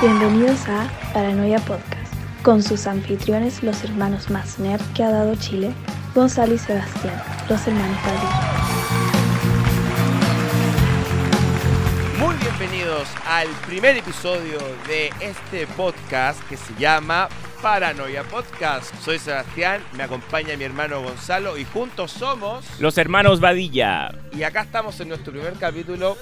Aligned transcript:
Bienvenidos 0.00 0.66
a 0.66 0.90
Paranoia 1.12 1.58
Podcast, 1.58 2.14
con 2.42 2.62
sus 2.62 2.86
anfitriones, 2.86 3.62
los 3.62 3.84
hermanos 3.84 4.30
más 4.30 4.58
nerd 4.58 4.80
que 4.94 5.04
ha 5.04 5.10
dado 5.10 5.34
Chile, 5.34 5.74
Gonzalo 6.14 6.54
y 6.54 6.58
Sebastián, 6.58 7.22
los 7.50 7.66
hermanos 7.66 7.98
Padilla. 7.98 8.40
Muy 12.18 12.34
bienvenidos 12.36 13.08
al 13.26 13.48
primer 13.66 13.98
episodio 13.98 14.58
de 14.88 15.12
este 15.20 15.66
podcast 15.66 16.42
que 16.48 16.56
se 16.56 16.74
llama 16.78 17.28
Paranoia 17.60 18.24
Podcast. 18.24 18.94
Soy 19.02 19.18
Sebastián, 19.18 19.82
me 19.92 20.04
acompaña 20.04 20.56
mi 20.56 20.64
hermano 20.64 21.02
Gonzalo 21.02 21.58
y 21.58 21.66
juntos 21.66 22.10
somos... 22.10 22.64
Los 22.78 22.96
hermanos 22.96 23.38
Vadilla. 23.38 24.14
Y 24.32 24.44
acá 24.44 24.62
estamos 24.62 24.98
en 25.00 25.08
nuestro 25.08 25.30
primer 25.30 25.52
capítulo. 25.58 26.16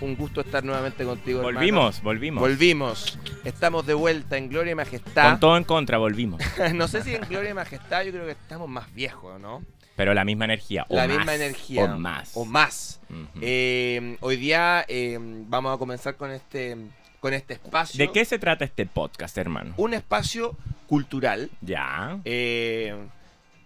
Un 0.00 0.16
gusto 0.16 0.40
estar 0.40 0.64
nuevamente 0.64 1.04
contigo. 1.04 1.38
hermano. 1.40 1.58
Volvimos, 1.58 2.02
volvimos. 2.02 2.40
Volvimos. 2.40 3.18
Estamos 3.44 3.86
de 3.86 3.94
vuelta 3.94 4.36
en 4.36 4.48
Gloria 4.48 4.72
y 4.72 4.74
Majestad. 4.74 5.30
Con 5.30 5.40
todo 5.40 5.56
en 5.56 5.64
contra, 5.64 5.98
volvimos. 5.98 6.42
no 6.74 6.88
sé 6.88 7.02
si 7.02 7.14
en 7.14 7.22
Gloria 7.28 7.50
y 7.50 7.54
Majestad 7.54 8.04
yo 8.04 8.12
creo 8.12 8.26
que 8.26 8.32
estamos 8.32 8.68
más 8.68 8.92
viejos, 8.94 9.40
¿no? 9.40 9.62
Pero 9.96 10.12
la 10.12 10.24
misma 10.24 10.44
energía. 10.46 10.86
O 10.88 10.96
la 10.96 11.06
más, 11.06 11.16
misma 11.16 11.34
energía. 11.34 11.84
O 11.84 11.98
más. 11.98 12.32
O 12.34 12.44
más. 12.44 13.00
Eh, 13.40 14.16
hoy 14.20 14.36
día 14.36 14.84
eh, 14.88 15.18
vamos 15.20 15.74
a 15.74 15.78
comenzar 15.78 16.16
con 16.16 16.32
este, 16.32 16.76
con 17.20 17.32
este 17.32 17.54
espacio. 17.54 17.98
¿De 17.98 18.12
qué 18.12 18.24
se 18.24 18.38
trata 18.38 18.64
este 18.64 18.86
podcast, 18.86 19.38
hermano? 19.38 19.74
Un 19.76 19.94
espacio 19.94 20.56
cultural. 20.88 21.50
Ya. 21.60 22.18
Eh, 22.24 22.96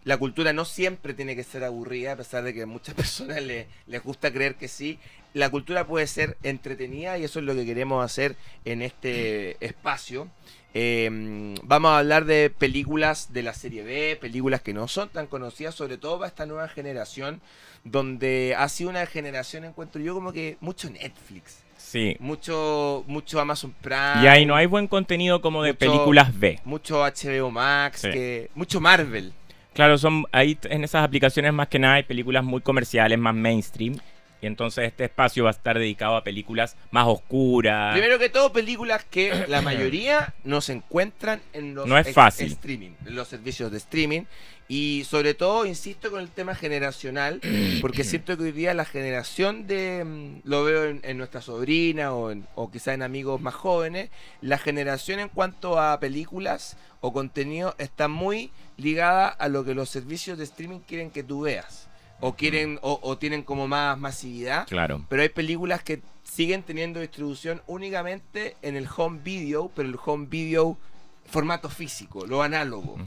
la 0.08 0.16
cultura 0.16 0.52
no 0.54 0.64
siempre 0.64 1.12
tiene 1.12 1.36
que 1.36 1.44
ser 1.44 1.62
aburrida, 1.64 2.12
a 2.12 2.16
pesar 2.16 2.42
de 2.42 2.54
que 2.54 2.62
a 2.62 2.66
muchas 2.66 2.94
personas 3.02 3.42
le- 3.42 3.66
les 3.86 4.02
gusta 4.02 4.32
creer 4.32 4.54
que 4.54 4.66
sí. 4.68 4.98
La 5.34 5.50
cultura 5.50 5.86
puede 5.86 6.06
ser 6.06 6.38
entretenida 6.42 7.18
y 7.18 7.24
eso 7.24 7.38
es 7.40 7.44
lo 7.44 7.54
que 7.54 7.66
queremos 7.66 8.02
hacer 8.02 8.34
en 8.64 8.80
este 8.82 9.62
espacio. 9.64 10.28
Eh, 10.74 11.54
vamos 11.62 11.90
a 11.90 11.98
hablar 11.98 12.24
de 12.24 12.50
películas 12.50 13.32
de 13.32 13.42
la 13.42 13.52
serie 13.52 13.82
B, 13.82 14.16
películas 14.20 14.62
que 14.62 14.72
no 14.72 14.88
son 14.88 15.08
tan 15.10 15.26
conocidas, 15.26 15.74
sobre 15.74 15.98
todo 15.98 16.18
para 16.18 16.28
esta 16.28 16.46
nueva 16.46 16.68
generación, 16.68 17.40
donde 17.84 18.54
ha 18.56 18.68
sido 18.68 18.88
una 18.90 19.04
generación, 19.06 19.64
encuentro 19.64 20.00
yo, 20.00 20.14
como 20.14 20.32
que 20.32 20.56
mucho 20.60 20.88
Netflix, 20.90 21.58
Sí. 21.76 22.16
mucho, 22.20 23.04
mucho 23.06 23.40
Amazon 23.40 23.74
Prime. 23.80 24.22
Y 24.22 24.26
ahí 24.26 24.44
no 24.46 24.54
hay 24.56 24.66
buen 24.66 24.88
contenido 24.88 25.40
como 25.40 25.62
de 25.62 25.72
Mucho- 25.72 25.78
películas 25.78 26.38
B. 26.38 26.60
Mucho 26.64 27.02
HBO 27.04 27.50
Max, 27.50 28.00
Sí. 28.02 28.10
que, 28.10 28.50
mucho 28.54 28.80
Marvel. 28.80 29.32
Claro, 29.78 29.96
son 29.96 30.24
ahí 30.32 30.58
en 30.64 30.82
esas 30.82 31.04
aplicaciones 31.04 31.52
más 31.52 31.68
que 31.68 31.78
nada 31.78 31.94
hay 31.94 32.02
películas 32.02 32.42
muy 32.42 32.60
comerciales, 32.60 33.16
más 33.16 33.32
mainstream. 33.32 33.94
Y 34.40 34.46
entonces 34.46 34.84
este 34.86 35.04
espacio 35.04 35.44
va 35.44 35.50
a 35.50 35.52
estar 35.52 35.78
dedicado 35.78 36.16
a 36.16 36.22
películas 36.24 36.76
más 36.90 37.06
oscuras. 37.08 37.92
Primero 37.92 38.18
que 38.18 38.28
todo, 38.28 38.52
películas 38.52 39.04
que 39.04 39.44
la 39.48 39.62
mayoría 39.62 40.34
no 40.44 40.60
se 40.60 40.72
encuentran 40.74 41.40
en 41.52 41.74
los 41.74 41.86
No 41.86 41.98
es 41.98 42.12
fácil. 42.12 42.52
streaming, 42.52 42.92
en 43.06 43.14
los 43.16 43.28
servicios 43.28 43.70
de 43.72 43.78
streaming. 43.78 44.22
Y 44.70 45.04
sobre 45.08 45.32
todo, 45.32 45.64
insisto 45.64 46.10
con 46.10 46.20
el 46.20 46.28
tema 46.28 46.54
generacional, 46.54 47.40
porque 47.80 48.04
siento 48.04 48.36
que 48.36 48.44
hoy 48.44 48.52
día 48.52 48.74
la 48.74 48.84
generación 48.84 49.66
de, 49.66 50.04
mm, 50.04 50.40
lo 50.48 50.62
veo 50.62 50.84
en, 50.84 51.00
en 51.04 51.16
nuestra 51.18 51.40
sobrina 51.40 52.12
o, 52.12 52.30
en- 52.30 52.46
o 52.54 52.70
quizá 52.70 52.92
en 52.94 53.02
amigos 53.02 53.40
más 53.40 53.54
jóvenes, 53.54 54.10
la 54.42 54.58
generación 54.58 55.20
en 55.20 55.30
cuanto 55.30 55.80
a 55.80 55.98
películas 56.00 56.76
o 57.00 57.12
contenido 57.12 57.74
está 57.78 58.08
muy 58.08 58.50
ligada 58.76 59.28
a 59.28 59.48
lo 59.48 59.64
que 59.64 59.74
los 59.74 59.88
servicios 59.88 60.36
de 60.38 60.44
streaming 60.44 60.80
quieren 60.80 61.10
que 61.10 61.22
tú 61.24 61.40
veas. 61.40 61.87
O 62.20 62.34
quieren, 62.34 62.78
o, 62.82 62.98
o 63.02 63.16
tienen 63.16 63.42
como 63.42 63.68
más 63.68 63.98
masividad. 63.98 64.66
Claro. 64.66 65.04
Pero 65.08 65.22
hay 65.22 65.28
películas 65.28 65.82
que 65.82 66.02
siguen 66.24 66.62
teniendo 66.62 67.00
distribución 67.00 67.62
únicamente 67.66 68.56
en 68.62 68.76
el 68.76 68.88
home 68.94 69.20
video, 69.22 69.70
pero 69.74 69.88
el 69.88 69.96
home 70.04 70.26
video 70.28 70.76
formato 71.28 71.68
físico, 71.68 72.26
lo 72.26 72.42
análogo. 72.42 72.98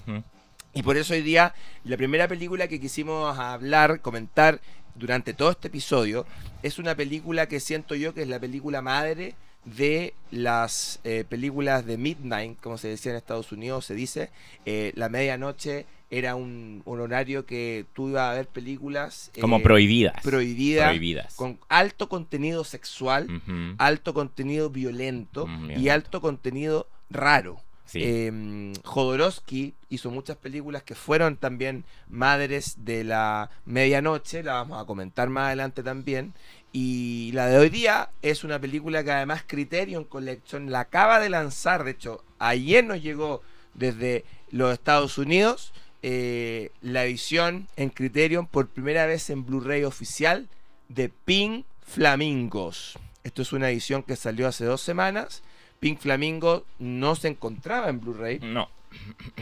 Y 0.74 0.84
por 0.84 0.96
eso 0.98 1.14
hoy 1.14 1.22
día 1.22 1.54
la 1.84 1.98
primera 1.98 2.28
película 2.28 2.68
que 2.68 2.80
quisimos 2.80 3.38
hablar, 3.38 4.02
comentar 4.02 4.62
durante 4.96 5.34
todo 5.34 5.52
este 5.52 5.68
episodio, 5.68 6.26
es 6.64 6.80
una 6.80 6.96
película 6.96 7.48
que 7.48 7.60
siento 7.60 7.96
yo 7.96 8.14
que 8.14 8.22
es 8.22 8.28
la 8.28 8.40
película 8.40 8.82
madre 8.82 9.36
de 9.66 10.14
las 10.32 11.00
eh, 11.04 11.24
películas 11.28 11.86
de 11.86 11.98
Midnight, 11.98 12.60
como 12.60 12.78
se 12.78 12.88
decía 12.88 13.12
en 13.12 13.18
Estados 13.18 13.52
Unidos, 13.52 13.86
se 13.86 13.94
dice, 13.94 14.30
eh, 14.66 14.92
la 14.96 15.10
medianoche 15.10 15.86
era 16.12 16.36
un, 16.36 16.82
un 16.86 17.00
horario 17.00 17.46
que 17.46 17.86
tú 17.94 18.10
ibas 18.10 18.30
a 18.30 18.34
ver 18.34 18.48
películas 18.48 19.32
Como 19.40 19.58
eh, 19.58 19.62
prohibidas. 19.62 20.22
prohibidas, 20.22 20.90
Prohibidas. 20.90 21.36
con 21.36 21.58
alto 21.70 22.08
contenido 22.10 22.64
sexual, 22.64 23.42
alto 23.78 24.14
contenido 24.14 24.70
violento 24.70 25.48
Mm, 25.48 25.72
y 25.80 25.90
alto 25.90 26.22
contenido 26.22 26.88
raro. 27.10 27.60
Sí. 27.86 28.00
Eh, 28.04 28.74
Jodorowsky 28.84 29.74
hizo 29.90 30.12
muchas 30.12 30.38
películas 30.38 30.84
que 30.84 30.96
fueron 30.96 31.36
también 31.38 31.84
madres 32.10 32.76
de 32.86 33.04
la 33.04 33.50
medianoche, 33.66 34.44
la 34.44 34.54
vamos 34.54 34.82
a 34.82 34.86
comentar 34.86 35.30
más 35.30 35.48
adelante 35.48 35.82
también. 35.84 36.34
Y 36.74 37.32
la 37.34 37.48
de 37.48 37.58
hoy 37.58 37.70
día 37.70 38.10
es 38.22 38.44
una 38.46 38.60
película 38.60 39.04
que 39.04 39.12
además 39.12 39.44
Criterion 39.46 40.06
Collection 40.06 40.72
la 40.72 40.82
acaba 40.82 41.20
de 41.20 41.30
lanzar, 41.30 41.84
de 41.84 41.92
hecho, 41.92 42.24
ayer 42.40 42.84
nos 42.86 43.02
llegó 43.02 43.42
desde 43.74 44.24
los 44.52 44.72
Estados 44.74 45.18
Unidos 45.18 45.74
eh, 46.04 46.72
la 46.82 47.06
edición 47.06 47.68
en 47.76 47.90
Criterion 47.90 48.48
por 48.48 48.68
primera 48.68 49.06
vez 49.06 49.30
en 49.30 49.46
Blu-ray 49.46 49.84
oficial 49.84 50.48
de 50.90 51.10
Pink 51.10 51.66
Flamingos. 51.86 52.98
Esto 53.24 53.42
es 53.44 53.54
una 53.54 53.70
edición 53.70 54.04
que 54.04 54.16
salió 54.16 54.48
hace 54.48 54.66
dos 54.66 54.82
semanas. 54.82 55.44
Pink 55.80 56.00
Flamingo 56.00 56.66
no 56.80 57.16
se 57.16 57.28
encontraba 57.28 57.90
en 57.90 58.00
Blu-ray. 58.02 58.40
No. 58.42 58.70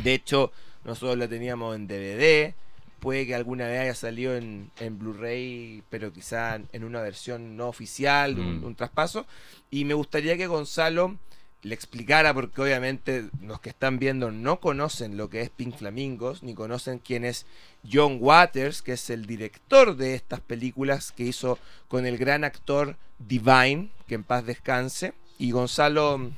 De 0.03 0.14
hecho, 0.14 0.52
nosotros 0.84 1.18
la 1.18 1.28
teníamos 1.28 1.75
en 1.75 1.88
DVD. 1.88 2.53
Puede 3.00 3.25
que 3.25 3.36
alguna 3.36 3.66
vez 3.68 3.80
haya 3.80 3.96
salido 3.96 4.36
en, 4.36 4.69
en 4.80 5.00
Blu-ray, 5.00 5.84
pero 5.90 6.12
quizá 6.12 6.59
en 6.74 6.84
una 6.84 7.02
versión 7.02 7.56
no 7.56 7.68
oficial, 7.69 8.38
un, 8.38 8.59
Mm. 8.59 8.64
un 8.66 8.75
traspaso. 8.75 9.25
Y 9.72 9.86
me 9.86 9.94
gustaría 9.94 10.36
que 10.38 10.48
Gonzalo 10.48 11.18
le 11.62 11.75
explicara, 11.75 12.34
porque 12.34 12.62
obviamente 12.62 13.25
los 13.42 13.59
que 13.59 13.70
están 13.70 14.00
viendo 14.00 14.31
no 14.31 14.59
conocen 14.59 15.18
lo 15.18 15.30
que 15.30 15.42
es 15.42 15.50
Pink 15.50 15.75
Flamingos, 15.75 16.42
ni 16.44 16.53
conocen 16.53 17.00
quién 17.00 17.25
es 17.25 17.46
John 17.90 18.18
Waters, 18.20 18.81
que 18.81 18.94
es 18.94 19.09
el 19.09 19.25
director 19.25 19.96
de 19.96 20.16
estas 20.16 20.40
películas 20.40 21.12
que 21.12 21.24
hizo 21.24 21.59
con 21.88 22.06
el 22.06 22.18
gran 22.18 22.44
actor 22.44 22.96
Divine, 23.19 23.90
que 24.08 24.16
en 24.16 24.24
paz 24.24 24.46
descanse. 24.46 25.14
Y 25.38 25.52
Gonzalo 25.52 26.31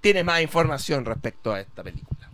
tiene 0.00 0.24
más 0.24 0.42
información 0.42 1.04
respecto 1.04 1.52
a 1.52 1.60
esta 1.60 1.82
película. 1.82 2.28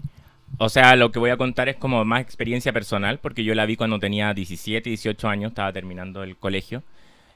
O 0.59 0.69
sea, 0.69 0.97
lo 0.97 1.13
que 1.13 1.21
voy 1.21 1.31
a 1.31 1.37
contar 1.37 1.69
es 1.69 1.77
como 1.77 2.05
más 2.05 2.21
experiencia 2.21 2.73
personal, 2.73 3.19
porque 3.21 3.45
yo 3.45 3.55
la 3.55 3.65
vi 3.65 3.77
cuando 3.77 4.01
tenía 4.01 4.35
17, 4.35 4.89
18 4.91 5.29
años, 5.29 5.53
estaba 5.53 5.73
terminando 5.73 6.23
el 6.25 6.37
colegio. 6.37 6.83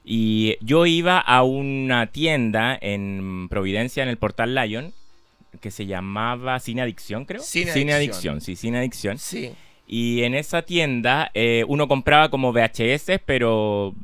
Y 0.04 0.56
yo 0.60 0.86
iba 0.86 1.18
a 1.18 1.42
una 1.44 2.06
tienda 2.08 2.76
en 2.80 3.48
Providencia, 3.48 4.02
en 4.02 4.08
el 4.08 4.16
portal 4.16 4.54
Lion, 4.54 4.92
que 5.60 5.70
se 5.70 5.86
llamaba 5.86 6.58
Cine 6.60 6.82
Adicción, 6.82 7.24
creo. 7.24 7.40
Cine 7.42 7.72
Cine 7.72 7.92
Adicción. 7.92 8.34
Adicción, 8.34 8.40
sí, 8.40 8.56
Cine 8.56 8.78
Adicción. 8.78 9.18
Sí. 9.18 9.52
Y 9.86 10.22
en 10.22 10.34
esa 10.34 10.62
tienda 10.62 11.30
eh, 11.34 11.64
uno 11.68 11.86
compraba 11.86 12.30
como 12.30 12.52
VHS, 12.52 13.20
pero 13.24 13.94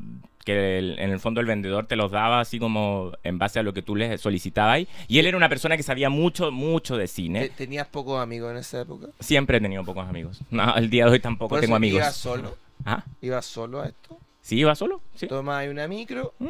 que 0.44 0.78
el- 0.78 0.98
en 0.98 1.10
el 1.10 1.20
fondo 1.20 1.40
el 1.40 1.46
vendedor 1.46 1.86
te 1.86 1.96
los 1.96 2.10
daba 2.10 2.40
así 2.40 2.58
como 2.58 3.12
en 3.22 3.38
base 3.38 3.58
a 3.58 3.62
lo 3.62 3.72
que 3.74 3.82
tú 3.82 3.96
le 3.96 4.16
solicitabas. 4.18 4.86
Y 5.08 5.18
él 5.18 5.26
era 5.26 5.36
una 5.36 5.48
persona 5.48 5.76
que 5.76 5.82
sabía 5.82 6.10
mucho, 6.10 6.50
mucho 6.52 6.96
de 6.96 7.06
cine. 7.08 7.48
¿Te- 7.48 7.64
¿Tenías 7.66 7.86
pocos 7.88 8.20
amigos 8.22 8.50
en 8.52 8.58
esa 8.58 8.80
época? 8.82 9.08
Siempre 9.20 9.58
he 9.58 9.60
tenido 9.60 9.84
pocos 9.84 10.06
amigos. 10.08 10.40
No, 10.50 10.74
el 10.76 10.90
día 10.90 11.06
de 11.06 11.12
hoy 11.12 11.20
tampoco 11.20 11.50
Por 11.50 11.60
tengo 11.60 11.76
amigos. 11.76 11.98
¿Ibas 12.00 12.16
solo? 12.16 12.56
¿Ah? 12.84 13.04
¿Ibas 13.20 13.44
solo 13.46 13.80
a 13.82 13.86
esto? 13.88 14.18
¿Sí 14.48 14.56
iba 14.60 14.74
solo? 14.74 15.02
Sí. 15.14 15.28
Ahí 15.50 15.68
una 15.68 15.86
micro, 15.86 16.32
¿Mm? 16.38 16.46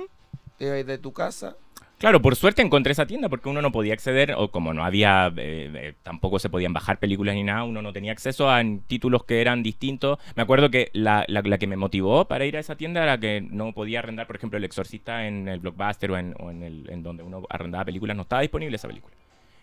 te 0.57 0.67
ibas 0.67 0.87
de 0.87 0.99
tu 0.99 1.13
casa. 1.13 1.57
Claro, 1.99 2.23
por 2.23 2.37
suerte 2.37 2.63
encontré 2.63 2.93
esa 2.93 3.07
tienda 3.09 3.29
porque 3.29 3.49
uno 3.49 3.61
no 3.61 3.73
podía 3.73 3.93
acceder, 3.93 4.35
o 4.37 4.53
como 4.53 4.73
no 4.73 4.85
había, 4.85 5.27
eh, 5.37 5.69
eh, 5.75 5.95
tampoco 6.05 6.39
se 6.39 6.49
podían 6.49 6.73
bajar 6.73 7.01
películas 7.01 7.35
ni 7.35 7.43
nada, 7.43 7.65
uno 7.65 7.83
no 7.83 7.93
tenía 7.93 8.13
acceso 8.13 8.49
a 8.49 8.63
títulos 8.87 9.25
que 9.25 9.41
eran 9.41 9.65
distintos. 9.65 10.21
Me 10.37 10.45
acuerdo 10.45 10.71
que 10.71 10.91
la, 10.93 11.25
la- 11.27 11.43
la 11.43 11.59
que 11.59 11.67
me 11.67 11.77
motivó 11.77 12.27
para 12.27 12.45
ir 12.47 12.57
a 12.57 12.61
esa 12.61 12.77
tienda 12.77 13.03
era 13.03 13.19
que 13.19 13.41
no 13.41 13.73
podía 13.73 13.99
arrendar, 13.99 14.29
por 14.29 14.37
ejemplo, 14.37 14.59
El 14.59 14.65
Exorcista 14.65 15.27
en 15.27 15.49
el 15.49 15.59
Blockbuster 15.59 16.13
o 16.13 16.19
en, 16.19 16.37
o 16.39 16.53
en, 16.53 16.63
el, 16.63 16.89
en 16.91 17.03
donde 17.03 17.25
uno 17.25 17.43
arrendaba 17.51 17.85
películas, 17.85 18.17
no 18.17 18.23
estaba 18.23 18.43
disponible 18.43 18.77
esa 18.77 18.87
película. 18.87 19.17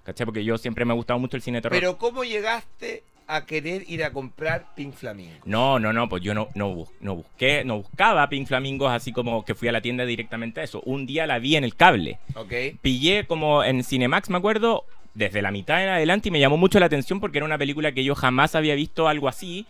¿Cachai? 0.04 0.26
Porque 0.26 0.44
yo 0.44 0.58
siempre 0.58 0.84
me 0.84 0.92
ha 0.92 0.96
gustado 0.96 1.20
mucho 1.20 1.38
el 1.38 1.42
cine 1.42 1.60
de 1.60 1.62
terror. 1.62 1.80
Pero 1.80 1.98
¿cómo 1.98 2.26
llegaste 2.26 3.06
a 3.28 3.46
querer 3.46 3.84
ir 3.88 4.04
a 4.04 4.12
comprar 4.14 4.74
Pink 4.76 4.94
Flamingo? 4.94 5.34
No, 5.46 5.80
no, 5.80 5.92
no, 5.94 6.08
pues 6.10 6.22
yo 6.24 6.34
no, 6.34 6.50
no, 6.56 6.74
bus- 6.74 6.90
no 7.02 7.16
busqué, 7.16 7.64
no 7.66 7.78
buscaba 7.78 8.28
Pink 8.30 8.48
Flamingos 8.48 8.92
así 8.92 9.12
como 9.12 9.44
que 9.46 9.56
fui 9.56 9.68
a 9.68 9.72
la 9.72 9.82
tienda 9.82 10.06
directamente 10.06 10.62
a 10.62 10.64
eso. 10.64 10.82
Un 10.86 11.06
día 11.06 11.26
la 11.26 11.40
vi 11.40 11.56
en 11.56 11.64
el 11.64 11.76
cable. 11.76 12.20
¿Ok? 12.36 12.54
Pillé 12.82 13.26
como 13.26 13.64
en 13.64 13.84
Cinemax, 13.84 14.30
me 14.30 14.38
acuerdo, 14.38 14.86
desde 15.14 15.42
la 15.42 15.52
mitad 15.52 15.82
en 15.84 15.90
adelante 15.90 16.28
y 16.30 16.32
me 16.32 16.40
llamó 16.40 16.58
mucho 16.58 16.80
la 16.80 16.86
atención 16.88 17.20
porque 17.20 17.38
era 17.40 17.46
una 17.46 17.58
película 17.58 17.92
que 17.94 18.04
yo 18.04 18.16
jamás 18.16 18.54
había 18.56 18.76
visto 18.76 19.08
algo 19.08 19.28
así. 19.28 19.66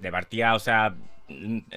De 0.00 0.10
partida, 0.10 0.54
o 0.54 0.58
sea, 0.58 0.94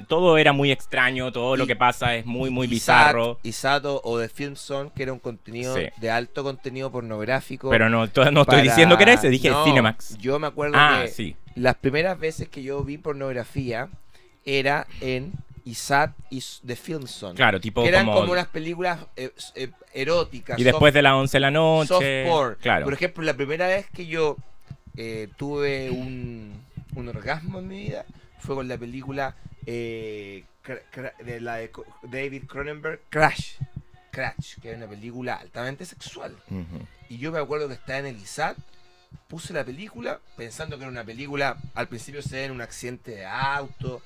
todo 0.07 0.37
era 0.37 0.51
muy 0.51 0.71
extraño, 0.71 1.31
todo 1.31 1.55
lo 1.55 1.65
que 1.67 1.75
pasa 1.75 2.15
es 2.15 2.25
muy, 2.25 2.49
muy 2.49 2.67
bizarro. 2.67 3.39
Y 3.43 3.53
Sato 3.53 4.01
o 4.03 4.19
The 4.19 4.29
Film 4.29 4.55
Zone, 4.55 4.91
que 4.95 5.03
era 5.03 5.13
un 5.13 5.19
contenido 5.19 5.75
Sí. 5.75 5.83
de 5.97 6.11
alto 6.11 6.43
contenido 6.43 6.91
pornográfico. 6.91 7.69
Pero 7.69 7.89
no, 7.89 8.07
no 8.31 8.41
estoy 8.41 8.61
diciendo 8.61 8.97
que 8.97 9.03
era 9.03 9.13
ese, 9.13 9.29
dije 9.29 9.49
No, 9.49 9.63
Cinemax. 9.63 10.17
Yo 10.17 10.37
me 10.39 10.47
acuerdo 10.47 10.75
Ah, 10.77 11.01
que 11.03 11.07
sí. 11.09 11.35
las 11.55 11.75
primeras 11.75 12.19
veces 12.19 12.49
que 12.49 12.61
yo 12.61 12.83
vi 12.83 12.97
pornografía 12.97 13.89
era 14.45 14.85
en 15.01 15.31
ISAT 15.65 16.11
y 16.29 16.37
S- 16.39 16.59
The 16.65 16.75
Film 16.75 17.07
Zone. 17.07 17.35
Claro, 17.35 17.59
tipo 17.59 17.83
que 17.83 17.89
eran 17.89 18.05
como... 18.05 18.19
como, 18.21 18.31
unas 18.33 18.47
películas 18.47 18.99
eh, 19.15 19.31
eh, 19.55 19.69
eróticas. 19.93 20.57
y 20.59 20.63
después 20.63 20.93
de 20.93 21.01
las 21.01 21.13
11 21.13 21.35
de 21.37 21.39
la 21.41 21.51
noche. 21.51 21.87
soft 21.87 22.05
porn. 22.31 22.55
Claro. 22.61 22.85
Por 22.85 22.93
ejemplo, 22.93 23.23
la 23.23 23.33
primera 23.33 23.67
vez 23.67 23.85
que 23.93 24.05
yo 24.07 24.37
eh, 24.95 25.27
tuve 25.37 25.89
un, 25.89 26.53
un 26.95 27.07
orgasmo 27.09 27.59
en 27.59 27.67
mi 27.67 27.77
vida 27.83 28.05
fue 28.39 28.55
con 28.55 28.67
la 28.67 28.77
película 28.77 29.35
eh, 29.65 30.45
de 31.23 31.39
la 31.41 31.55
de 31.55 31.71
David 32.03 32.45
Cronenberg, 32.45 33.01
Crash. 33.09 33.57
Crash, 34.11 34.59
que 34.61 34.71
es 34.71 34.77
una 34.77 34.87
película 34.87 35.35
altamente 35.35 35.85
sexual. 35.85 36.35
Y 37.09 37.17
yo 37.17 37.31
me 37.31 37.39
acuerdo 37.39 37.67
que 37.67 37.75
estaba 37.75 37.99
en 37.99 38.07
el 38.07 38.17
ISAT, 38.17 38.57
puse 39.27 39.53
la 39.53 39.63
película 39.63 40.19
pensando 40.35 40.77
que 40.77 40.83
era 40.83 40.91
una 40.91 41.03
película, 41.03 41.57
al 41.75 41.87
principio 41.87 42.21
se 42.21 42.37
ve 42.37 42.45
en 42.45 42.51
un 42.51 42.61
accidente 42.61 43.11
de 43.11 43.25
auto, 43.25 44.01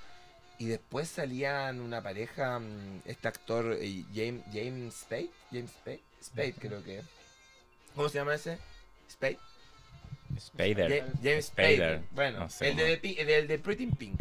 y 0.61 0.65
después 0.65 1.09
salían 1.09 1.79
una 1.79 2.03
pareja, 2.03 2.59
mm, 2.59 3.01
este 3.05 3.27
actor 3.27 3.77
eh, 3.79 4.03
James, 4.13 4.43
James 4.53 4.93
Spade, 4.93 5.31
James 5.51 5.71
Spade, 5.71 6.01
Spade 6.23 6.53
creo 6.53 6.83
que. 6.83 7.01
¿Cómo 7.95 8.07
se 8.09 8.19
llama 8.19 8.35
ese? 8.35 8.59
Spade. 9.09 9.39
Spader. 10.47 11.05
James 11.23 11.45
Spader. 11.47 12.01
Bueno, 12.11 12.39
No 12.39 12.49
sé 12.49 12.69
el, 12.69 12.77
de, 12.77 12.99
el 13.39 13.47
de, 13.47 13.59
Pretty 13.59 13.83
in 13.83 13.91
Pink. 13.91 14.19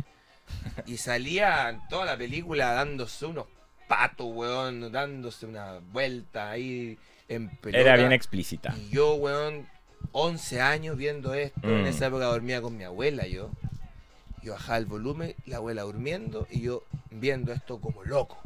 Y 0.87 0.97
salía 0.97 1.69
en 1.71 1.81
toda 1.89 2.05
la 2.07 2.17
película 2.17 2.73
dándose 2.73 3.27
unos 3.27 3.47
patos, 3.89 4.27
weón, 4.31 4.91
dándose 4.93 5.47
una 5.47 5.79
vuelta 5.93 6.51
ahí 6.51 6.99
en 7.29 7.49
pelota. 7.57 7.81
Era 7.81 7.97
bien 7.97 8.13
explícita. 8.13 8.75
Y 8.77 8.91
yo, 8.91 9.15
weón, 9.15 9.69
11 10.13 10.61
años 10.61 10.97
viendo 10.97 11.35
esto. 11.35 11.61
En 11.63 11.83
Mm. 11.83 11.87
esa 11.87 12.07
época 12.07 12.25
dormía 12.27 12.61
con 12.63 12.77
mi 12.77 12.85
abuela 12.85 13.27
yo. 13.27 13.51
Yo 14.43 14.53
bajaba 14.53 14.79
el 14.79 14.87
volumen, 14.87 15.35
la 15.47 15.59
abuela 15.59 15.83
durmiendo 15.83 16.47
y 16.51 16.63
yo 16.63 16.85
viendo 17.11 17.53
esto 17.53 17.79
como 17.81 18.05
loco. 18.05 18.39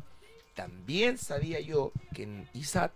También 0.54 1.18
sabía 1.18 1.60
yo 1.60 1.92
que 2.14 2.24
en 2.24 2.48
ISAT 2.52 2.92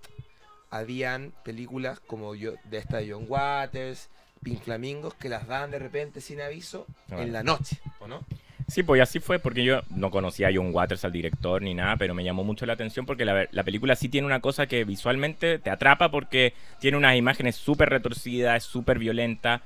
habían 0.70 1.32
películas 1.44 2.00
como 2.00 2.34
yo 2.34 2.54
de 2.64 2.78
esta 2.78 2.98
de 2.98 3.12
John 3.12 3.24
Waters, 3.28 4.08
Pink 4.42 4.62
Flamingos, 4.62 5.14
que 5.14 5.28
las 5.28 5.46
daban 5.46 5.70
de 5.70 5.78
repente 5.78 6.20
sin 6.20 6.40
aviso 6.40 6.86
en 7.10 7.32
la 7.32 7.42
noche, 7.42 7.78
¿o 8.00 8.06
no? 8.08 8.22
Sí, 8.68 8.82
pues 8.82 9.00
así 9.00 9.18
fue, 9.18 9.38
porque 9.38 9.64
yo 9.64 9.80
no 9.90 10.10
conocía 10.10 10.48
a 10.48 10.50
John 10.54 10.74
Waters, 10.74 11.02
al 11.04 11.12
director, 11.12 11.62
ni 11.62 11.72
nada, 11.72 11.96
pero 11.96 12.12
me 12.14 12.22
llamó 12.22 12.44
mucho 12.44 12.66
la 12.66 12.74
atención 12.74 13.06
porque 13.06 13.24
la, 13.24 13.48
la 13.50 13.64
película 13.64 13.96
sí 13.96 14.10
tiene 14.10 14.26
una 14.26 14.40
cosa 14.40 14.66
que 14.66 14.84
visualmente 14.84 15.58
te 15.58 15.70
atrapa 15.70 16.10
porque 16.10 16.52
tiene 16.78 16.98
unas 16.98 17.16
imágenes 17.16 17.56
súper 17.56 17.88
retorcidas, 17.88 18.58
es 18.58 18.64
súper 18.64 18.98
violenta. 18.98 19.62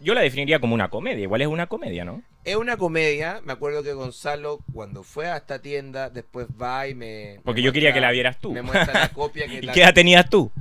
Yo 0.00 0.14
la 0.14 0.20
definiría 0.20 0.60
como 0.60 0.74
una 0.74 0.90
comedia, 0.90 1.22
igual 1.22 1.40
es 1.40 1.48
una 1.48 1.66
comedia, 1.68 2.04
¿no? 2.04 2.22
Es 2.44 2.56
una 2.56 2.76
comedia, 2.76 3.40
me 3.44 3.52
acuerdo 3.54 3.82
que 3.82 3.92
Gonzalo 3.94 4.60
cuando 4.72 5.02
fue 5.02 5.28
a 5.28 5.38
esta 5.38 5.60
tienda 5.60 6.08
después 6.10 6.46
va 6.60 6.86
y 6.86 6.94
me... 6.94 7.40
Porque 7.44 7.60
me 7.62 7.66
yo 7.66 7.72
quería 7.72 7.90
muestra- 7.90 7.94
que 7.94 8.00
la 8.06 8.10
vieras 8.12 8.38
tú. 8.38 8.52
Me 8.52 8.62
muestra 8.62 8.94
la 8.94 9.08
copia 9.12 9.46
que 9.46 9.58
¿Y 9.58 9.62
la- 9.62 9.72
qué 9.72 9.80
edad 9.80 9.94
tenías 9.94 10.28
tú? 10.28 10.52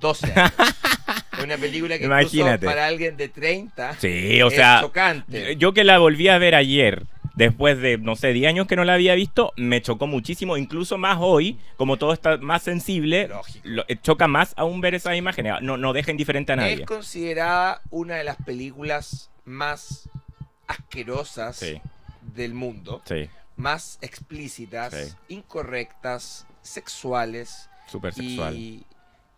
12 0.00 0.32
años. 0.34 0.52
Es 1.38 1.44
una 1.44 1.56
película 1.56 1.98
que 1.98 2.04
Imagínate. 2.04 2.64
para 2.66 2.86
alguien 2.86 3.16
de 3.16 3.28
30 3.28 3.94
Sí, 4.00 4.40
o 4.42 4.48
es 4.48 4.54
sea, 4.54 4.80
chocante. 4.80 5.56
yo 5.56 5.72
que 5.72 5.84
la 5.84 5.98
volví 5.98 6.28
a 6.28 6.38
ver 6.38 6.54
ayer, 6.54 7.04
después 7.34 7.78
de, 7.78 7.98
no 7.98 8.16
sé, 8.16 8.32
10 8.32 8.48
años 8.48 8.66
que 8.66 8.76
no 8.76 8.84
la 8.84 8.94
había 8.94 9.14
visto, 9.14 9.52
me 9.56 9.82
chocó 9.82 10.06
muchísimo, 10.06 10.56
incluso 10.56 10.96
más 10.98 11.18
hoy, 11.20 11.58
como 11.76 11.96
todo 11.98 12.12
está 12.12 12.38
más 12.38 12.62
sensible, 12.62 13.28
lo- 13.62 13.84
eh, 13.88 13.96
choca 14.02 14.26
más 14.28 14.54
aún 14.56 14.80
ver 14.80 14.94
esas 14.94 15.16
imágenes. 15.16 15.54
No, 15.60 15.76
no 15.76 15.92
deja 15.92 16.10
indiferente 16.10 16.52
a 16.52 16.56
nadie. 16.56 16.74
Es 16.74 16.86
considerada 16.86 17.82
una 17.90 18.16
de 18.16 18.24
las 18.24 18.36
películas 18.36 19.30
más 19.44 20.08
asquerosas 20.66 21.56
Sí, 21.56 21.80
del 22.34 22.54
mundo, 22.54 23.02
sí, 23.04 23.28
más 23.56 23.98
explícitas, 24.00 24.94
Sí. 24.94 25.34
incorrectas, 25.34 26.46
sexuales 26.62 27.68
súper 27.86 28.12
sexual. 28.14 28.54
y, 28.56 28.84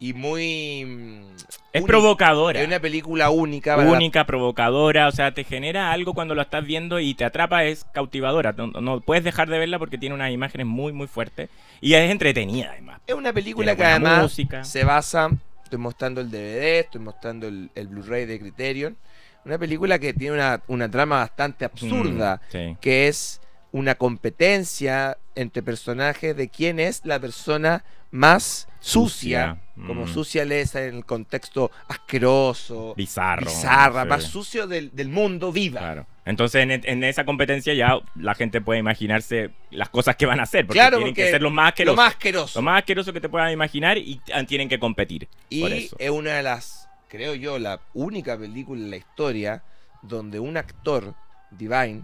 y 0.01 0.13
muy... 0.13 0.85
mm, 0.85 1.35
Es 1.73 1.83
única. 1.83 1.87
provocadora. 1.87 2.61
Es 2.61 2.67
una 2.67 2.79
película 2.81 3.31
única. 3.31 3.77
la- 3.77 3.91
única, 3.91 4.25
provocadora, 4.27 5.09
o 5.09 5.13
sea, 5.13 5.33
te 5.35 5.45
genera 5.45 5.91
algo 5.93 6.15
cuando 6.15 6.35
lo 6.35 6.43
estás 6.43 6.65
viendo 6.65 7.01
y 7.01 7.15
te 7.15 7.25
atrapa, 7.25 7.65
es 7.65 7.85
cautivadora. 7.93 8.53
No, 8.57 8.69
no 8.69 9.01
puedes 9.01 9.25
dejar 9.25 9.49
de 9.49 9.59
verla 9.59 9.79
porque 9.79 9.99
tiene 9.99 10.15
unas 10.15 10.31
imágenes 10.31 10.67
muy, 10.67 10.93
muy 10.93 11.07
fuertes 11.09 11.51
y 11.81 11.95
es 11.95 12.11
entretenida 12.11 12.71
además. 12.73 13.01
Es 13.07 13.15
una 13.15 13.33
película 13.33 13.75
que 13.75 13.85
además 13.85 14.23
música. 14.23 14.63
se 14.65 14.85
basa, 14.85 15.31
estoy 15.65 15.79
mostrando 15.81 16.21
el 16.21 16.31
DVD, 16.31 16.81
estoy 16.81 17.01
mostrando 17.01 17.49
el, 17.49 17.71
el 17.75 17.89
Blu-ray 17.89 18.25
de 18.27 18.39
Criterion, 18.39 18.97
una 19.45 19.59
película 19.59 19.99
que 19.99 20.13
tiene 20.15 20.35
una, 20.35 20.61
una 20.69 20.89
trama 20.91 21.17
bastante 21.19 21.65
absurda, 21.65 22.37
Mm, 22.37 22.53
sí. 22.53 22.77
que 22.81 23.09
es 23.09 23.41
una 23.73 23.95
competencia 23.97 25.19
entre 25.35 25.63
personajes 25.63 26.37
de 26.37 26.49
quién 26.49 26.79
es 26.79 27.01
la 27.05 27.19
persona 27.19 27.85
más 28.13 28.68
sucia, 28.81 29.59
Sucia, 29.75 29.87
como 29.87 30.05
mm. 30.05 30.09
sucia 30.15 30.45
lees 30.45 30.75
en 30.75 30.97
el 30.97 31.05
contexto 31.05 31.71
asqueroso, 31.89 32.95
Bizarro. 32.97 33.47
bizarra, 33.47 34.03
sí. 34.03 34.09
más 34.09 34.25
sucio 34.25 34.67
del, 34.67 34.95
del 34.95 35.09
mundo 35.09 35.53
viva. 35.53 35.81
Claro. 35.81 36.07
Entonces, 36.25 36.63
en, 36.63 36.71
en 36.71 37.05
esa 37.05 37.25
competencia 37.25 37.73
ya 37.75 37.99
la 38.17 38.35
gente 38.35 38.61
puede 38.61 38.81
imaginarse 38.81 39.51
las 39.71 39.89
cosas 39.89 40.17
que 40.17 40.27
van 40.27 40.41
a 40.41 40.43
hacer, 40.43 40.67
porque 40.67 40.79
Claro, 40.79 40.99
tienen 40.99 41.15
que 41.15 41.31
ser 41.31 41.41
lo 41.41 41.51
más 41.51 41.65
Lo 41.65 41.69
asqueroso. 41.69 41.97
más 41.97 42.09
asqueroso. 42.13 42.59
Lo 42.59 42.63
más 42.63 42.79
asqueroso 42.79 43.13
que 43.13 43.21
te 43.21 43.29
puedas 43.29 43.53
imaginar 43.53 43.97
y 43.99 44.21
tienen 44.47 44.69
que 44.69 44.79
competir. 44.79 45.27
por 45.27 45.37
Y 45.49 45.73
eso. 45.85 45.97
es 45.99 46.11
una 46.11 46.33
de 46.35 46.43
las, 46.43 46.89
creo 47.09 47.35
yo, 47.35 47.59
la 47.59 47.81
única 47.95 48.37
película 48.39 48.81
en 48.81 48.91
la 48.91 48.97
historia 48.97 49.63
donde 50.03 50.39
un 50.39 50.57
actor, 50.57 51.15
Divine, 51.51 52.03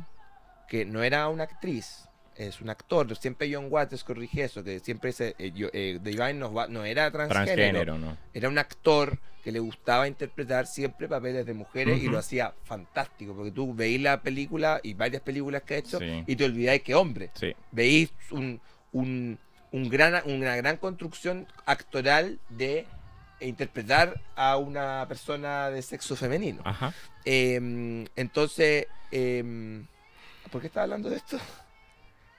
que 0.69 0.85
no 0.87 1.03
era 1.03 1.29
una 1.29 1.44
actriz, 1.44 2.03
es 2.36 2.60
un 2.60 2.70
actor, 2.70 3.14
siempre 3.16 3.52
John 3.52 3.66
Watts 3.70 4.02
corrige 4.04 4.44
eso, 4.44 4.62
que 4.64 4.81
siempre 4.81 5.10
ese, 5.10 5.34
eh, 5.38 5.52
yo- 5.54 5.69
eh, 5.72 5.98
Divine 6.02 6.34
no, 6.34 6.84
era 6.84 7.10
transgénero, 7.10 7.44
Transgénero, 7.44 7.98
¿no? 7.98 8.16
era 8.32 8.48
un 8.48 8.58
actor 8.58 9.19
que 9.42 9.52
le 9.52 9.58
gustaba 9.60 10.08
interpretar 10.08 10.66
siempre 10.66 11.06
papeles 11.06 11.44
de 11.44 11.52
mujeres 11.54 12.02
y 12.02 12.08
lo 12.08 12.19
hacía 12.19 12.54
fantástico, 12.64 13.34
porque 13.34 13.50
tú 13.50 13.75
veís 13.75 14.00
la 14.00 14.22
película 14.22 14.81
y 14.82 14.94
varias 14.94 15.20
películas 15.22 15.62
que 15.62 15.75
ha 15.75 15.78
hecho 15.78 15.98
Sí. 15.98 16.25
y 16.26 16.34
te 16.36 16.44
olvidáis 16.46 16.82
que 16.82 16.94
hombre 16.94 17.31
Sí. 17.34 17.54
veis 17.70 18.10
un, 18.31 18.58
un, 18.92 19.38
un 19.70 19.88
gran, 19.90 20.22
una 20.30 20.56
gran 20.56 20.78
construcción 20.78 21.46
actoral 21.66 22.38
de 22.48 22.87
interpretar 23.40 24.18
a 24.35 24.56
una 24.56 25.04
persona 25.09 25.68
de 25.68 25.82
sexo 25.82 26.16
femenino. 26.16 26.62
Ajá. 26.64 26.94
Eh, 27.26 28.06
entonces, 28.16 28.87
eh, 29.12 29.82
¿por 30.50 30.61
qué 30.62 30.68
estaba 30.68 30.85
hablando 30.85 31.11
de 31.11 31.16
esto? 31.16 31.38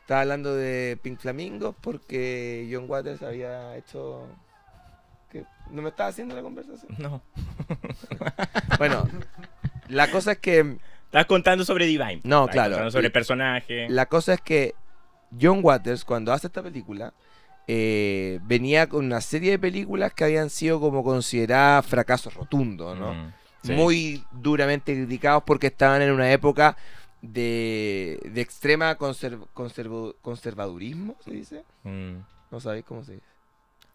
Estaba 0.05 0.21
hablando 0.21 0.53
de 0.53 1.00
Pink 1.01 1.17
Flamingos 1.17 1.74
porque 1.81 2.69
John 2.71 2.85
Waters 2.88 3.24
había 3.24 3.75
hecho... 3.75 4.27
que 5.31 5.43
¿No 5.71 5.81
me 5.81 5.89
estaba 5.89 6.09
haciendo 6.09 6.35
la 6.35 6.43
conversación? 6.43 6.93
No. 7.00 7.24
Bueno, 8.77 9.07
la 9.88 10.12
cosa 10.12 10.33
es 10.33 10.38
que... 10.38 10.77
Estás 11.05 11.25
contando 11.25 11.65
sobre 11.65 11.88
Divine. 11.88 12.21
No, 12.24 12.41
Estás 12.41 12.53
claro. 12.53 12.69
contando 12.74 12.91
sobre 12.91 13.07
el 13.07 13.12
personaje. 13.12 13.89
La 13.89 14.05
cosa 14.05 14.35
es 14.35 14.41
que 14.41 14.75
John 15.41 15.62
Waters, 15.63 16.05
cuando 16.05 16.33
hace 16.33 16.45
esta 16.45 16.62
película, 16.62 17.12
eh, 17.67 18.39
venía 18.43 18.88
con 18.88 19.05
una 19.05 19.21
serie 19.21 19.50
de 19.50 19.57
películas 19.57 20.13
que 20.13 20.25
habían 20.25 20.51
sido 20.51 20.79
como 20.79 21.03
consideradas 21.03 21.83
fracasos 21.88 22.35
rotundos, 22.35 22.95
¿no? 22.95 23.12
Mm, 23.12 23.33
sí. 23.63 23.71
Muy 23.74 24.24
duramente 24.33 24.93
criticados 24.93 25.41
porque 25.47 25.65
estaban 25.65 26.03
en 26.03 26.12
una 26.12 26.31
época 26.31 26.77
de, 27.34 28.20
de 28.32 28.41
extrema 28.41 28.98
conserv- 28.98 29.48
conservo- 29.53 30.15
conservadurismo, 30.22 31.15
¿se 31.24 31.32
dice? 31.32 31.63
Mm. 31.84 32.17
No 32.51 32.60
sabéis 32.60 32.86
cómo 32.86 33.03
se 33.03 33.13
dice. 33.13 33.25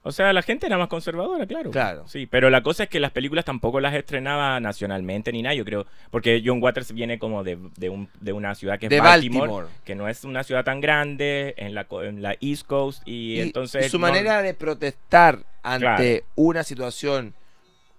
O 0.03 0.13
sea, 0.13 0.33
la 0.33 0.41
gente 0.41 0.67
era 0.67 0.79
más 0.79 0.89
conservadora, 0.89 1.47
claro. 1.47 1.71
Claro. 1.71 2.09
Sí, 2.09 2.27
pero 2.27 2.49
la 2.49 2.63
cosa 2.63 2.85
es 2.85 2.89
que 2.89 3.01
las 3.01 3.11
películas 3.11 3.45
tampoco 3.45 3.81
las 3.81 3.93
estrenaba 3.95 4.59
nacionalmente 4.59 5.31
ni 5.31 5.43
nada, 5.43 5.55
yo 5.55 5.63
creo. 5.67 5.85
Porque 6.11 6.43
John 6.43 6.63
Waters 6.63 6.93
viene 6.93 7.19
como 7.19 7.45
de, 7.45 7.59
de, 7.77 7.91
un- 7.91 8.09
de 8.19 8.33
una 8.33 8.55
ciudad 8.55 8.79
que 8.79 8.87
es 8.87 8.91
de 8.91 8.99
Baltimore, 9.01 9.49
Baltimore. 9.53 9.75
que 9.85 9.95
no 9.95 10.09
es 10.09 10.25
una 10.25 10.43
ciudad 10.43 10.65
tan 10.65 10.81
grande, 10.81 11.53
en 11.59 11.75
la, 11.75 11.87
en 12.03 12.23
la 12.23 12.35
East 12.41 12.67
Coast, 12.67 13.03
y, 13.07 13.35
Y, 13.35 13.41
entonces... 13.41 13.87
y 13.87 13.89
su 13.91 13.99
no- 13.99 14.07
manera 14.07 14.41
de 14.41 14.55
protestar 14.55 15.41
ante 15.63 15.85
Claro. 15.85 16.25
una 16.35 16.63
situación 16.63 17.35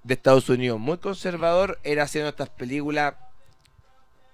de 0.03 0.15
Estados 0.15 0.49
Unidos 0.49 0.79
muy 0.79 0.97
conservador 0.97 1.77
era 1.83 2.01
haciendo 2.03 2.29
estas 2.29 2.49
películas 2.49 3.13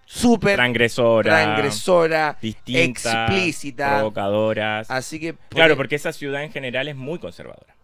súper 0.07 0.55
transgresora, 0.55 1.43
transgresora, 1.43 2.37
distinta, 2.41 3.25
explícita. 3.25 3.95
provocadoras. 3.95 4.89
Así 4.89 5.19
que 5.19 5.35
Claro, 5.49 5.75
porque 5.75 5.95
esa 5.95 6.13
ciudad 6.13 6.43
en 6.43 6.51
general 6.51 6.87
es 6.87 6.95
muy 6.95 7.19
conservadora. 7.19 7.75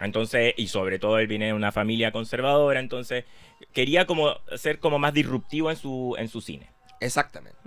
Entonces, 0.00 0.54
y 0.56 0.68
sobre 0.68 0.98
todo 0.98 1.18
él 1.18 1.26
viene 1.26 1.46
de 1.46 1.52
una 1.54 1.72
familia 1.72 2.12
conservadora, 2.12 2.80
entonces 2.80 3.24
quería 3.72 4.06
como 4.06 4.34
ser 4.56 4.78
como 4.78 4.98
más 4.98 5.14
disruptivo 5.14 5.70
en 5.70 5.76
su, 5.76 6.14
en 6.18 6.28
su 6.28 6.40
cine. 6.40 6.68
Exactamente. 7.00 7.58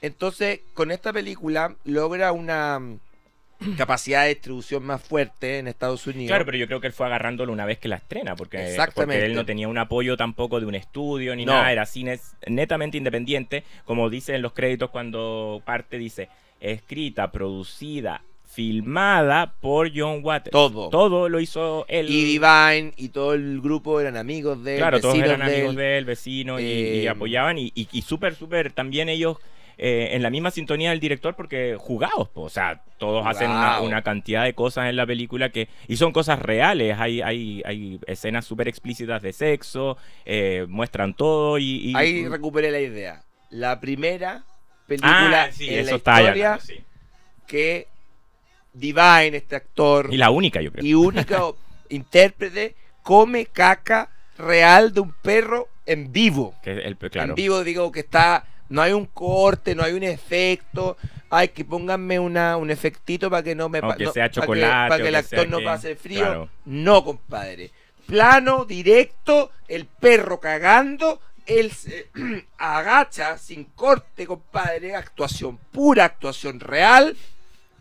Entonces, 0.00 0.60
con 0.74 0.90
esta 0.90 1.12
película 1.12 1.76
logra 1.84 2.32
una 2.32 2.80
capacidad 3.76 4.22
de 4.22 4.30
distribución 4.30 4.84
más 4.84 5.02
fuerte 5.02 5.58
en 5.58 5.68
Estados 5.68 6.06
Unidos. 6.06 6.28
Claro, 6.28 6.44
pero 6.44 6.56
yo 6.58 6.66
creo 6.66 6.80
que 6.80 6.86
él 6.86 6.92
fue 6.92 7.06
agarrándolo 7.06 7.52
una 7.52 7.64
vez 7.66 7.78
que 7.78 7.88
la 7.88 7.96
estrena, 7.96 8.36
porque, 8.36 8.76
porque 8.94 9.24
él 9.24 9.34
no 9.34 9.44
tenía 9.44 9.68
un 9.68 9.78
apoyo 9.78 10.16
tampoco 10.16 10.60
de 10.60 10.66
un 10.66 10.74
estudio 10.74 11.34
ni 11.36 11.44
No. 11.44 11.52
nada, 11.52 11.72
era 11.72 11.86
cine 11.86 12.18
netamente 12.46 12.96
independiente, 12.96 13.64
como 13.84 14.10
dice 14.10 14.34
en 14.34 14.42
los 14.42 14.52
créditos 14.52 14.90
cuando 14.90 15.62
parte, 15.64 15.98
dice, 15.98 16.28
escrita, 16.60 17.30
producida, 17.30 18.22
filmada 18.46 19.52
por 19.60 19.90
John 19.94 20.20
Waters. 20.22 20.52
Todo. 20.52 20.88
Todo 20.88 21.28
lo 21.28 21.40
hizo 21.40 21.84
él. 21.88 22.08
Y 22.08 22.24
Divine 22.24 22.92
y 22.96 23.08
todo 23.08 23.34
el 23.34 23.60
grupo 23.60 24.00
eran 24.00 24.16
amigos 24.16 24.62
de 24.62 24.74
él, 24.74 24.78
Claro, 24.78 25.00
todos 25.00 25.16
eran 25.18 25.42
amigos 25.42 25.74
de 25.76 25.98
él, 25.98 26.04
vecinos, 26.04 26.60
y, 26.60 26.64
y 26.64 26.68
Eh, 27.04 27.08
apoyaban. 27.08 27.58
Y, 27.58 27.72
y, 27.74 27.88
y 27.90 28.02
súper, 28.02 28.34
súper 28.34 28.72
también 28.72 29.08
ellos 29.08 29.38
eh, 29.78 30.10
en 30.12 30.22
la 30.22 30.30
misma 30.30 30.50
sintonía 30.50 30.90
del 30.90 31.00
director, 31.00 31.34
porque 31.34 31.76
jugados, 31.78 32.28
po. 32.28 32.42
o 32.42 32.48
sea, 32.48 32.82
todos 32.98 33.26
hacen 33.26 33.50
una, 33.50 34.02
cantidad 34.02 34.44
de 34.44 34.54
cosas 34.54 34.88
en 34.88 34.96
la 34.96 35.06
película 35.06 35.50
que. 35.50 35.68
Y 35.88 35.96
son 35.96 36.12
cosas 36.12 36.38
reales. 36.38 36.96
Hay, 36.98 37.20
hay, 37.22 37.62
hay 37.64 38.00
escenas 38.06 38.44
súper 38.44 38.68
explícitas 38.68 39.22
de 39.22 39.32
sexo, 39.32 39.96
eh, 40.24 40.66
muestran 40.68 41.14
todo 41.14 41.58
y. 41.58 41.90
y- 41.90 41.94
Ahí 41.96 42.28
recuperé 42.28 42.70
la 42.70 42.80
idea. 42.80 43.22
La 43.50 43.80
primera 43.80 44.44
película 44.86 45.44
Ah, 45.44 45.52
sí, 45.52 45.68
en 45.68 45.80
eso 45.80 45.90
la 45.90 45.96
está 45.96 46.20
historia 46.20 46.58
sí. 46.60 46.84
que 47.46 47.88
Divine, 48.72 49.36
este 49.36 49.54
actor 49.56 50.08
Y 50.12 50.16
la 50.16 50.30
única, 50.30 50.60
yo 50.60 50.72
creo. 50.72 50.84
y 50.84 50.94
único 50.94 51.56
intérprete, 51.88 52.74
come 53.02 53.46
caca 53.46 54.10
real 54.36 54.92
de 54.92 55.00
un 55.00 55.12
perro 55.22 55.68
en 55.86 56.12
vivo. 56.12 56.54
Que 56.62 56.72
el, 56.72 56.96
claro. 56.96 57.30
En 57.30 57.34
vivo 57.36 57.62
digo 57.62 57.92
que 57.92 58.00
está, 58.00 58.44
no 58.68 58.82
hay 58.82 58.92
un 58.92 59.06
corte, 59.06 59.74
no 59.74 59.82
hay 59.82 59.92
un 59.92 60.02
efecto. 60.02 60.96
Ay, 61.30 61.48
que 61.48 61.64
pónganme 61.64 62.18
una, 62.18 62.56
un 62.56 62.70
efectito 62.70 63.28
para 63.30 63.42
que 63.42 63.54
no 63.54 63.68
me 63.68 63.78
Aunque 63.78 64.04
no- 64.04 64.12
sea 64.12 64.28
que- 64.28 64.34
chocolate, 64.40 64.88
Para 64.88 65.02
que, 65.02 65.08
el 65.08 65.14
actor 65.16 65.48
no 65.48 65.60
pase 65.62 65.96
frío. 65.96 66.20
claro. 66.24 66.48
No, 66.64 67.04
compadre. 67.04 67.70
Plano, 68.06 68.64
directo, 68.64 69.50
el 69.68 69.86
perro 69.86 70.38
cagando. 70.40 71.20
Él 71.46 71.72
se 71.72 72.08
agacha 72.58 73.36
sin 73.38 73.64
corte, 73.64 74.26
compadre. 74.26 74.94
Actuación 74.94 75.58
pura, 75.72 76.04
actuación 76.04 76.60
real. 76.60 77.16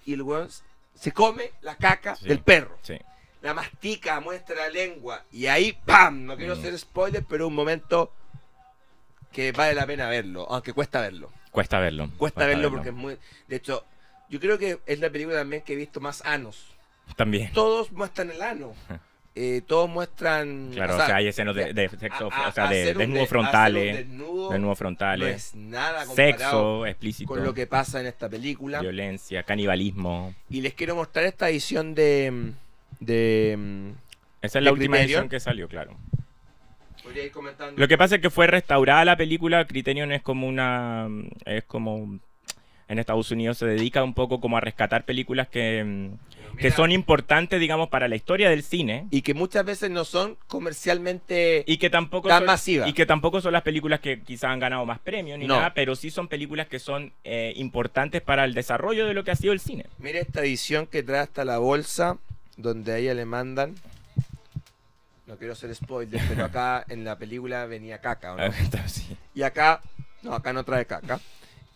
Y 0.05 0.13
el 0.13 0.21
weón 0.23 0.49
se 0.95 1.11
come 1.11 1.51
la 1.61 1.75
caca 1.75 2.15
Sí. 2.15 2.27
del 2.27 2.39
perro 2.39 2.77
Sí. 2.81 2.97
la 3.41 3.53
mastica, 3.53 4.19
muestra 4.21 4.55
la 4.55 4.69
lengua 4.69 5.23
y 5.31 5.47
ahí 5.47 5.77
¡pam! 5.85 6.25
No 6.25 6.35
quiero 6.37 6.55
Mm. 6.55 6.59
hacer 6.59 6.79
spoiler, 6.79 7.23
pero 7.27 7.47
un 7.47 7.55
momento 7.55 8.11
que 9.33 9.51
vale 9.51 9.73
la 9.75 9.85
pena 9.85 10.07
verlo, 10.07 10.47
aunque 10.49 10.71
cuesta 10.73 11.01
verlo. 11.01 11.29
Cuesta 11.51 11.79
verlo. 11.79 12.09
Cuesta 12.17 12.45
verlo 12.45 12.69
porque 12.71 12.89
es 12.89 12.95
muy... 12.95 13.17
De 13.47 13.55
hecho, 13.57 13.83
yo 14.29 14.39
creo 14.39 14.57
que 14.57 14.79
es 14.85 14.99
la 14.99 15.09
película 15.09 15.37
también 15.37 15.61
que 15.63 15.73
he 15.73 15.75
visto 15.75 15.99
más 15.99 16.21
anos. 16.25 16.65
También. 17.15 17.51
Todos 17.53 17.91
muestran 17.91 18.31
el 18.31 18.41
ano. 18.41 18.73
Eh, 19.35 19.61
todos 19.65 19.89
muestran... 19.89 20.69
Claro, 20.73 20.93
o 20.95 21.05
sea, 21.05 21.15
hay 21.17 21.27
escenas 21.27 21.55
de, 21.55 21.73
de 21.73 21.89
sexo, 21.89 22.29
a- 22.31 22.45
a- 22.45 22.49
o 22.49 22.51
sea, 22.51 22.67
de 22.69 22.93
desnudos 22.93 23.21
de- 23.23 23.27
frontales, 23.27 23.97
desnudo 23.97 24.49
desnudos 24.51 24.59
no 24.61 24.75
frontales, 24.75 25.35
es 25.47 25.55
nada 25.55 26.05
sexo 26.05 26.85
explícito, 26.85 27.27
con 27.27 27.43
lo 27.43 27.51
que 27.53 27.65
pasa 27.65 27.99
en 27.99 28.05
esta 28.05 28.29
película. 28.29 28.79
violencia, 28.79 29.41
canibalismo. 29.43 30.35
Y 30.51 30.61
les 30.61 30.75
quiero 30.75 30.95
mostrar 30.95 31.25
esta 31.25 31.49
edición 31.49 31.95
de... 31.95 32.51
de 32.99 33.53
Esa 34.41 34.47
es 34.47 34.53
¿De 34.53 34.61
la 34.61 34.71
última 34.71 34.97
Criterion? 34.97 35.21
edición 35.23 35.29
que 35.29 35.39
salió, 35.39 35.67
claro. 35.67 35.97
Podría 37.03 37.25
ir 37.25 37.31
comentando. 37.31 37.79
Lo 37.79 37.87
que 37.87 37.97
pasa 37.97 38.15
es 38.15 38.21
que 38.21 38.29
fue 38.29 38.47
restaurada 38.47 39.05
la 39.05 39.17
película. 39.17 39.65
Criterion 39.67 40.11
es 40.11 40.21
como 40.21 40.47
una. 40.47 41.07
Es 41.45 41.63
como. 41.65 42.19
En 42.89 42.99
Estados 42.99 43.31
Unidos 43.31 43.57
se 43.57 43.65
dedica 43.65 44.03
un 44.03 44.13
poco 44.13 44.41
como 44.41 44.57
a 44.57 44.59
rescatar 44.59 45.05
películas 45.05 45.47
que, 45.47 45.83
mm, 45.83 46.57
que 46.57 46.69
son 46.69 46.91
importantes, 46.91 47.59
digamos, 47.59 47.87
para 47.89 48.07
la 48.09 48.15
historia 48.17 48.49
del 48.49 48.61
cine. 48.61 49.07
y 49.09 49.21
que 49.21 49.33
muchas 49.33 49.65
veces 49.65 49.89
no 49.89 50.03
son 50.03 50.37
comercialmente 50.47 51.63
Y 51.65 51.77
que 51.77 51.89
tampoco 51.89 52.27
Tan 52.27 52.39
son, 52.39 52.45
masiva. 52.47 52.87
y 52.87 52.93
que 52.93 53.05
tampoco 53.05 53.39
son 53.41 53.53
las 53.53 53.61
películas 53.63 54.01
que 54.01 54.21
quizás 54.21 54.51
han 54.51 54.59
ganado 54.59 54.85
más 54.85 54.99
premios 54.99 55.39
ni 55.39 55.47
No. 55.47 55.55
nada, 55.55 55.73
pero 55.73 55.95
sí 55.95 56.11
son 56.11 56.27
películas 56.27 56.67
que 56.67 56.77
son 56.77 57.13
eh, 57.23 57.53
importantes 57.55 58.21
para 58.21 58.43
el 58.43 58.53
desarrollo 58.53 59.07
de 59.07 59.13
lo 59.13 59.23
que 59.23 59.31
ha 59.31 59.35
sido 59.35 59.53
el 59.53 59.59
cine. 59.61 59.85
Mira 59.97 60.19
esta 60.19 60.41
edición 60.41 60.85
que 60.85 61.01
trae 61.03 61.21
hasta 61.21 61.45
la 61.45 61.57
bolsa, 61.59 62.17
donde 62.57 62.91
a 62.91 62.97
ella 62.97 63.13
le 63.13 63.25
mandan. 63.25 63.75
No 65.27 65.37
quiero 65.37 65.53
hacer 65.53 65.73
spoiler, 65.73 66.21
pero 66.27 66.45
acá 66.45 66.83
en 66.89 67.05
la 67.05 67.17
película 67.17 67.65
venía 67.65 67.99
caca, 67.99 68.33
¿o 68.33 68.37
no? 68.37 68.43
Sí. 68.87 69.15
Y 69.33 69.43
acá, 69.43 69.81
no, 70.21 70.33
acá 70.33 70.51
no 70.53 70.63
trae 70.63 70.85
caca. 70.85 71.19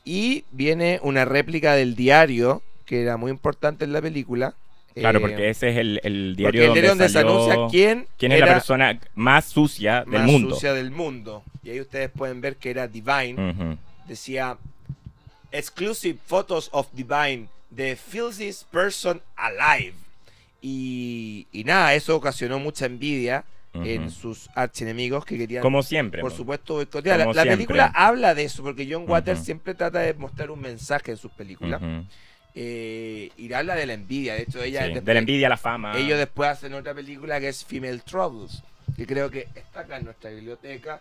Y 0.03 0.43
viene 0.51 0.99
una 1.03 1.25
réplica 1.25 1.73
del 1.75 1.95
diario, 1.95 2.61
que 2.85 3.01
era 3.01 3.17
muy 3.17 3.31
importante 3.31 3.85
en 3.85 3.93
la 3.93 4.01
película. 4.01 4.53
Claro, 4.95 5.19
Eh, 5.19 5.21
porque 5.21 5.49
ese 5.49 5.69
es 5.69 5.77
el, 5.77 5.99
el 6.03 6.35
diario 6.35 6.61
el 6.61 6.67
donde, 6.69 6.87
donde 6.87 7.07
se 7.07 7.13
salió 7.13 7.31
anuncia 7.43 7.67
quién, 7.69 8.07
quién 8.17 8.31
es 8.31 8.39
la 8.39 8.47
persona 8.47 8.99
más 9.15 9.45
sucia 9.45 10.03
del 10.05 10.21
más 10.21 10.31
mundo. 10.31 10.55
sucia 10.55 10.73
del 10.73 10.91
mundo. 10.91 11.43
Y 11.63 11.69
ahí 11.69 11.79
ustedes 11.81 12.09
pueden 12.09 12.41
ver 12.41 12.55
que 12.57 12.69
era 12.71 12.87
Divine. 12.87 13.51
Ujú. 13.51 13.77
decía 14.07 14.57
exclusive 15.51 16.17
photos 16.25 16.69
of 16.73 16.87
divine 16.93 17.47
the 17.73 17.95
filthiest 17.95 18.63
person 18.71 19.21
alive 19.35 19.93
y, 20.61 21.47
y 21.51 21.63
nada 21.63 21.93
eso 21.93 22.15
ocasionó 22.15 22.59
mucha 22.59 22.85
envidia 22.85 23.43
en 23.73 24.09
sus 24.09 24.49
archienemigos 24.55 25.23
que 25.23 25.37
querían 25.37 25.61
Como 25.61 25.83
siempre. 25.83 26.21
por 26.21 26.31
po. 26.31 26.37
supuesto 26.37 26.73
boicotear. 26.75 27.19
la, 27.35 27.43
película 27.43 27.91
habla 27.93 28.33
de 28.33 28.43
eso 28.45 28.63
porque 28.63 28.87
John 28.91 29.03
Waters 29.07 29.37
Ujú. 29.39 29.45
siempre 29.45 29.75
trata 29.75 29.99
de 29.99 30.15
mostrar 30.15 30.49
un 30.49 30.59
mensaje 30.61 31.11
en 31.11 31.17
sus 31.17 31.31
películas 31.31 31.79
Ujú. 31.79 32.03
eh, 32.55 33.29
y 33.37 33.53
habla 33.53 33.75
de 33.75 33.85
la 33.85 33.93
envidia 33.93 34.33
de 34.33 34.41
hecho 34.43 34.63
ella 34.63 34.79
Sí, 34.81 34.85
después- 34.87 35.05
de 35.05 35.13
la 35.13 35.19
envidia 35.19 35.45
a 35.45 35.49
la 35.51 35.57
fama. 35.57 35.95
ellos 35.95 36.17
después 36.17 36.49
hacen 36.49 36.73
otra 36.73 36.95
película 36.95 37.39
que 37.39 37.49
es 37.49 37.63
Female 37.63 37.99
Troubles 37.99 38.63
que 38.95 39.05
creo 39.05 39.29
que 39.29 39.47
está 39.53 39.81
acá 39.81 39.97
en 39.97 40.05
nuestra 40.05 40.31
biblioteca 40.31 40.99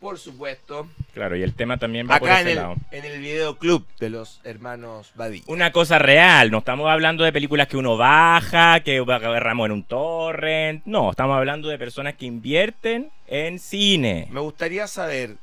por 0.00 0.18
supuesto 0.18 0.88
Claro, 1.12 1.36
y 1.36 1.42
el 1.42 1.54
tema 1.54 1.76
también 1.76 2.08
va 2.08 2.18
por 2.18 2.28
ese 2.30 2.40
en 2.40 2.48
el, 2.48 2.56
lado. 2.56 2.76
en 2.90 3.04
el 3.04 3.20
videoclub 3.20 3.86
de 3.98 4.10
los 4.10 4.40
hermanos 4.44 5.10
Badilla. 5.14 5.44
Una 5.48 5.72
cosa 5.72 5.98
real, 5.98 6.50
no 6.50 6.58
estamos 6.58 6.88
hablando 6.88 7.24
de 7.24 7.32
películas 7.32 7.68
que 7.68 7.76
uno 7.76 7.96
baja, 7.96 8.80
que 8.80 8.98
agarramos 8.98 9.66
en 9.66 9.72
un 9.72 9.82
torrent. 9.84 10.82
No, 10.86 11.10
estamos 11.10 11.36
hablando 11.36 11.68
de 11.68 11.78
personas 11.78 12.14
que 12.14 12.26
invierten 12.26 13.10
en 13.26 13.58
cine. 13.58 14.28
Me 14.30 14.40
gustaría 14.40 14.86
saber 14.86 15.36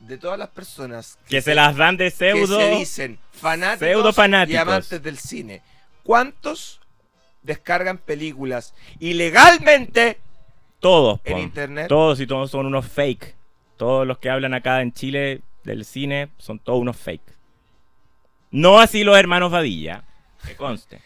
de 0.00 0.18
todas 0.18 0.38
las 0.38 0.48
personas 0.48 1.16
Que 1.28 1.40
se 1.40 1.54
las 1.54 1.76
dan 1.76 1.96
de 1.96 2.06
que 2.06 2.10
pseudo. 2.10 2.58
se 2.60 2.70
dicen 2.70 3.18
fanáticos, 3.32 3.88
pseudo 3.88 4.12
fanáticos. 4.12 4.54
y 4.54 4.56
amantes 4.60 5.02
del 5.02 5.16
cine, 5.18 5.62
¿cuántos 6.02 6.80
descargan 7.42 7.96
películas 7.98 8.74
ilegalmente 8.98 10.18
Todos, 10.80 11.20
en 11.24 11.32
po. 11.34 11.38
internet? 11.38 11.86
Todos 11.88 12.20
y 12.20 12.26
todos 12.26 12.50
son 12.50 12.66
unos 12.66 12.86
fake. 12.86 13.36
Todos 13.82 14.06
los 14.06 14.18
que 14.18 14.30
hablan 14.30 14.54
acá 14.54 14.80
en 14.80 14.92
Chile 14.92 15.40
del 15.64 15.84
cine 15.84 16.28
son 16.38 16.60
todos 16.60 16.78
unos 16.80 16.96
fake. 16.96 17.34
No 18.52 18.78
así 18.78 19.02
los 19.02 19.18
hermanos 19.18 19.50
Vadilla, 19.50 20.04
que 20.46 20.54
conste. 20.54 21.00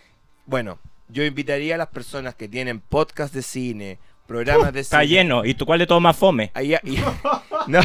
Bueno, 0.45 0.79
yo 1.09 1.25
invitaría 1.25 1.77
a 1.77 1.79
las 1.79 1.87
personas 1.89 2.35
que 2.35 2.49
tienen 2.49 2.81
podcast 2.81 3.33
de 3.33 3.41
cine, 3.41 3.99
programas 4.27 4.75
de 4.75 4.81
Está 4.81 5.01
cine. 5.01 5.11
lleno. 5.11 5.47
¿Y 5.47 5.55
tú 5.55 5.65
cuál 5.65 5.79
de 5.79 5.87
todos 5.87 6.03
más 6.03 6.19
fome? 6.19 6.51
Ahí- 6.53 6.75
ahí- 6.75 7.03
no. 7.67 7.81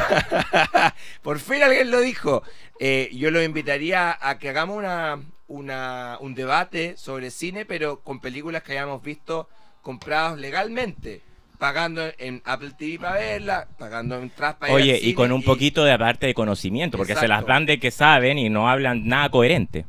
Por 1.21 1.39
fin 1.39 1.63
alguien 1.63 1.89
lo 1.89 2.01
dijo. 2.01 2.43
Eh, 2.77 3.09
yo 3.13 3.31
lo 3.31 3.41
invitaría 3.41 4.17
a 4.19 4.39
que 4.39 4.49
hagamos 4.49 4.75
una, 4.75 5.21
una- 5.47 6.17
un 6.19 6.35
debate 6.35 6.97
sobre 6.97 7.31
cine, 7.31 7.63
pero 7.65 8.01
con 8.01 8.19
películas 8.19 8.61
que 8.63 8.73
hayamos 8.73 9.01
visto 9.01 9.47
compradas 9.83 10.37
legalmente. 10.37 11.21
Pagando 11.61 12.01
en 12.17 12.41
Apple 12.43 12.71
TV 12.75 12.97
para 12.97 13.19
verla, 13.19 13.67
pagando 13.77 14.17
en 14.17 14.23
ir 14.25 14.31
Oye, 14.71 14.99
y 14.99 15.13
con 15.13 15.31
un 15.31 15.43
poquito 15.43 15.83
de 15.83 15.91
aparte 15.91 16.25
de 16.25 16.33
conocimiento, 16.33 16.97
porque 16.97 17.13
se 17.15 17.27
las 17.27 17.45
dan 17.45 17.67
de 17.67 17.79
que 17.79 17.91
saben 17.91 18.39
y 18.39 18.49
no 18.49 18.67
hablan 18.67 19.07
nada 19.07 19.29
coherente. 19.29 19.85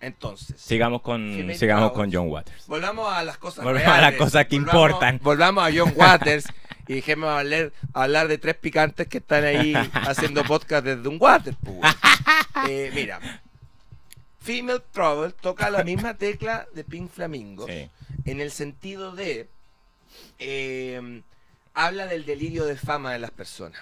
Entonces, 0.00 0.60
Sigamos 0.60 1.02
con, 1.02 1.52
sigamos 1.54 1.92
con. 1.92 2.12
John 2.12 2.26
Waters. 2.28 2.66
volvamos 2.66 3.12
a 3.12 3.22
las 3.22 3.38
cosas 3.38 3.64
Volvamos 3.64 3.88
a 3.88 4.00
las 4.00 4.14
cosas 4.14 4.46
que 4.46 4.56
Volvamos- 4.58 4.74
importan. 4.74 5.20
Volvamos 5.22 5.68
a 5.68 5.70
John 5.72 5.92
Waters 5.96 6.46
y 6.88 6.94
dejemos 6.94 7.30
hablar, 7.30 7.70
hablar 7.92 8.26
de 8.26 8.38
tres 8.38 8.56
picantes 8.56 9.06
que 9.06 9.18
están 9.18 9.44
ahí 9.44 9.72
haciendo 9.92 10.42
podcast 10.42 10.84
desde 10.84 11.08
un 11.08 11.16
water. 11.20 11.54
Eh, 12.68 12.90
mira, 12.92 13.20
Female 14.40 14.80
Trouble 14.90 15.30
toca 15.40 15.70
la 15.70 15.84
misma 15.84 16.14
tecla 16.14 16.66
de 16.74 16.82
Pink 16.82 17.08
Flamingos 17.08 17.70
Sí. 17.70 17.88
en 18.24 18.40
el 18.40 18.50
sentido 18.50 19.12
de 19.12 19.48
eh, 20.38 21.22
habla 21.74 22.06
del 22.06 22.24
delirio 22.24 22.64
de 22.64 22.76
fama 22.76 23.12
de 23.12 23.18
las 23.18 23.30
personas, 23.30 23.80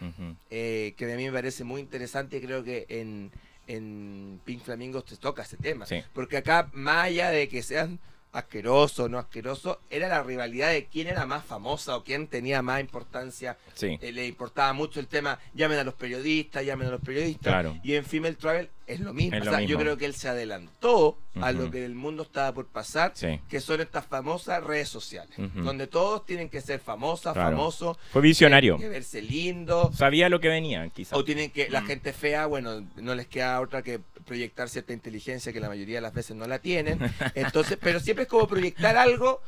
eh, 0.50 0.94
que 0.96 1.12
a 1.12 1.16
mí 1.16 1.24
me 1.26 1.32
parece 1.32 1.64
muy 1.64 1.80
interesante. 1.80 2.40
Creo 2.40 2.64
que 2.64 2.86
en, 2.88 3.30
en 3.66 4.40
Pink 4.44 4.62
Flamingos 4.62 5.04
te 5.04 5.16
toca 5.16 5.42
ese 5.42 5.56
tema, 5.56 5.86
Sí. 5.86 6.02
porque 6.12 6.38
acá 6.38 6.68
más 6.72 7.06
allá 7.06 7.30
de 7.30 7.48
que 7.48 7.62
sean 7.62 7.98
asqueroso, 8.32 9.10
no 9.10 9.18
asqueroso, 9.18 9.78
era 9.90 10.08
la 10.08 10.22
rivalidad 10.22 10.70
de 10.70 10.86
quién 10.86 11.06
era 11.06 11.26
más 11.26 11.44
famosa 11.44 11.96
o 11.96 12.02
quién 12.02 12.28
tenía 12.28 12.62
más 12.62 12.80
importancia. 12.80 13.58
Sí. 13.74 13.98
Eh, 14.00 14.10
le 14.10 14.26
importaba 14.26 14.72
mucho 14.72 15.00
el 15.00 15.06
tema, 15.06 15.38
llamen 15.54 15.78
a 15.78 15.84
los 15.84 15.92
periodistas, 15.92 16.64
llamen 16.64 16.88
a 16.88 16.92
los 16.92 17.02
periodistas. 17.02 17.52
Claro. 17.52 17.78
Y 17.82 17.94
en 17.94 18.06
Female 18.06 18.34
Travel 18.36 18.70
es 18.86 19.00
lo 19.00 19.12
mismo. 19.12 19.36
Es 19.36 19.46
o 19.46 19.50
sea, 19.50 19.60
yo 19.62 19.78
creo 19.78 19.96
que 19.96 20.04
él 20.06 20.14
se 20.14 20.28
adelantó 20.28 21.18
a 21.40 21.52
lo 21.52 21.70
que 21.70 21.84
el 21.84 21.94
mundo 21.94 22.22
estaba 22.24 22.52
por 22.52 22.66
pasar, 22.66 23.12
Sí. 23.14 23.40
que 23.48 23.60
son 23.60 23.80
estas 23.80 24.06
famosas 24.06 24.62
redes 24.62 24.88
sociales, 24.88 25.34
donde 25.54 25.86
todos 25.86 26.24
tienen 26.26 26.48
que 26.48 26.60
ser 26.60 26.80
famosas, 26.80 27.32
Claro. 27.34 27.56
famosos, 27.56 27.96
Fue 28.12 28.22
visionario. 28.22 28.76
tienen 28.76 28.90
que 28.90 28.98
verse 28.98 29.22
lindo, 29.22 29.90
Sabía 29.94 30.28
lo 30.28 30.40
que 30.40 30.48
venía, 30.48 30.88
quizás. 30.90 31.18
o 31.18 31.24
tienen 31.24 31.50
que, 31.50 31.68
la 31.70 31.80
Mm. 31.82 31.86
gente 31.86 32.12
fea, 32.12 32.46
bueno, 32.46 32.84
no 32.96 33.14
les 33.14 33.26
queda 33.26 33.60
otra 33.60 33.82
que 33.82 34.00
proyectar 34.26 34.68
cierta 34.68 34.92
inteligencia 34.92 35.52
que 35.52 35.60
la 35.60 35.68
mayoría 35.68 35.96
de 35.96 36.00
las 36.02 36.14
veces 36.14 36.36
no 36.36 36.46
la 36.46 36.58
tienen. 36.58 36.98
Entonces, 37.34 37.78
pero 37.80 37.98
siempre 38.00 38.24
es 38.24 38.28
como 38.28 38.46
proyectar 38.46 38.96
algo 38.96 39.40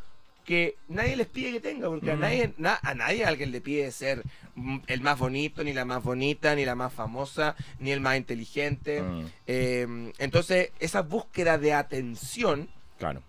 que 0.44 0.76
nadie 0.88 1.16
les 1.16 1.26
pide 1.26 1.52
que 1.52 1.60
tenga, 1.60 1.88
porque 1.88 2.10
a 2.12 2.16
Mm. 2.16 2.20
nadie, 2.20 2.54
na- 2.58 2.78
a 2.82 2.94
nadie 2.94 3.24
alguien 3.24 3.50
le 3.50 3.60
pide 3.60 3.90
ser 3.92 4.22
el 4.86 5.00
más 5.00 5.18
bonito, 5.18 5.64
ni 5.64 5.72
la 5.72 5.84
más 5.84 6.02
bonita, 6.02 6.54
ni 6.54 6.64
la 6.64 6.74
más 6.74 6.92
famosa, 6.92 7.56
ni 7.78 7.90
el 7.92 8.00
más 8.00 8.16
inteligente. 8.16 9.02
Mm, 9.02 9.26
Eh, 9.46 10.12
entonces, 10.18 10.70
esa 10.78 11.02
búsqueda 11.02 11.56
de 11.58 11.72
atención 11.72 12.68
claro. 12.98 13.22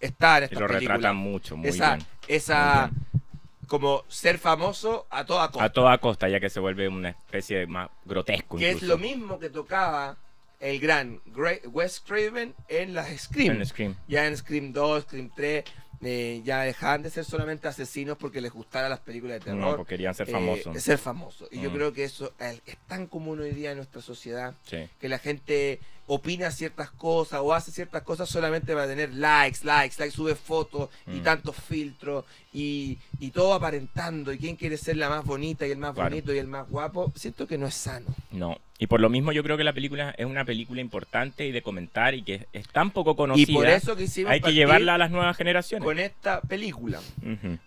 está 0.00 0.38
en 0.38 0.44
Y 0.44 0.54
lo 0.54 0.66
película. 0.66 0.78
retratan 0.78 1.16
mucho, 1.16 1.56
muy 1.56 1.68
esa, 1.68 1.96
bien. 1.96 2.06
esa 2.28 2.90
Muy 2.92 3.20
como 3.66 4.02
ser 4.08 4.38
famoso 4.38 5.06
a 5.10 5.26
toda 5.26 5.48
costa. 5.50 5.64
A 5.64 5.70
toda 5.70 5.98
costa, 5.98 6.28
ya 6.30 6.40
que 6.40 6.48
se 6.48 6.58
vuelve 6.58 6.88
una 6.88 7.10
especie 7.10 7.58
de 7.58 7.66
más 7.66 7.90
grotesco. 8.06 8.56
que 8.56 8.70
es 8.70 8.82
lo 8.82 8.96
mismo 8.96 9.38
que 9.38 9.50
tocaba 9.50 10.16
el 10.58 10.80
gran 10.80 11.20
Gra- 11.26 11.60
Wes 11.70 12.00
Craven 12.00 12.54
en 12.68 12.94
las 12.94 13.08
Scream. 13.20 13.56
En 13.56 13.66
Scream. 13.66 13.94
Ya 14.08 14.26
en 14.26 14.36
Scream 14.38 14.72
2, 14.72 15.02
Scream 15.02 15.30
3, 15.36 15.64
eh, 16.00 16.42
ya 16.44 16.60
dejaban 16.62 17.02
de 17.02 17.10
ser 17.10 17.24
solamente 17.24 17.66
asesinos 17.68 18.16
porque 18.18 18.40
les 18.40 18.52
gustaran 18.52 18.90
las 18.90 19.00
películas 19.00 19.44
de 19.44 19.50
No, 19.52 19.56
terror. 19.58 19.76
porque 19.78 19.94
querían 19.94 20.14
ser 20.14 20.28
eh, 20.28 20.32
famosos. 20.32 20.82
ser 20.82 20.98
famosos. 20.98 21.48
Y 21.50 21.60
yo 21.60 21.70
Mm. 21.70 21.74
creo 21.74 21.92
que 21.92 22.04
eso 22.04 22.32
eh, 22.38 22.60
es 22.66 22.76
tan 22.86 23.06
común 23.06 23.40
hoy 23.40 23.50
día 23.52 23.70
en 23.72 23.78
nuestra 23.78 24.00
sociedad 24.00 24.54
Sí. 24.64 24.88
que 25.00 25.08
la 25.08 25.18
gente 25.18 25.80
opina 26.08 26.50
ciertas 26.50 26.90
cosas 26.90 27.40
o 27.42 27.54
hace 27.54 27.70
ciertas 27.70 28.02
cosas 28.02 28.28
solamente 28.28 28.72
para 28.74 28.86
tener 28.88 29.14
likes, 29.14 29.60
likes, 29.62 29.94
likes, 29.98 30.16
sube 30.16 30.34
fotos 30.34 30.88
y 31.06 31.20
Mm. 31.20 31.22
tantos 31.22 31.54
filtros 31.56 32.24
y, 32.52 32.98
y 33.20 33.30
todo 33.30 33.54
aparentando 33.54 34.32
y 34.32 34.38
quién 34.38 34.56
quiere 34.56 34.76
ser 34.76 34.96
la 34.96 35.08
más 35.08 35.24
bonita 35.24 35.66
y 35.66 35.70
el 35.70 35.78
más 35.78 35.94
Claro. 35.94 36.08
bonito 36.10 36.34
y 36.34 36.38
el 36.38 36.46
más 36.48 36.68
guapo, 36.68 37.12
siento 37.14 37.46
que 37.46 37.56
no 37.58 37.66
es 37.66 37.74
sano. 37.74 38.06
No. 38.32 38.58
Y 38.80 38.86
por 38.86 39.00
lo 39.00 39.08
mismo 39.10 39.32
yo 39.32 39.42
creo 39.42 39.56
que 39.56 39.64
la 39.64 39.72
película 39.72 40.14
es 40.16 40.24
una 40.24 40.44
película 40.44 40.80
importante 40.80 41.44
y 41.44 41.50
de 41.50 41.62
comentar 41.62 42.14
y 42.14 42.22
que 42.22 42.46
es 42.52 42.68
tan 42.68 42.92
poco 42.92 43.16
conocida. 43.16 43.50
Y 43.50 43.54
por 43.54 43.66
eso 43.68 43.96
quisimos 43.96 44.30
hay 44.30 44.40
que 44.40 44.54
llevarla 44.54 44.94
a 44.94 44.98
las 44.98 45.10
nuevas 45.10 45.36
generaciones. 45.36 45.84
con 45.84 45.98
esta 45.98 46.40
película. 46.42 47.00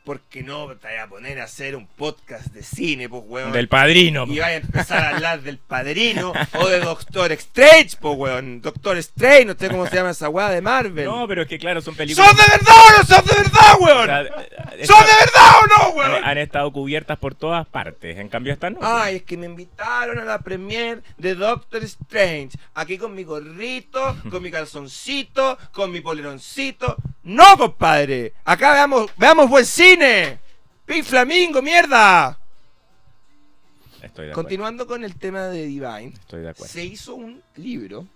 Porque 0.05 0.41
no 0.41 0.67
te 0.77 0.87
voy 0.87 0.97
a 0.97 1.07
poner 1.07 1.41
a 1.41 1.43
hacer 1.43 1.75
un 1.75 1.85
podcast 1.85 2.47
de 2.53 2.63
cine, 2.63 3.09
pues, 3.09 3.23
weón. 3.27 3.51
Del 3.51 3.67
padrino. 3.67 4.23
Y 4.25 4.39
vaya 4.39 4.45
a 4.47 4.55
empezar 4.61 5.03
a 5.03 5.09
hablar 5.15 5.41
del 5.41 5.57
padrino 5.57 6.31
o 6.59 6.67
de 6.69 6.79
Doctor 6.79 7.31
Strange, 7.33 7.97
pues, 7.99 8.17
weón. 8.17 8.30
Doctor 8.61 8.97
Strange, 8.97 9.45
no 9.45 9.53
sé 9.57 9.69
cómo 9.69 9.87
se 9.87 9.95
llama 9.95 10.11
esa 10.11 10.29
weá 10.29 10.49
de 10.49 10.61
Marvel. 10.61 11.05
No, 11.05 11.27
pero 11.27 11.41
es 11.41 11.47
que 11.47 11.57
claro, 11.59 11.81
son 11.81 11.95
películas. 11.95 12.27
¿Son 12.27 12.37
de 12.37 12.43
verdad 12.49 12.75
o 12.75 12.97
no 12.97 13.03
son 13.05 13.25
de 13.25 13.35
verdad, 13.35 13.73
o 13.73 13.83
weón? 13.83 14.05
sea, 14.05 14.21
eh, 14.21 14.85
¿Son 14.85 14.99
de 15.05 15.13
verdad 15.13 15.51
o 15.61 15.67
no, 15.67 15.89
weón? 15.97 16.23
han 16.23 16.37
estado 16.37 16.71
cubiertas 16.71 17.17
por 17.19 17.35
todas 17.35 17.67
partes. 17.67 18.17
En 18.17 18.29
cambio, 18.29 18.53
estas 18.53 18.71
no. 18.73 18.79
Ay, 18.81 19.17
es 19.17 19.23
que 19.23 19.37
me 19.37 19.47
invitaron 19.47 20.19
a 20.19 20.23
la 20.25 20.39
premiere 20.39 21.01
de 21.17 21.35
Doctor 21.35 21.83
Strange. 21.83 22.57
Aquí 22.75 22.97
con 22.97 23.13
mi 23.15 23.23
gorrito, 23.23 24.15
con 24.29 24.41
mi 24.43 24.51
calzoncito, 24.51 25.57
con 25.71 25.91
mi 25.91 26.01
poleroncito. 26.01 26.95
¡No, 27.23 27.57
compadre! 27.57 28.33
Acá 28.45 28.73
veamos, 28.73 29.11
veamos 29.17 29.49
buen 29.49 29.65
cine. 29.65 30.39
¡Pink 30.85 31.03
Flamingo, 31.03 31.61
mierda! 31.61 32.37
Estoy 34.01 34.25
de 34.25 34.31
acuerdo. 34.31 34.33
Continuando 34.33 34.87
con 34.87 35.03
el 35.03 35.15
tema 35.15 35.43
de 35.47 35.65
Divine, 35.65 36.13
Estoy 36.19 36.41
de 36.41 36.53
se 36.55 36.83
hizo 36.83 37.15
un 37.15 37.41
libro, 37.55 38.07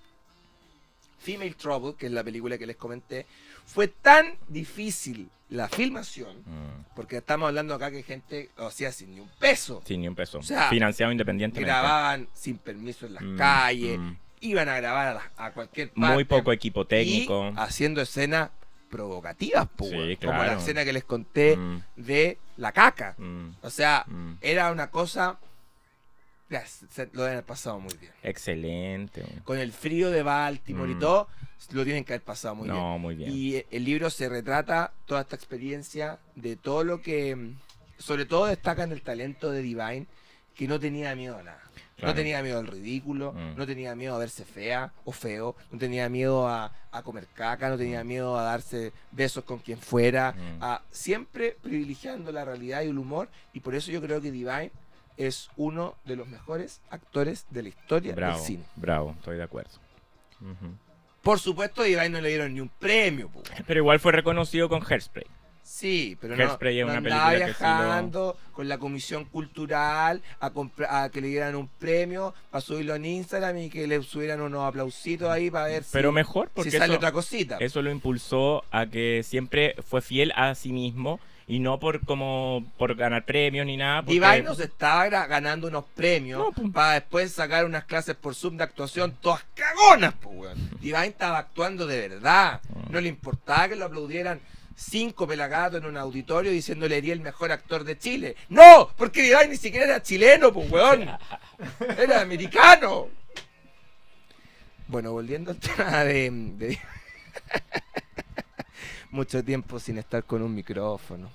Female 1.25 1.55
Trouble, 1.55 1.95
que 1.97 2.05
es 2.05 2.11
la 2.11 2.23
película 2.23 2.57
que 2.57 2.67
les 2.67 2.75
comenté. 2.77 3.25
Fue 3.65 3.87
tan 3.87 4.35
difícil 4.47 5.29
la 5.49 5.67
filmación, 5.67 6.37
Mm. 6.45 6.95
porque 6.95 7.17
estamos 7.17 7.47
hablando 7.47 7.73
acá 7.73 7.89
que 7.91 8.03
gente 8.03 8.49
lo 8.57 8.67
hacía 8.67 8.91
sin 8.91 9.13
ni 9.15 9.19
un 9.21 9.29
peso. 9.39 9.81
Sin 9.85 10.01
ni 10.01 10.07
un 10.07 10.15
peso. 10.15 10.39
O 10.39 10.43
sea, 10.43 10.69
Financiado 10.69 11.11
independientemente. 11.11 11.67
grababan 11.67 12.27
sin 12.33 12.57
permiso 12.57 13.05
en 13.07 13.13
las 13.15 13.23
Mm, 13.23 13.37
calles, 13.37 13.99
mm. 13.99 14.11
iban 14.41 14.69
a 14.69 14.75
grabar 14.77 15.19
a, 15.37 15.51
cualquier 15.51 15.89
parte. 15.91 16.13
Muy 16.13 16.23
poco 16.25 16.51
equipo 16.51 16.85
técnico. 16.85 17.49
Y 17.49 17.53
haciendo 17.57 18.01
escenas 18.01 18.49
provocativas, 18.89 19.67
po, 19.75 19.85
Sí, 19.85 19.95
weón, 19.95 20.15
como 20.17 20.31
la 20.33 20.43
claro. 20.45 20.59
escena 20.59 20.83
que 20.85 20.93
les 20.93 21.03
conté 21.03 21.57
de 21.95 22.37
la 22.57 22.71
caca. 22.71 23.15
O 23.61 23.69
sea, 23.69 24.05
era 24.41 24.71
una 24.71 24.89
cosa... 24.91 25.37
se- 26.65 27.09
lo 27.13 27.21
deben 27.23 27.33
haber 27.37 27.45
pasado 27.45 27.79
muy 27.79 27.93
bien. 27.97 28.11
Excelente. 28.23 29.23
Con 29.43 29.57
el 29.59 29.71
frío 29.71 30.09
de 30.11 30.23
Baltimore 30.23 30.91
y 30.91 30.95
Mm. 30.95 30.99
todo, 30.99 31.27
lo 31.71 31.83
tienen 31.83 32.03
que 32.03 32.13
haber 32.13 32.23
pasado 32.23 32.55
muy 32.55 32.65
bien. 32.69 32.75
no, 32.77 32.97
muy 32.99 33.15
bien. 33.15 33.31
Y 33.33 33.55
eh, 33.55 33.65
el 33.71 33.83
libro 33.85 34.09
se 34.09 34.29
retrata 34.29 34.93
toda 35.05 35.21
esta 35.21 35.35
experiencia 35.35 36.19
de 36.35 36.55
todo 36.55 36.83
lo 36.83 37.01
que, 37.01 37.35
mm, 37.35 37.57
sobre 37.97 38.25
todo 38.25 38.45
destacan 38.45 38.91
el 38.91 39.01
talento 39.01 39.51
de 39.51 39.61
Divine, 39.61 40.05
que 40.55 40.67
no 40.67 40.79
tenía 40.79 41.15
miedo 41.15 41.37
a 41.37 41.43
nada. 41.43 41.61
No 41.97 42.01
Claro. 42.01 42.15
tenía 42.15 42.43
miedo 42.43 42.59
al 42.59 42.67
ridículo, 42.67 43.31
Mm. 43.33 43.55
no 43.57 43.65
tenía 43.65 43.95
miedo 43.95 44.15
a 44.15 44.17
verse 44.19 44.43
fea 44.43 44.91
o 45.05 45.11
feo, 45.13 45.55
no 45.71 45.79
tenía 45.79 46.09
miedo 46.09 46.47
a, 46.47 46.73
a 46.91 47.03
comer 47.03 47.25
caca, 47.33 47.69
no 47.69 47.77
tenía 47.77 48.03
miedo 48.03 48.37
a 48.37 48.43
darse 48.43 48.91
besos 49.11 49.43
con 49.45 49.59
quien 49.59 49.77
fuera, 49.79 50.33
Mm. 50.33 50.61
a, 50.63 50.81
siempre 50.91 51.57
privilegiando 51.61 52.31
la 52.33 52.43
realidad 52.43 52.81
y 52.83 52.87
el 52.89 52.97
humor, 52.97 53.29
y 53.53 53.61
por 53.61 53.75
eso 53.75 53.91
yo 53.91 54.01
creo 54.01 54.19
que 54.21 54.29
Divine 54.31 54.71
es 55.17 55.49
uno 55.57 55.95
de 56.05 56.15
los 56.15 56.27
mejores 56.27 56.81
actores 56.89 57.45
de 57.49 57.63
la 57.63 57.69
historia 57.69 58.13
bravo, 58.15 58.37
del 58.37 58.45
cine. 58.45 58.63
bravo, 58.75 59.15
estoy 59.17 59.37
de 59.37 59.43
acuerdo. 59.43 59.71
Por 61.21 61.39
supuesto, 61.39 61.81
a 61.81 61.85
Divine 61.85 62.09
no 62.09 62.21
le 62.21 62.29
dieron 62.29 62.53
ni 62.53 62.59
un 62.61 62.69
premio, 62.69 63.29
po. 63.29 63.41
Pero 63.65 63.79
igual 63.79 63.99
fue 63.99 64.11
reconocido 64.11 64.69
con 64.69 64.83
Hairspray. 64.87 65.25
Sí, 65.63 66.15
pero 66.21 66.35
no, 66.35 66.43
Hairspray 66.43 66.79
es 66.79 66.85
no 66.85 66.91
una 66.91 66.97
andaba 66.99 67.29
película 67.31 67.45
que 67.47 67.53
sí 67.55 67.63
lo- 67.63 67.67
viajando 67.85 68.37
con 68.51 68.67
la 68.69 68.77
comisión 68.77 69.25
cultural 69.25 70.21
a, 70.39 71.09
que 71.09 71.21
le 71.21 71.27
dieran 71.27 71.55
un 71.55 71.67
premio 71.67 72.35
para 72.51 72.61
subirlo 72.61 72.93
en 72.93 73.05
Instagram 73.05 73.57
y 73.57 73.69
que 73.71 73.87
le 73.87 74.03
subieran 74.03 74.41
unos 74.41 74.63
aplausitos 74.63 75.27
ahí 75.27 75.49
para 75.49 75.65
ver 75.65 75.83
si, 75.83 75.89
Pero 75.91 76.11
mejor, 76.11 76.51
porque 76.53 76.69
si 76.69 76.77
sale 76.77 76.93
eso, 76.93 76.97
otra 76.97 77.11
cosita. 77.11 77.57
eso 77.57 77.81
lo 77.81 77.89
impulsó 77.89 78.63
a 78.69 78.85
que 78.85 79.23
siempre 79.23 79.75
fue 79.83 80.01
fiel 80.03 80.31
a 80.35 80.53
sí 80.53 80.71
mismo 80.71 81.19
y 81.47 81.59
no 81.59 81.79
por 81.79 82.03
como 82.05 82.65
por 82.77 82.95
ganar 82.95 83.23
premios 83.25 83.65
ni 83.65 83.77
nada. 83.77 84.01
porque- 84.01 84.13
Divine 84.13 84.41
nos 84.41 84.59
estaba 84.59 85.07
ganando 85.27 85.67
unos 85.67 85.85
premios 85.95 86.39
No, 86.39 86.51
pues. 86.51 86.71
para 86.73 86.93
después 86.93 87.31
sacar 87.31 87.65
unas 87.65 87.83
clases 87.85 88.15
por 88.15 88.33
Zoom 88.33 88.57
de 88.57 88.63
actuación 88.63 89.15
todas 89.21 89.45
cagonas, 89.53 90.13
pues, 90.21 90.35
weón. 90.35 90.69
Divine 90.81 91.05
estaba 91.07 91.37
actuando 91.37 91.85
de 91.85 92.07
verdad. 92.09 92.61
Mm. 92.69 92.91
No 92.91 92.99
le 93.01 93.09
importaba 93.09 93.69
que 93.69 93.75
lo 93.75 93.85
aplaudieran 93.85 94.39
cinco 94.75 95.25
pelagatos 95.27 95.79
en 95.81 95.85
un 95.87 95.95
auditorio 95.97 96.51
diciéndole 96.51 96.97
eres 96.97 97.11
el 97.11 97.21
mejor 97.21 97.51
actor 97.51 97.83
de 97.83 97.97
Chile. 97.97 98.35
¡No! 98.49 98.89
Porque 98.97 99.21
Divine 99.21 99.47
ni 99.49 99.57
siquiera 99.57 99.85
era 99.85 100.01
chileno, 100.03 100.51
pues, 100.51 100.69
weón. 100.71 101.07
Era 101.97 102.21
americano. 102.21 103.07
Bueno, 104.87 105.11
volviendo 105.13 105.51
al 105.51 105.57
tema 105.57 106.03
de... 106.03 106.29
de- 106.31 106.79
Mucho 109.15 109.41
tiempo 109.45 109.79
sin 109.79 109.97
estar 109.97 110.25
con 110.25 110.41
un 110.41 110.53
micrófono. 110.53 111.29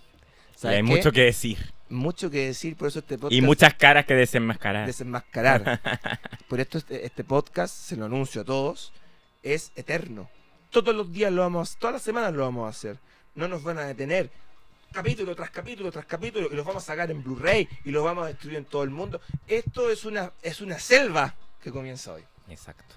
Y 0.54 0.58
¿Sabes 0.58 0.76
hay 0.76 0.82
qué? 0.84 0.90
mucho 0.90 1.12
que 1.12 1.22
decir. 1.22 1.72
mucho 1.88 2.30
que 2.30 2.46
decir, 2.48 2.76
por 2.76 2.88
eso 2.88 2.98
este 2.98 3.16
podcast 3.16 3.32
Y 3.32 3.40
muchas 3.40 3.72
caras 3.72 4.04
que 4.04 4.12
desenmascarar. 4.14 4.86
desenmascarar. 4.86 5.80
por 6.48 6.60
esto 6.60 6.76
este, 6.76 7.06
este 7.06 7.24
podcast, 7.24 7.74
se 7.74 7.96
lo 7.96 8.04
anuncio 8.04 8.42
a 8.42 8.44
todos, 8.44 8.92
es 9.42 9.72
eterno. 9.76 10.28
Todos 10.68 10.94
los 10.94 11.10
días 11.10 11.32
lo 11.32 11.40
vamos, 11.40 11.78
todas 11.78 11.94
las 11.94 12.02
semanas 12.02 12.34
lo 12.34 12.42
vamos 12.42 12.66
a 12.66 12.68
hacer. 12.68 12.98
No 13.34 13.48
nos 13.48 13.62
van 13.62 13.78
a 13.78 13.86
detener. 13.86 14.30
Capítulo 14.92 15.34
tras 15.34 15.48
capítulo 15.50 15.90
tras 15.90 16.04
capítulo 16.04 16.48
y 16.52 16.56
los 16.56 16.66
vamos 16.66 16.82
a 16.82 16.86
sacar 16.86 17.10
en 17.10 17.22
Blu-ray 17.22 17.66
y 17.86 17.90
los 17.92 18.04
vamos 18.04 18.24
a 18.24 18.26
destruir 18.26 18.58
en 18.58 18.66
todo 18.66 18.82
el 18.82 18.90
mundo. 18.90 19.22
Esto 19.46 19.88
es 19.90 20.04
una, 20.04 20.32
es 20.42 20.60
una 20.60 20.78
selva 20.78 21.34
que 21.62 21.70
comienza 21.70 22.12
hoy. 22.12 22.24
Exacto. 22.50 22.96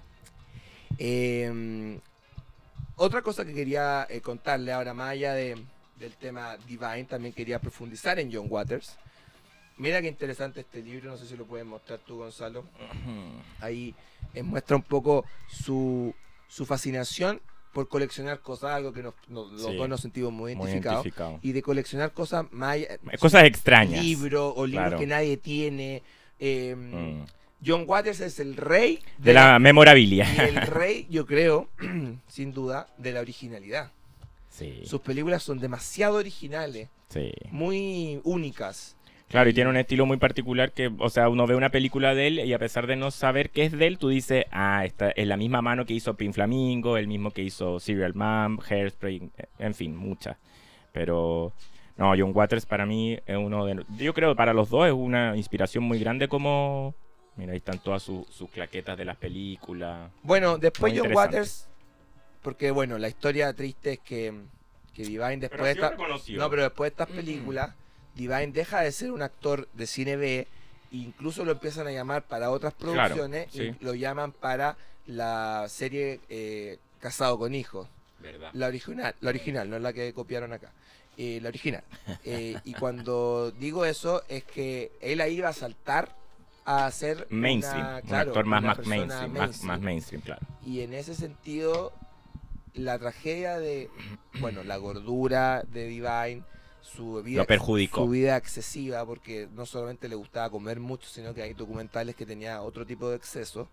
Eh, 0.98 1.98
otra 2.96 3.22
cosa 3.22 3.44
que 3.44 3.52
quería 3.54 4.06
eh, 4.08 4.20
contarle 4.20 4.72
ahora, 4.72 4.94
más 4.94 5.10
allá 5.10 5.34
de- 5.34 5.62
del 5.98 6.12
tema 6.16 6.56
Divine, 6.66 7.04
también 7.04 7.32
quería 7.34 7.58
profundizar 7.60 8.18
en 8.18 8.32
John 8.32 8.46
Waters. 8.48 8.96
Mira 9.76 10.00
qué 10.02 10.08
interesante 10.08 10.60
este 10.60 10.82
libro, 10.82 11.10
no 11.10 11.16
sé 11.16 11.26
si 11.26 11.36
lo 11.36 11.44
puedes 11.46 11.66
mostrar 11.66 11.98
tú, 12.00 12.18
Gonzalo. 12.18 12.64
Ahí 13.60 13.94
eh, 14.34 14.42
muestra 14.42 14.76
un 14.76 14.82
poco 14.82 15.24
su, 15.48 16.14
su 16.48 16.64
fascinación 16.66 17.40
por 17.72 17.88
coleccionar 17.88 18.38
cosas, 18.40 18.70
algo 18.70 18.92
que 18.92 19.02
nos, 19.02 19.14
nos- 19.28 19.50
los 19.52 19.62
Sí, 19.66 19.76
dos 19.76 19.88
nos 19.88 20.00
sentimos 20.00 20.32
muy 20.32 20.52
identificados. 20.52 21.04
identificado. 21.04 21.38
Y 21.42 21.52
de 21.52 21.62
coleccionar 21.62 22.12
cosas 22.12 22.46
más 22.52 22.76
Cosas 23.18 23.44
extrañas. 23.44 24.04
libros 24.04 24.52
o 24.56 24.64
libros 24.66 24.84
Claro. 24.88 24.98
que 24.98 25.06
nadie 25.06 25.36
tiene. 25.36 26.02
Eh, 26.38 26.74
Mm. 26.76 27.24
John 27.64 27.84
Waters 27.86 28.20
es 28.20 28.40
el 28.40 28.56
rey 28.56 29.00
De 29.18 29.32
la 29.32 29.58
memorabilia. 29.58 30.26
y 30.34 30.40
el 30.40 30.56
rey, 30.66 31.06
yo 31.10 31.26
creo, 31.26 31.68
sin 32.28 32.52
duda, 32.52 32.88
de 32.98 33.12
la 33.12 33.20
originalidad. 33.20 33.90
Sí, 34.48 34.82
Sus 34.84 35.00
películas 35.00 35.42
son 35.42 35.58
demasiado 35.58 36.16
originales, 36.16 36.88
sí. 37.08 37.32
muy 37.50 38.20
únicas. 38.22 38.96
Claro, 39.28 39.50
y 39.50 39.54
tiene 39.54 39.70
un 39.70 39.76
estilo 39.76 40.06
muy 40.06 40.16
particular 40.16 40.70
que, 40.70 40.92
o 40.96 41.10
sea, 41.10 41.28
uno 41.28 41.44
ve 41.46 41.56
una 41.56 41.70
película 41.70 42.14
de 42.14 42.28
él 42.28 42.38
y 42.40 42.52
a 42.52 42.58
pesar 42.58 42.86
de 42.86 42.94
no 42.94 43.10
saber 43.10 43.50
qué 43.50 43.64
es 43.64 43.72
de 43.72 43.86
él, 43.88 43.98
tú 43.98 44.10
dices, 44.10 44.44
ah, 44.52 44.84
esta 44.84 45.10
es 45.10 45.26
la 45.26 45.36
misma 45.36 45.60
mano 45.60 45.86
que 45.86 45.94
hizo 45.94 46.14
Pin 46.14 46.32
Flamingo, 46.32 46.96
el 46.96 47.08
mismo 47.08 47.32
que 47.32 47.42
hizo 47.42 47.80
Serial 47.80 48.14
Mom, 48.14 48.60
Hairspray, 48.68 49.28
en 49.58 49.74
fin, 49.74 49.96
muchas. 49.96 50.36
Pero, 50.92 51.52
no, 51.96 52.12
John 52.16 52.30
Waters 52.32 52.64
para 52.64 52.86
mí 52.86 53.18
es 53.26 53.36
uno 53.36 53.66
de... 53.66 53.84
Yo 53.98 54.14
creo 54.14 54.30
que 54.30 54.36
para 54.36 54.54
los 54.54 54.70
dos 54.70 54.86
es 54.86 54.92
una 54.92 55.36
inspiración 55.36 55.82
muy 55.82 55.98
grande 55.98 56.28
como... 56.28 56.94
Mira, 57.36 57.52
ahí 57.52 57.58
están 57.58 57.78
todas 57.80 58.02
sus, 58.02 58.26
sus 58.28 58.48
claquetas 58.50 58.96
de 58.96 59.04
las 59.04 59.16
películas. 59.16 60.10
Bueno, 60.22 60.56
después 60.58 60.92
Muy 60.92 61.00
John. 61.02 61.12
Waters, 61.12 61.66
porque 62.42 62.70
bueno, 62.70 62.96
la 62.98 63.08
historia 63.08 63.52
triste 63.52 63.94
es 63.94 63.98
que, 64.00 64.32
que 64.92 65.02
Divine 65.02 65.38
después 65.38 65.62
de 65.62 65.70
esta- 65.72 65.96
No, 66.36 66.50
pero 66.50 66.62
después 66.62 66.90
de 66.90 67.02
estas 67.02 67.08
películas, 67.16 67.74
Divine 68.14 68.48
deja 68.52 68.80
de 68.82 68.92
ser 68.92 69.10
un 69.10 69.22
actor 69.22 69.68
de 69.72 69.86
cine 69.86 70.16
B, 70.16 70.38
e 70.92 70.96
incluso 70.96 71.44
lo 71.44 71.52
empiezan 71.52 71.88
a 71.88 71.92
llamar 71.92 72.22
para 72.22 72.50
otras 72.50 72.74
Claro, 72.74 72.94
producciones, 72.94 73.48
sí. 73.52 73.74
y 73.80 73.84
lo 73.84 73.94
llaman 73.94 74.30
para 74.30 74.76
la 75.06 75.66
serie 75.68 76.20
eh, 76.28 76.78
Casado 77.00 77.36
con 77.38 77.54
Hijos, 77.54 77.88
¿Verdad? 78.20 78.50
la 78.52 78.68
original, 78.68 79.14
la 79.20 79.30
original, 79.30 79.68
no 79.68 79.78
la 79.80 79.92
que 79.92 80.12
copiaron 80.14 80.52
acá, 80.52 80.70
eh, 81.18 81.40
la 81.42 81.48
original. 81.48 81.82
Eh, 82.24 82.56
y 82.64 82.74
cuando 82.74 83.50
digo 83.50 83.84
eso 83.84 84.22
es 84.28 84.44
que 84.44 84.92
él 85.00 85.20
ahí 85.20 85.40
va 85.40 85.48
a 85.48 85.52
saltar 85.52 86.14
a 86.64 86.90
ser 86.90 87.26
una- 87.30 87.40
Mainstream, 87.40 87.94
un 87.96 88.00
claro, 88.02 88.30
actor 88.30 88.44
más, 88.46 88.58
una 88.60 88.68
más 88.68 88.76
persona 88.76 88.96
mainstream, 88.96 89.32
más, 89.32 89.62
más 89.64 89.80
mainstream, 89.80 90.22
claro. 90.22 90.46
y 90.64 90.80
en 90.80 90.94
ese 90.94 91.14
sentido, 91.14 91.92
la 92.74 92.98
tragedia 92.98 93.58
de, 93.58 93.90
bueno, 94.40 94.64
la 94.64 94.76
gordura 94.78 95.62
de 95.70 95.86
Divine, 95.86 96.42
su 96.82 97.22
vida, 97.22 97.44
su 97.92 98.08
vida 98.08 98.36
excesiva, 98.36 99.04
porque 99.06 99.48
no 99.54 99.64
solamente 99.66 100.08
le 100.08 100.14
gustaba 100.16 100.50
comer 100.50 100.80
mucho, 100.80 101.08
sino 101.08 101.32
que 101.34 101.42
hay 101.42 101.54
documentales 101.54 102.14
que 102.14 102.26
tenía 102.26 102.60
otro 102.62 102.84
tipo 102.86 103.08
de 103.10 103.16
exceso, 103.16 103.68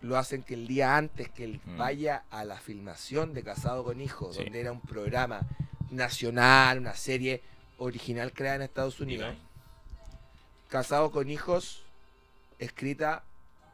lo 0.00 0.16
hacen 0.16 0.42
que 0.42 0.54
el 0.54 0.66
día 0.68 0.96
antes 0.96 1.28
que 1.30 1.44
él 1.44 1.60
Mm. 1.64 1.76
vaya 1.76 2.22
a 2.30 2.44
la 2.44 2.56
filmación 2.56 3.32
de 3.34 3.42
Casado 3.42 3.82
con 3.84 4.00
Hijos, 4.00 4.36
Sí. 4.36 4.44
donde 4.44 4.60
era 4.60 4.70
un 4.72 4.80
programa 4.80 5.40
nacional, 5.90 6.78
una 6.78 6.94
serie 6.94 7.42
original 7.78 8.32
creada 8.32 8.56
en 8.56 8.62
Estados 8.62 9.00
Unidos. 9.00 9.34
Casado 10.68 11.10
con 11.10 11.30
Hijos, 11.30 11.82
escrita 12.58 13.24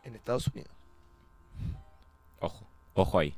en 0.04 0.14
Estados 0.14 0.46
Unidos. 0.48 0.70
Ojo, 2.40 2.66
ojo 2.94 3.18
ahí. 3.18 3.34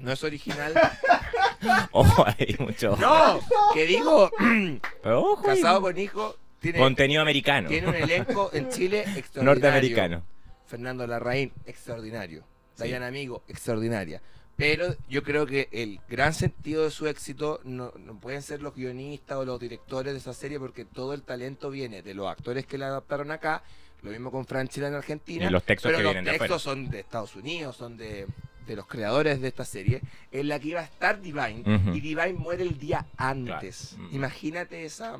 No 0.00 0.12
es 0.12 0.22
original. 0.22 0.72
Ojo 1.92 2.24
ahí, 2.26 2.54
mucho. 2.58 2.96
No, 2.96 3.40
que 3.72 3.86
digo, 3.86 4.30
Pero 5.02 5.20
ojo 5.20 5.50
ahí. 5.50 5.56
casado 5.56 5.80
con 5.80 5.96
hijo, 5.98 6.36
tiene, 6.60 6.78
Contenido 6.78 7.22
americano. 7.22 7.68
tiene 7.68 7.88
un 7.88 7.94
elenco 7.94 8.50
en 8.52 8.68
Chile 8.68 9.00
extraordinario. 9.16 9.44
Norteamericano. 9.44 10.22
Fernando 10.66 11.06
Larraín, 11.06 11.52
extraordinario. 11.66 12.44
Sí. 12.74 12.92
Amigo, 12.92 13.42
extraordinaria. 13.48 14.20
Pero 14.56 14.94
yo 15.08 15.22
creo 15.22 15.46
que 15.46 15.68
el 15.72 16.00
gran 16.08 16.32
sentido 16.34 16.84
de 16.84 16.90
su 16.90 17.06
éxito 17.08 17.60
no, 17.64 17.92
no 17.98 18.18
pueden 18.20 18.42
ser 18.42 18.62
los 18.62 18.74
guionistas 18.74 19.38
o 19.38 19.44
los 19.44 19.58
directores 19.58 20.12
de 20.12 20.18
esa 20.20 20.32
serie 20.34 20.60
porque 20.60 20.84
todo 20.84 21.14
el 21.14 21.22
talento 21.22 21.70
viene 21.70 22.02
de 22.02 22.14
los 22.14 22.28
actores 22.28 22.66
que 22.66 22.78
la 22.78 22.86
adaptaron 22.88 23.30
acá, 23.30 23.62
lo 24.04 24.10
mismo 24.10 24.30
con 24.30 24.44
Franchella 24.46 24.88
en 24.88 24.94
Argentina. 24.94 25.46
Y 25.46 25.50
los 25.50 25.64
textos 25.64 25.88
pero 25.90 25.98
que 25.98 26.02
los 26.04 26.12
vienen 26.12 26.24
de 26.24 26.38
textos 26.38 26.62
afuera. 26.66 26.82
son 26.84 26.90
de 26.90 27.00
Estados 27.00 27.34
Unidos, 27.36 27.76
son 27.76 27.96
de, 27.96 28.26
de 28.66 28.76
los 28.76 28.86
creadores 28.86 29.40
de 29.40 29.48
esta 29.48 29.64
serie, 29.64 30.00
en 30.30 30.48
la 30.48 30.58
que 30.60 30.68
iba 30.68 30.80
a 30.80 30.84
estar 30.84 31.20
Divine, 31.20 31.62
y 31.94 32.00
Divine 32.00 32.34
muere 32.34 32.62
el 32.62 32.78
día 32.78 33.06
antes. 33.16 33.94
Claro. 33.96 34.10
Mm. 34.10 34.14
Imagínate 34.16 34.84
esa... 34.84 35.16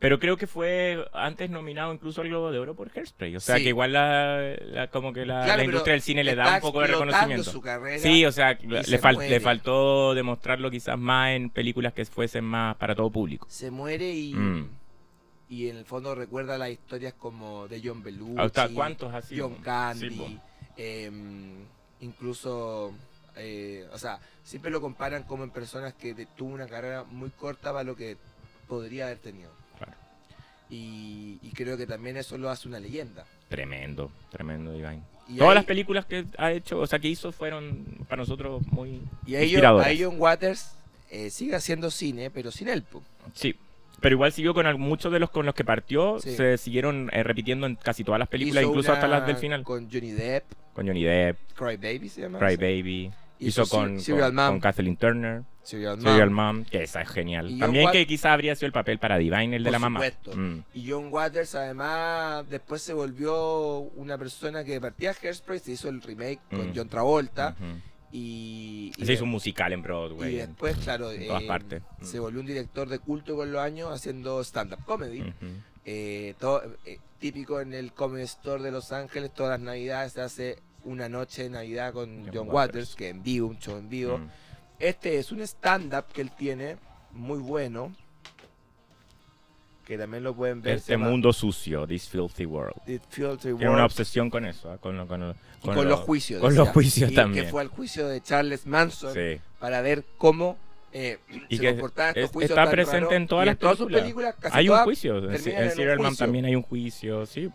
Pero 0.00 0.18
creo 0.18 0.38
que 0.38 0.46
fue 0.46 1.04
antes 1.12 1.50
nominado 1.50 1.92
incluso 1.92 2.22
al 2.22 2.28
Globo 2.28 2.50
de 2.50 2.58
Oro 2.58 2.74
por 2.74 2.90
Hairspray. 2.96 3.36
O 3.36 3.40
sea, 3.40 3.58
Sí. 3.58 3.64
que 3.64 3.68
igual 3.68 3.92
la, 3.92 4.54
la- 4.58 4.86
como 4.88 5.12
que 5.12 5.26
la, 5.26 5.40
Claro, 5.44 5.48
la 5.48 5.54
pero 5.56 5.64
industria 5.64 5.92
del 5.92 6.00
cine 6.00 6.24
le 6.24 6.34
da 6.34 6.54
un 6.54 6.60
poco 6.62 6.80
de 6.80 6.86
reconocimiento. 6.86 7.44
su 7.50 7.60
carrera. 7.60 7.98
Sí, 7.98 8.24
o 8.24 8.32
sea, 8.32 8.54
le, 8.62 8.82
se 8.82 8.98
fal- 8.98 9.18
le 9.18 9.40
faltó 9.40 10.14
demostrarlo 10.14 10.70
quizás 10.70 10.98
más 10.98 11.32
en 11.32 11.50
películas 11.50 11.92
que 11.92 12.06
fuesen 12.06 12.44
más 12.46 12.76
para 12.76 12.94
todo 12.94 13.10
público. 13.10 13.46
se 13.50 13.70
muere 13.70 14.10
y, 14.10 14.32
Mm. 14.32 14.68
Y 15.50 15.68
en 15.68 15.76
el 15.76 15.84
fondo 15.84 16.14
recuerda 16.14 16.56
las 16.56 16.70
historias 16.70 17.12
como 17.12 17.68
de 17.68 17.82
John 17.84 18.02
Belushi, 18.02 18.40
¿Hasta 18.40 18.68
cuántos 18.70 19.12
así? 19.12 19.38
John? 19.38 19.56
Candy, 19.56 20.08
Sí, 20.10 20.38
em, 20.78 21.66
incluso, 22.00 22.92
eh, 23.36 23.86
o 23.92 23.98
sea, 23.98 24.20
siempre 24.44 24.70
lo 24.70 24.80
comparan 24.80 25.24
como 25.24 25.44
en 25.44 25.50
personas 25.50 25.92
que 25.94 26.14
tuvo 26.36 26.54
una 26.54 26.66
carrera 26.66 27.04
muy 27.04 27.30
corta 27.30 27.72
para 27.72 27.84
lo 27.84 27.96
que 27.96 28.16
podría 28.68 29.06
haber 29.06 29.18
tenido. 29.18 29.50
Claro. 29.76 29.92
Y, 30.70 31.38
y 31.42 31.50
creo 31.52 31.76
que 31.76 31.86
también 31.86 32.16
eso 32.16 32.38
lo 32.38 32.48
hace 32.50 32.68
una 32.68 32.78
leyenda. 32.80 33.26
Tremendo, 33.48 34.10
tremendo 34.30 34.72
Divine. 34.72 35.02
Y 35.28 35.36
Todas 35.36 35.50
ahí- 35.50 35.54
las 35.56 35.64
películas 35.64 36.06
que 36.06 36.24
ha 36.38 36.52
hecho, 36.52 36.78
o 36.78 36.86
sea, 36.86 36.98
que 36.98 37.08
hizo 37.08 37.32
fueron 37.32 37.84
para 38.08 38.22
nosotros 38.22 38.62
muy 38.68 39.00
Y 39.26 39.34
ahí 39.34 39.42
John, 39.42 39.42
inspiradoras. 39.44 39.86
ahí 39.86 40.02
John 40.02 40.14
Waters 40.18 40.72
eh, 41.10 41.30
sigue 41.30 41.56
haciendo 41.56 41.90
cine, 41.90 42.30
pero 42.30 42.50
sin 42.52 42.68
él. 42.68 42.84
Sí. 43.34 43.54
Pero 44.00 44.14
igual 44.14 44.32
siguió 44.32 44.54
con 44.54 44.80
muchos 44.80 45.12
de 45.12 45.18
los 45.18 45.30
con 45.30 45.46
los 45.46 45.54
que 45.54 45.64
partió, 45.64 46.18
Sí. 46.20 46.34
se 46.34 46.56
siguieron 46.58 47.10
eh, 47.12 47.22
repitiendo 47.22 47.66
en 47.66 47.76
casi 47.76 48.02
todas 48.04 48.18
las 48.18 48.28
películas, 48.28 48.62
Hizo 48.62 48.70
incluso 48.70 48.92
hasta 48.92 49.06
las 49.08 49.26
del 49.26 49.36
final. 49.36 49.62
Con 49.62 49.90
Johnny 49.90 50.12
Depp, 50.12 50.44
Con 50.72 50.86
Johnny 50.86 51.04
Depp, 51.04 51.36
Cry 51.54 51.76
Baby 51.76 52.08
se 52.08 52.22
llama. 52.22 52.38
Cry? 52.38 52.56
Baby. 52.56 53.10
Hizo 53.42 53.66
con, 53.66 53.96
con, 54.02 54.34
con 54.36 54.60
Kathleen 54.60 54.96
Turner, 54.98 55.42
Serial 55.62 55.96
Mom. 55.96 56.04
Serial 56.04 56.30
Mom, 56.30 56.64
que 56.66 56.82
esa 56.82 57.00
es 57.00 57.08
genial. 57.08 57.46
Y 57.48 57.52
John 57.52 57.60
También 57.60 57.86
Wat- 57.86 57.92
que 57.92 58.06
quizás 58.06 58.32
habría 58.32 58.54
sido 58.54 58.66
el 58.66 58.72
papel 58.72 58.98
para 58.98 59.16
Divine, 59.16 59.56
el 59.56 59.62
de 59.64 59.68
Por 59.68 59.72
la 59.72 59.78
mamá. 59.78 59.98
supuesto. 60.00 60.32
Mm. 60.36 60.62
Y 60.74 60.90
John 60.90 61.08
Waters 61.10 61.54
además 61.54 62.44
después 62.50 62.82
se 62.82 62.92
volvió 62.92 63.78
una 63.96 64.18
persona 64.18 64.62
que 64.62 64.78
partía 64.78 65.14
Hairspray, 65.22 65.58
se 65.58 65.72
hizo 65.72 65.88
el 65.88 66.02
remake 66.02 66.40
con 66.50 66.68
Mm. 66.68 66.72
John 66.76 66.88
Travolta. 66.90 67.56
Y, 68.12 68.92
y 68.96 69.00
Se 69.00 69.04
de- 69.06 69.12
hizo 69.14 69.24
un 69.24 69.30
musical 69.30 69.72
en 69.72 69.82
Broadway. 69.82 70.34
y 70.34 70.36
después, 70.38 70.76
claro, 70.78 71.10
en 71.12 71.26
todas 71.26 71.42
eh, 71.42 71.46
partes. 71.46 71.82
se 72.02 72.18
Mm. 72.18 72.22
volvió 72.22 72.40
un 72.40 72.46
director 72.46 72.88
de 72.88 72.98
culto 72.98 73.36
con 73.36 73.52
los 73.52 73.60
años 73.62 73.90
haciendo 73.92 74.40
stand-up 74.42 74.84
comedy. 74.84 75.20
Ujú. 75.20 75.32
Eh, 75.84 76.34
todo, 76.38 76.62
eh, 76.84 76.98
típico 77.18 77.60
en 77.60 77.72
el 77.74 77.92
Comedy 77.92 78.24
Store 78.24 78.62
de 78.62 78.70
Los 78.70 78.92
Ángeles, 78.92 79.32
todas 79.32 79.58
las 79.58 79.60
navidades 79.60 80.12
se 80.12 80.20
hace 80.20 80.58
una 80.84 81.08
noche 81.08 81.44
de 81.44 81.50
Navidad 81.50 81.92
con 81.92 82.24
John 82.24 82.30
John, 82.34 82.48
Waters. 82.48 82.54
Waters, 82.54 82.94
que 82.96 83.08
en 83.10 83.22
vivo, 83.22 83.48
un 83.48 83.58
show 83.58 83.76
en 83.76 83.88
vivo. 83.88 84.18
Mm. 84.18 84.28
Este 84.78 85.18
es 85.18 85.30
un 85.30 85.40
stand-up 85.42 86.06
que 86.12 86.22
él 86.22 86.30
tiene, 86.30 86.76
muy 87.12 87.38
bueno, 87.38 87.94
que 89.90 89.98
también 89.98 90.22
lo 90.22 90.34
pueden 90.34 90.62
ver. 90.62 90.76
Este 90.76 90.96
mundo 90.96 91.32
sucio, 91.32 91.84
This 91.86 92.08
Filthy 92.08 92.46
World. 92.46 92.74
Filthy 93.08 93.36
Tiene 93.38 93.54
World. 93.54 93.74
una 93.74 93.84
obsesión 93.84 94.30
con 94.30 94.46
eso, 94.46 94.70
¿ah? 94.70 94.78
con, 94.78 94.96
lo- 94.96 95.08
con, 95.08 95.18
lo- 95.20 95.34
Y 95.62 95.66
con, 95.66 95.74
lo- 95.74 95.82
los 95.84 96.00
juicios. 96.00 96.40
Con 96.40 96.50
decía. 96.50 96.64
los 96.64 96.72
juicios 96.72 97.10
Y 97.10 97.14
también. 97.16 97.44
Que 97.46 97.50
fue 97.50 97.60
al 97.62 97.68
juicio 97.68 98.06
de 98.06 98.20
Charles 98.20 98.66
Manson 98.66 99.12
Sí. 99.12 99.40
para 99.58 99.80
ver 99.80 100.04
cómo 100.16 100.56
eh, 100.92 101.18
Y 101.48 101.56
se 101.56 101.62
que 101.62 101.70
comportaban 101.72 102.10
estos 102.10 102.24
es- 102.24 102.30
juicios 102.32 102.50
está 102.50 102.62
tan 102.64 102.70
presente 102.70 102.98
raros. 103.00 103.12
en 103.14 103.26
todas 103.26 103.46
las 103.46 103.52
en 103.54 103.58
todas 103.58 103.76
sus 103.78 103.86
películas. 103.88 104.02
películas. 104.04 104.34
Casi 104.40 104.58
Hay 104.58 104.68
un 104.68 104.78
juicio. 104.78 105.18
En, 105.18 105.34
en 105.34 105.70
Serial 105.72 105.98
Man 105.98 106.16
también 106.16 106.44
hay 106.44 106.54
un 106.54 106.62
juicio, 106.62 107.26
sí. 107.26 107.50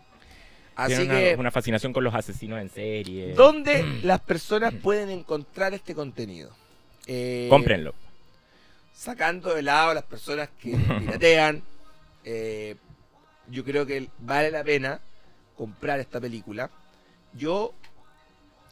Así 0.74 1.02
una, 1.02 1.14
que, 1.14 1.36
una 1.38 1.50
fascinación 1.50 1.94
con 1.94 2.04
los 2.04 2.14
asesinos 2.14 2.60
en 2.60 2.68
serie. 2.68 3.32
¿dónde 3.34 3.82
las 4.02 4.20
personas 4.20 4.74
pueden 4.74 5.08
encontrar 5.08 5.72
este 5.72 5.94
contenido? 5.94 6.50
Eh, 7.06 7.46
Cómprenlo. 7.48 7.94
Sacando 8.94 9.54
de 9.54 9.62
lado 9.62 9.90
a 9.90 9.94
las 9.94 10.04
personas 10.04 10.48
que 10.60 10.76
piratean, 10.98 11.62
eh, 12.26 12.74
yo 13.48 13.64
creo 13.64 13.86
que 13.86 14.08
vale 14.18 14.50
la 14.50 14.62
pena 14.64 15.00
comprar 15.56 16.00
esta 16.00 16.20
película. 16.20 16.68
Yo 17.32 17.72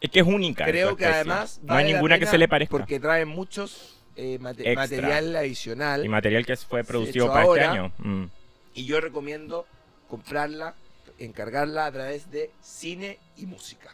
Es 0.01 0.11
que 0.11 0.21
es 0.21 0.27
única. 0.27 0.64
creo 0.67 0.97
que 0.97 1.07
además 1.07 1.61
No 1.62 1.75
hay 1.75 1.93
ninguna 1.93 2.19
que 2.19 2.27
se 2.27 2.37
le 2.37 2.49
parezca. 2.49 2.73
porque 2.77 2.99
trae 3.01 3.25
muchos 3.25 3.97
eh, 4.17 4.38
mate- 4.40 4.62
Extra. 4.69 4.75
material 4.83 5.37
adicional 5.37 6.05
Y 6.05 6.09
material 6.09 6.45
que 6.47 6.57
fue 6.57 6.85
producido 6.85 7.29
para 7.29 7.43
ahora. 7.43 7.62
este 7.64 7.79
año. 7.79 7.93
Mm. 7.99 8.27
y 8.75 8.85
yo 8.87 9.01
recomiendo 9.01 9.67
comprarla, 10.09 10.75
encargarla 11.19 11.87
a 11.87 11.93
través 11.93 12.31
de 12.31 12.51
Cine 12.61 13.19
y 13.37 13.47
Música. 13.47 13.90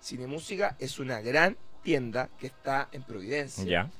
Cine 0.00 0.24
y 0.24 0.26
Música 0.26 0.76
es 0.78 0.98
una 0.98 1.20
gran 1.20 1.56
tienda 1.82 2.28
que 2.40 2.46
está 2.46 2.88
en 2.92 3.02
Providencia, 3.04 3.64
Ya. 3.64 3.90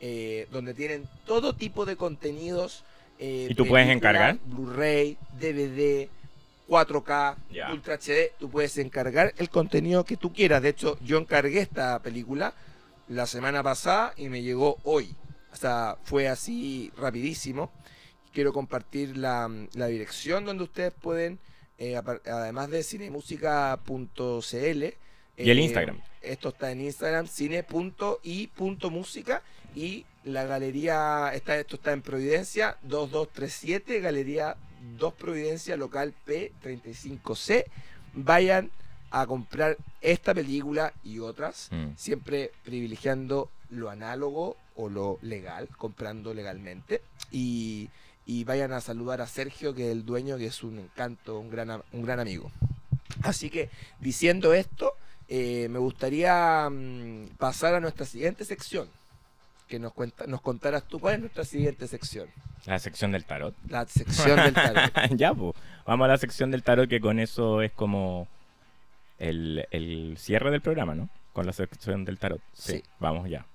eh, 0.00 0.46
donde 0.52 0.72
tienen 0.74 1.08
todo 1.26 1.54
tipo 1.54 1.84
de 1.84 1.96
contenidos. 1.96 2.84
Eh, 3.18 3.48
¿Y 3.50 3.54
tú 3.54 3.66
puedes 3.66 3.88
encargar? 3.88 4.38
Blu-ray, 4.44 5.16
DVD, 5.38 6.08
4K, 6.68 7.36
Ya. 7.50 7.72
Ultra 7.72 7.96
HD. 7.96 8.32
Tú 8.38 8.50
puedes 8.50 8.76
encargar 8.78 9.34
el 9.36 9.50
contenido 9.50 10.04
que 10.04 10.16
tú 10.16 10.32
quieras. 10.32 10.62
De 10.62 10.70
hecho, 10.70 10.98
yo 11.04 11.18
encargué 11.18 11.60
esta 11.60 11.98
película 12.00 12.54
la 13.08 13.26
semana 13.26 13.62
pasada 13.62 14.14
y 14.16 14.28
me 14.28 14.42
llegó 14.42 14.78
hoy. 14.84 15.14
O 15.52 15.56
sea, 15.56 15.98
fue 16.04 16.28
así 16.28 16.90
rapidísimo. 16.96 17.70
Quiero 18.32 18.52
compartir 18.52 19.16
la, 19.18 19.50
la 19.74 19.86
dirección 19.86 20.46
donde 20.46 20.64
ustedes 20.64 20.92
pueden, 20.94 21.38
eh, 21.78 21.96
además 21.96 22.70
de 22.70 22.82
cinemusica.cl. 22.82 24.84
Y 25.36 25.50
el 25.50 25.58
eh, 25.58 25.62
Instagram. 25.62 26.00
Esto 26.22 26.48
está 26.48 26.72
en 26.72 26.80
Instagram, 26.80 27.26
cine.y.música. 27.26 29.42
Y 29.74 30.06
la 30.24 30.44
galería, 30.44 31.30
está, 31.34 31.58
esto 31.58 31.76
está 31.76 31.92
en 31.92 32.02
Providencia, 32.02 32.76
2237, 32.82 34.00
Galería 34.00 34.56
2 34.98 35.14
Providencia, 35.14 35.76
local 35.76 36.14
P35C. 36.26 37.64
Vayan 38.14 38.70
a 39.10 39.26
comprar 39.26 39.76
esta 40.00 40.34
película 40.34 40.92
y 41.04 41.18
otras, 41.18 41.68
Mm. 41.70 41.96
siempre 41.96 42.50
privilegiando 42.64 43.50
lo 43.70 43.90
análogo 43.90 44.56
o 44.74 44.88
lo 44.88 45.18
legal, 45.22 45.68
comprando 45.76 46.34
legalmente. 46.34 47.02
Y, 47.30 47.90
y 48.26 48.44
vayan 48.44 48.72
a 48.72 48.80
saludar 48.80 49.20
a 49.20 49.26
Sergio, 49.26 49.74
que 49.74 49.86
es 49.86 49.92
el 49.92 50.04
dueño, 50.04 50.38
que 50.38 50.46
es 50.46 50.62
un 50.62 50.78
encanto, 50.78 51.38
un 51.38 51.50
gran, 51.50 51.82
un 51.92 52.02
gran 52.02 52.20
amigo. 52.20 52.50
Así 53.22 53.50
que, 53.50 53.68
diciendo 54.00 54.54
esto, 54.54 54.94
eh, 55.28 55.68
me 55.70 55.78
gustaría 55.78 56.68
mm, 56.70 57.36
pasar 57.38 57.74
a 57.74 57.80
nuestra 57.80 58.06
siguiente 58.06 58.44
sección. 58.44 58.88
Que 59.72 59.78
nos, 59.78 59.94
cuenta, 59.94 60.26
nos 60.26 60.42
contaras 60.42 60.86
tú 60.86 61.00
cuál 61.00 61.14
es 61.14 61.20
nuestra 61.20 61.44
siguiente 61.46 61.88
sección. 61.88 62.28
La 62.66 62.78
sección 62.78 63.10
del 63.10 63.24
tarot. 63.24 63.54
La 63.70 63.86
sección 63.86 64.36
del 64.36 64.52
tarot. 64.52 64.92
ya, 65.16 65.32
pues. 65.32 65.54
Vamos 65.86 66.04
a 66.04 66.08
la 66.08 66.18
sección 66.18 66.50
del 66.50 66.62
tarot, 66.62 66.90
que 66.90 67.00
con 67.00 67.18
eso 67.18 67.62
es 67.62 67.72
como 67.72 68.28
el, 69.18 69.66
el 69.70 70.16
cierre 70.18 70.50
del 70.50 70.60
programa, 70.60 70.94
¿no? 70.94 71.08
Con 71.32 71.46
la 71.46 71.54
sección 71.54 72.04
del 72.04 72.18
tarot. 72.18 72.42
Sí, 72.52 72.72
Sí. 72.72 72.82
vamos 73.00 73.30
ya. 73.30 73.46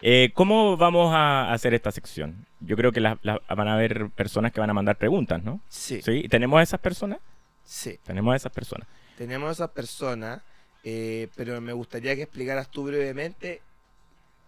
Eh, 0.00 0.30
¿Cómo 0.32 0.76
vamos 0.76 1.12
a 1.12 1.52
hacer 1.52 1.74
esta 1.74 1.90
sección? 1.90 2.46
Yo 2.60 2.76
creo 2.76 2.92
que 2.92 3.00
la- 3.00 3.18
la- 3.22 3.40
van 3.48 3.66
a 3.66 3.74
haber 3.74 4.10
personas 4.10 4.52
que 4.52 4.60
van 4.60 4.70
a 4.70 4.74
mandar 4.74 4.94
preguntas, 4.96 5.42
¿no? 5.42 5.60
Sí, 5.68 6.02
¿Sí? 6.02 6.28
¿Tenemos 6.28 6.60
a 6.60 6.62
esas 6.62 6.78
personas? 6.78 7.18
sí. 7.64 7.98
Tenemos 8.04 8.32
a 8.32 8.36
esas 8.36 8.52
personas. 8.52 8.86
Tenemos 9.18 9.48
a 9.48 9.52
esas 9.52 9.70
personas, 9.70 10.40
eh, 10.84 11.26
pero 11.34 11.60
me 11.60 11.72
gustaría 11.72 12.14
que 12.14 12.22
explicaras 12.22 12.70
tú 12.70 12.84
brevemente 12.84 13.60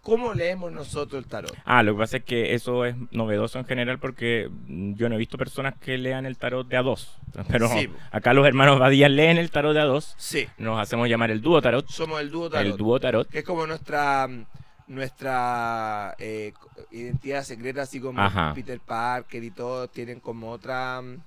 cómo 0.07 0.33
leemos 0.33 0.71
nosotros 0.71 1.21
el 1.21 1.29
tarot. 1.29 1.53
Ah, 1.65 1.83
lo 1.83 1.93
que 1.93 1.99
pasa 1.99 2.17
es 2.17 2.23
que 2.23 2.53
eso 2.53 2.85
es 2.85 2.95
novedoso 3.11 3.59
en 3.59 3.65
general 3.65 3.99
porque 3.99 4.49
mm, 4.67 4.93
yo 4.93 5.09
no 5.09 5.15
he 5.15 5.17
visto 5.17 5.37
personas 5.37 5.75
que 5.77 5.97
lean 5.97 6.25
el 6.25 6.37
tarot 6.37 6.65
de 6.65 6.77
a 6.77 6.81
dos. 6.81 7.17
Pero 7.51 7.67
Sí. 7.67 7.89
acá 8.11 8.33
los 8.33 8.47
hermanos 8.47 8.79
Badía 8.79 9.09
leen 9.09 9.37
el 9.37 9.51
tarot 9.51 9.73
de 9.73 9.81
a 9.81 9.85
dos. 9.85 10.15
Sí, 10.17 10.47
Nos 10.57 10.79
hacemos 10.79 11.09
llamar 11.09 11.29
el 11.31 11.41
dúo 11.41 11.61
tarot. 11.61 11.85
somos 11.89 12.21
el 12.21 12.31
dúo 12.31 12.49
tarot. 12.49 12.65
El 12.71 12.77
dúo 12.77 12.99
tarot. 13.01 13.27
Que 13.29 13.39
es 13.39 13.43
como 13.45 13.67
nuestra 13.67 14.27
mm, 14.27 14.45
nuestra 14.87 16.15
eh, 16.19 16.53
identidad 16.91 17.43
secreta, 17.43 17.81
así 17.81 17.99
como 17.99 18.21
Ajá. 18.21 18.53
Peter 18.55 18.79
Parker 18.79 19.43
y 19.43 19.51
todos 19.51 19.91
tienen 19.91 20.19
como 20.21 20.49
otra 20.51 21.01
mm, 21.01 21.17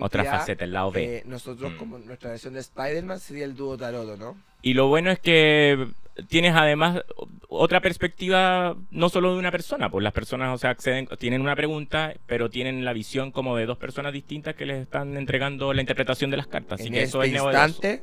otra 0.00 0.24
faceta, 0.24 0.64
el 0.64 0.72
lado 0.72 0.90
B. 0.92 1.18
Eh, 1.18 1.22
nosotros, 1.26 1.72
Mm. 1.72 1.76
como 1.76 1.98
nuestra 1.98 2.30
versión 2.30 2.54
de 2.54 2.60
Spider-Man, 2.60 3.18
sería 3.20 3.44
el 3.44 3.54
dúo 3.56 3.76
tarot, 3.76 4.18
¿no? 4.18 4.36
Y 4.62 4.74
lo 4.74 4.88
bueno 4.88 5.10
es 5.10 5.18
que 5.18 5.88
tienes 6.28 6.54
además 6.54 7.00
otra 7.48 7.80
perspectiva, 7.80 8.76
no 8.90 9.08
solo 9.08 9.32
de 9.34 9.38
una 9.38 9.50
persona, 9.50 9.90
pues 9.90 10.02
las 10.02 10.12
personas, 10.12 10.54
o 10.54 10.58
sea, 10.58 10.70
acceden, 10.70 11.06
tienen 11.18 11.40
una 11.42 11.54
pregunta, 11.56 12.14
pero 12.26 12.48
tienen 12.48 12.84
la 12.84 12.92
visión 12.92 13.30
como 13.32 13.56
de 13.56 13.66
dos 13.66 13.76
personas 13.78 14.12
distintas 14.12 14.54
que 14.54 14.66
les 14.66 14.80
están 14.82 15.16
entregando 15.16 15.72
la 15.74 15.80
interpretación 15.82 16.30
de 16.30 16.36
las 16.38 16.46
cartas. 16.46 16.80
Así 16.80 16.88
en 16.88 16.94
que 16.94 17.02
eso 17.02 17.22
este 17.22 17.36
es 17.36 17.42
instante, 17.42 18.02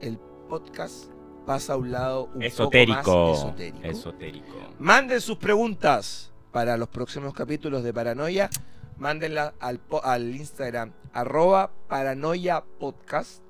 el 0.00 0.18
podcast 0.48 1.10
pasa 1.46 1.74
a 1.74 1.76
un 1.76 1.90
lado 1.92 2.30
un 2.34 2.42
Esotérico. 2.42 3.02
poco 3.02 3.28
más 3.30 3.38
esotérico. 3.38 3.86
Esotérico. 3.86 4.74
Manden 4.78 5.20
sus 5.20 5.36
preguntas 5.36 6.32
para 6.52 6.76
los 6.76 6.88
próximos 6.88 7.34
capítulos 7.34 7.82
de 7.84 7.92
Paranoia. 7.92 8.48
Mándenla 8.98 9.54
al, 9.60 10.34
Instagram 10.34 10.92
arroba 11.12 11.70
paranoia 11.88 12.62
podcast. 12.78 13.42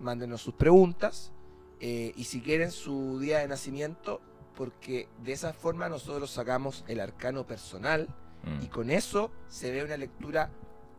Mándenos 0.00 0.40
sus 0.42 0.54
preguntas. 0.54 1.32
eh, 1.80 2.12
y 2.16 2.24
si 2.24 2.40
quieren 2.40 2.72
su 2.72 3.20
día 3.20 3.38
de 3.38 3.46
nacimiento, 3.48 4.20
porque 4.56 5.08
de 5.22 5.32
esa 5.32 5.52
forma 5.52 5.88
nosotros 5.88 6.28
sacamos 6.30 6.84
el 6.88 6.98
arcano 7.00 7.46
personal 7.46 8.08
Mm. 8.44 8.62
y 8.62 8.66
con 8.68 8.90
eso 8.90 9.30
se 9.48 9.70
ve 9.72 9.82
una 9.84 9.96
lectura 9.96 10.50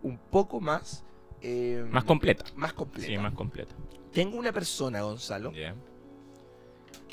un 0.04 0.18
poco 0.18 0.60
más... 0.62 1.04
eh, 1.42 1.86
Más 1.90 2.04
completa. 2.06 2.44
Más 2.56 2.74
completa. 2.74 3.08
Sí, 3.08 3.18
más 3.18 3.34
completa. 3.34 3.74
Tengo 4.14 4.38
una 4.38 4.52
persona, 4.54 5.02
Gonzalo, 5.02 5.52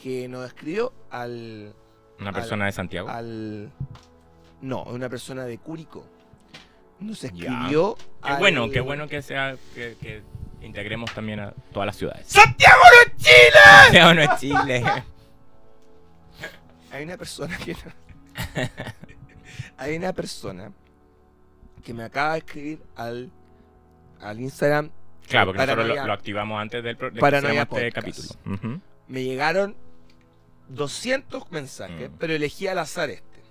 que 0.01 0.29
nos 0.29 0.47
escribió 0.47 0.93
al, 1.11 1.75
Una 2.21 2.29
Al- 2.31 2.35
persona 2.35 2.67
de 2.67 2.73
Santiago. 2.73 3.09
al 3.09 3.73
no, 4.63 4.85
una 4.85 5.09
persona 5.09 5.45
de 5.45 5.59
Cúrico. 5.59 6.05
Nos 7.01 7.23
escribió 7.25 7.97
Qué 8.23 8.29
al- 8.31 8.39
bueno, 8.39 8.71
qué 8.71 8.81
bueno 8.81 9.09
que 9.09 9.21
sea 9.23 9.57
que, 9.75 9.97
que 10.01 10.23
integremos 10.63 11.13
también 11.13 11.41
a 11.41 11.53
todas 11.73 11.87
las 11.87 11.97
ciudades. 11.97 12.27
¡Santiago 12.27 12.81
no 12.83 13.13
es 13.13 13.17
Chile! 13.23 13.61
Santiago 13.83 14.15
no 14.15 14.23
es 14.23 14.41
Chile. 14.41 14.85
Hay 16.93 17.05
una 17.05 17.17
persona 17.17 17.57
que 17.59 17.77
Hay 19.79 19.97
una 19.97 20.13
persona 20.13 20.73
que 21.85 21.93
me 21.95 22.03
acaba 22.05 22.33
de 22.33 22.39
escribir 22.39 22.83
al 22.97 23.31
al 24.21 24.41
Instagram. 24.41 24.91
Claro, 25.29 25.47
porque 25.53 25.67
nosotros 25.67 25.87
lo, 25.89 26.07
lo 26.07 26.13
activamos 26.13 26.61
antes 26.61 26.83
del 26.83 26.97
de 26.97 27.21
Paranoia 27.21 27.63
este 27.63 27.93
capítulo. 27.93 28.29
Me 29.09 29.23
llegaron 29.23 29.77
200 30.69 31.51
mensajes, 31.53 32.11
Mm. 32.11 32.15
pero 32.19 32.33
elegí 32.33 32.67
al 32.67 32.79
azar 32.79 33.11
este. 33.11 33.43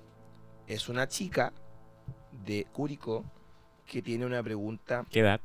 Es 0.68 0.90
una 0.90 1.08
chica 1.08 1.54
de 2.46 2.66
Cúrico 2.74 3.24
que 3.86 4.02
tiene 4.02 4.26
una 4.26 4.42
pregunta 4.44 5.06
¿Qué 5.12 5.20
edad? 5.20 5.40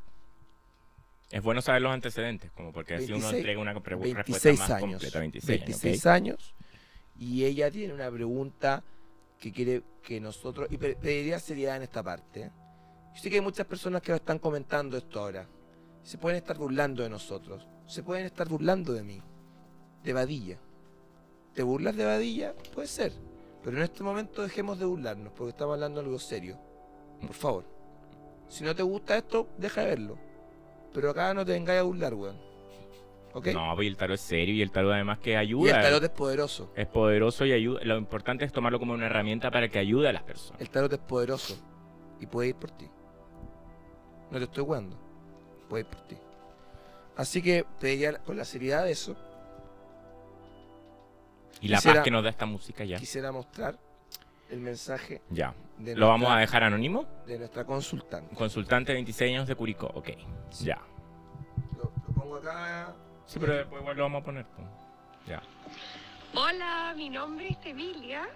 Es 1.31 1.43
bueno 1.43 1.63
saber 1.63 1.83
los 1.83 1.93
antecedentes, 1.93 2.51
como 2.53 2.73
porque 2.73 2.95
así 2.95 3.05
uno 3.05 3.15
26 3.31 3.35
entrega 3.37 3.61
una 3.61 3.81
pre- 3.81 3.95
respuesta 3.97 4.23
26 4.25 4.59
más 4.59 4.71
años. 4.71 4.91
completa. 4.91 5.19
26, 5.21 5.61
26 5.61 6.07
años. 6.07 6.15
años. 6.39 6.55
Y 7.19 7.45
ella 7.45 7.71
tiene 7.71 7.95
una 7.95 8.11
pregunta 8.11 8.83
que 9.39 9.53
quiere 9.53 9.83
que 10.03 10.21
nosotros. 10.21 10.67
Y 10.71 10.77
pe- 10.79 10.97
pediría 10.97 11.39
seriedad 11.39 11.77
en 11.77 11.83
esta 11.83 12.03
parte. 12.03 12.51
Yo 13.15 13.21
sé 13.21 13.29
que 13.31 13.37
hay 13.37 13.43
muchas 13.43 13.67
personas 13.67 14.03
que 14.03 14.11
lo 14.11 14.17
están 14.17 14.39
comentando 14.41 14.97
esto 14.97 15.21
ahora. 15.21 15.47
Se 16.03 16.19
pueden 16.19 16.39
estar 16.39 16.57
burlando 16.59 17.03
de 17.05 17.11
nosotros. 17.11 17.65
Se 17.87 18.03
pueden 18.03 18.27
estar 18.27 18.49
burlando 18.49 18.93
de 18.93 19.03
mí. 19.05 19.23
De 20.03 20.13
Vadilla. 20.13 20.59
¿Te 21.55 21.63
burlas 21.63 21.95
de 21.95 22.07
Vadilla? 22.07 22.55
Puede 22.75 22.89
ser. 22.89 23.13
Pero 23.63 23.77
en 23.77 23.83
este 23.85 24.03
momento 24.03 24.43
dejemos 24.43 24.79
de 24.81 24.87
burlarnos 24.87 25.33
porque 25.35 25.51
estamos 25.51 25.75
hablando 25.75 26.01
de 26.01 26.07
algo 26.07 26.19
serio. 26.19 26.59
Por 27.21 27.35
favor. 27.35 27.65
Si 28.49 28.65
no 28.65 28.75
te 28.75 28.83
gusta 28.83 29.17
esto, 29.17 29.49
deja 29.59 29.83
de 29.83 29.87
verlo. 29.89 30.19
Pero 30.93 31.11
acá 31.11 31.33
no 31.35 31.45
te 31.45 31.53
vengáis 31.53 31.81
a 31.81 31.85
burlar, 31.85 32.15
weón. 32.15 32.37
¿Ok? 33.33 33.47
No, 33.49 33.73
pues 33.77 33.87
el 33.87 33.97
tarot 33.97 34.15
es 34.15 34.21
serio 34.23 34.55
y 34.55 34.63
el 34.63 34.73
tarot 34.73 34.93
además 34.93 35.21
que 35.21 35.31
y 35.33 35.35
ayuda. 35.37 35.77
el 35.77 35.83
tarot 35.83 36.03
es 36.03 36.11
poderoso. 36.11 36.73
Es 36.75 36.89
poderoso 36.89 37.47
y 37.47 37.53
ayuda. 37.53 37.81
Lo 37.85 37.97
importante 37.97 38.45
es 38.45 38.53
tomarlo 38.53 38.81
como 38.81 38.93
una 38.95 39.07
herramienta 39.07 39.51
para 39.53 39.69
que 39.69 39.79
ayude 39.79 40.09
a 40.09 40.13
las 40.13 40.25
personas. 40.25 40.61
El 40.61 40.69
tarot 40.71 40.93
es 40.93 40.99
poderoso 40.99 41.57
y 42.19 42.27
puede 42.27 42.49
ir 42.49 42.57
por 42.57 42.73
ti. 42.73 42.89
No 44.33 44.39
te 44.39 44.45
estoy 44.45 44.65
jugando. 44.65 44.97
Puede 45.69 45.83
ir 45.83 45.87
por 45.89 46.01
ti. 46.09 46.17
Así 47.17 47.41
que 47.41 47.65
te 47.79 47.89
diría 47.89 48.19
con 48.19 48.37
la 48.37 48.45
seriedad 48.45 48.85
de 48.85 48.93
eso, 48.93 49.15
Y 51.61 51.69
la 51.69 51.77
Quisiera- 51.77 51.97
paz 51.99 52.05
que 52.05 52.11
nos 52.11 52.23
da 52.25 52.31
esta 52.31 52.47
música 52.47 52.85
ya. 52.85 52.97
quisiera 52.97 53.31
mostrar 53.33 53.79
el 54.51 54.61
mensaje 54.61 55.23
Ya. 55.31 55.55
de, 55.79 55.95
¿Lo 55.97 56.09
vamos 56.09 56.31
a 56.31 56.37
dejar 56.39 56.63
anónimo? 56.65 57.07
de 57.27 57.39
nuestra 57.39 57.65
consultante. 57.65 58.35
Consultante 58.35 58.93
26 58.93 59.33
años 59.33 59.49
de 59.49 59.55
Curicó. 59.55 59.87
Ok. 59.95 60.11
Sí. 60.51 60.65
Ya. 60.67 60.79
Lo, 61.77 61.85
lo 62.07 62.15
pongo 62.15 62.37
acá. 62.37 62.95
Sí, 63.27 63.39
pero 63.39 63.55
después 63.55 63.81
igual 63.81 63.97
lo 63.97 64.03
vamos 64.05 64.23
a 64.23 64.25
poner. 64.25 64.47
pues. 64.57 64.67
Ya. 65.27 65.43
Hola, 66.35 66.95
mi 66.97 67.09
nombre 67.11 67.49
es 67.49 67.59
Emilia 67.65 68.29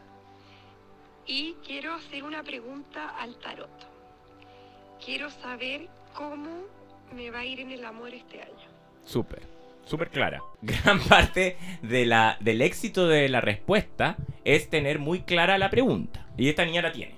y 1.27 1.55
quiero 1.67 1.95
hacer 1.95 2.23
una 2.25 2.43
pregunta 2.43 3.09
al 3.19 3.37
tarot. 3.39 3.71
Quiero 5.05 5.31
saber 5.31 5.89
cómo 6.15 6.63
me 7.15 7.31
va 7.31 7.41
a 7.41 7.45
ir 7.45 7.61
en 7.61 7.71
el 7.73 7.85
amor 7.85 8.13
este 8.15 8.43
año. 8.43 8.69
Súper, 9.05 9.43
súper 9.85 10.11
clara. 10.11 10.41
Gran 10.63 11.01
parte 11.01 11.57
de 11.83 12.07
la, 12.07 12.37
del 12.41 12.63
éxito 12.63 13.07
de 13.09 13.29
la 13.29 13.41
respuesta 13.41 14.17
es 14.45 14.69
tener 14.71 14.99
muy 14.99 15.23
clara 15.23 15.59
la 15.59 15.71
pregunta. 15.71 16.27
Y 16.37 16.49
esta 16.49 16.65
niña 16.65 16.83
la 16.83 16.93
tiene. 16.93 17.15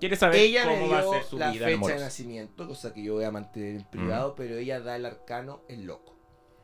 Quiere 0.00 0.16
saber 0.16 0.36
Ella 0.40 0.66
me 0.66 0.74
cómo 0.78 0.88
va 0.90 0.98
a 0.98 1.02
ser 1.04 1.22
su 1.24 1.38
la 1.38 1.50
vida 1.52 1.66
fecha 1.66 1.94
de 1.94 2.00
nacimiento, 2.00 2.66
cosa 2.68 2.92
que 2.92 3.02
yo 3.02 3.14
voy 3.14 3.24
a 3.24 3.30
mantener 3.30 3.76
en 3.76 3.84
privado, 3.84 4.34
pero 4.34 4.56
ella 4.56 4.80
da 4.80 4.96
el 4.96 5.06
arcano 5.06 5.62
el 5.68 5.86
loco. 5.86 6.14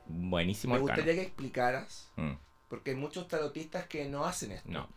Buenísimo 0.06 0.74
Me 0.74 0.80
arcano. 0.80 0.96
gustaría 0.96 1.20
que 1.22 1.26
explicaras, 1.28 2.12
Mm, 2.16 2.32
porque 2.68 2.90
hay 2.90 2.96
muchos 2.96 3.28
tarotistas 3.28 3.86
que 3.86 4.04
no 4.06 4.24
hacen 4.24 4.52
esto. 4.52 4.68
no. 4.70 4.88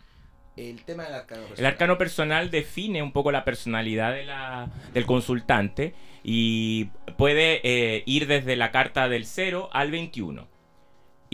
El 0.57 0.83
tema 0.85 1.03
del 1.03 1.15
arcano 1.15 1.41
El 1.41 1.47
personal. 1.49 1.71
arcano 1.73 1.97
personal 1.97 2.49
define 2.49 3.03
un 3.03 3.11
poco 3.11 3.29
la 3.29 3.43
personalidad 3.43 4.13
de 4.13 4.23
la, 4.23 4.71
del 4.93 5.05
consultante 5.05 5.93
y 6.23 6.85
puede 7.17 7.59
eh, 7.65 8.03
ir 8.05 8.25
desde 8.25 8.55
la 8.55 8.71
carta 8.71 9.09
del 9.09 9.25
0 9.25 9.67
al 9.73 9.91
21. 9.91 10.47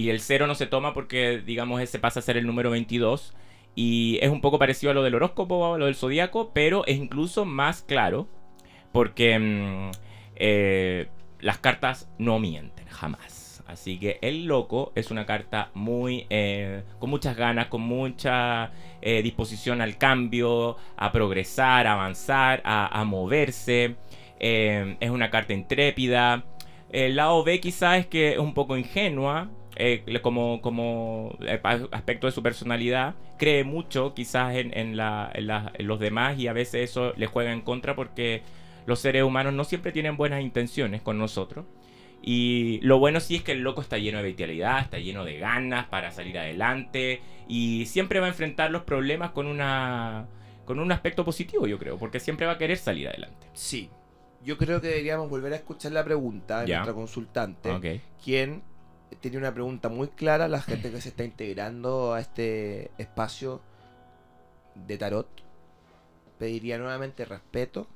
Y 0.01 0.09
el 0.09 0.19
0 0.19 0.47
no 0.47 0.55
se 0.55 0.65
toma 0.65 0.95
porque, 0.95 1.43
digamos, 1.45 1.79
ese 1.79 1.99
pasa 1.99 2.21
a 2.21 2.23
ser 2.23 2.35
el 2.35 2.47
número 2.47 2.71
22. 2.71 3.35
Y 3.75 4.17
es 4.19 4.31
un 4.31 4.41
poco 4.41 4.57
parecido 4.57 4.89
a 4.89 4.95
lo 4.95 5.03
del 5.03 5.13
horóscopo, 5.13 5.75
a 5.75 5.77
lo 5.77 5.85
del 5.85 5.93
zodiaco, 5.93 6.51
pero 6.55 6.83
es 6.87 6.97
incluso 6.97 7.45
más 7.45 7.83
claro 7.83 8.27
porque 8.91 9.37
mm, 9.37 9.91
eh, 10.37 11.07
las 11.39 11.59
cartas 11.59 12.09
no 12.17 12.39
mienten, 12.39 12.87
jamás. 12.87 13.63
Así 13.67 13.99
que 13.99 14.17
el 14.23 14.45
loco 14.45 14.91
es 14.95 15.11
una 15.11 15.27
carta 15.27 15.69
muy 15.75 16.25
eh, 16.31 16.83
con 16.97 17.11
muchas 17.11 17.37
ganas, 17.37 17.67
con 17.67 17.81
mucha 17.81 18.71
eh, 19.03 19.21
disposición 19.21 19.81
al 19.81 19.99
cambio, 19.99 20.77
a 20.97 21.11
progresar, 21.11 21.85
a 21.85 21.93
avanzar, 21.93 22.63
a, 22.65 23.03
moverse. 23.05 23.97
Es 24.39 25.09
una 25.11 25.29
carta 25.29 25.53
intrépida. 25.53 26.43
El 26.91 27.15
lado 27.15 27.43
B 27.43 27.59
quizás 27.61 27.99
es 27.99 28.07
que 28.07 28.33
es 28.33 28.39
un 28.39 28.55
poco 28.55 28.75
ingenua, 28.75 29.51
como, 30.21 30.61
como 30.61 31.37
aspecto 31.91 32.27
de 32.27 32.33
su 32.33 32.43
personalidad, 32.43 33.15
cree 33.37 33.63
mucho 33.63 34.13
quizás 34.13 34.55
en, 34.55 34.77
en, 34.77 34.99
en, 34.99 35.87
los 35.87 35.99
demás 35.99 36.37
y 36.37 36.47
a 36.47 36.53
veces 36.53 36.89
eso 36.89 37.13
le 37.15 37.27
juega 37.27 37.51
en 37.51 37.61
contra 37.61 37.95
porque 37.95 38.43
los 38.85 38.99
seres 38.99 39.23
humanos 39.23 39.53
no 39.53 39.63
siempre 39.63 39.91
tienen 39.91 40.17
buenas 40.17 40.41
intenciones 40.41 41.01
con 41.01 41.17
nosotros. 41.17 41.65
Y 42.23 42.79
lo 42.83 42.99
bueno 42.99 43.19
sí 43.19 43.37
es 43.37 43.41
que 43.41 43.53
el 43.53 43.61
loco 43.61 43.81
está 43.81 43.97
lleno 43.97 44.19
de 44.19 44.25
vitalidad, 44.25 44.79
está 44.79 44.99
lleno 44.99 45.25
de 45.25 45.39
ganas 45.39 45.87
para 45.87 46.11
salir 46.11 46.37
adelante 46.37 47.21
y 47.47 47.87
siempre 47.87 48.19
va 48.19 48.27
a 48.27 48.29
enfrentar 48.29 48.69
los 48.69 48.83
problemas 48.83 49.31
con 49.31 49.47
una 49.47 50.27
con 50.65 50.79
un 50.79 50.91
aspecto 50.91 51.25
positivo, 51.25 51.65
yo 51.65 51.79
creo, 51.79 51.97
porque 51.97 52.19
siempre 52.19 52.45
va 52.45 52.53
a 52.53 52.57
querer 52.57 52.77
salir 52.77 53.07
adelante. 53.07 53.47
Sí. 53.53 53.89
Yo 54.43 54.57
creo 54.57 54.81
que 54.81 54.87
deberíamos 54.87 55.29
volver 55.29 55.53
a 55.53 55.55
escuchar 55.55 55.91
la 55.91 56.03
pregunta 56.03 56.61
de 56.61 56.73
nuestra 56.73 56.93
consultante, 56.93 58.01
quien 58.23 58.63
tiene 59.19 59.37
una 59.37 59.53
pregunta 59.53 59.89
muy 59.89 60.07
clara 60.07 60.47
la 60.47 60.61
gente 60.61 60.91
que 60.91 61.01
se 61.01 61.09
está 61.09 61.23
integrando 61.23 62.13
a 62.13 62.21
este 62.21 62.91
espacio 62.97 63.61
de 64.75 64.97
tarot. 64.97 65.27
Pediría 66.39 66.77
nuevamente 66.77 67.25
respeto. 67.25 67.87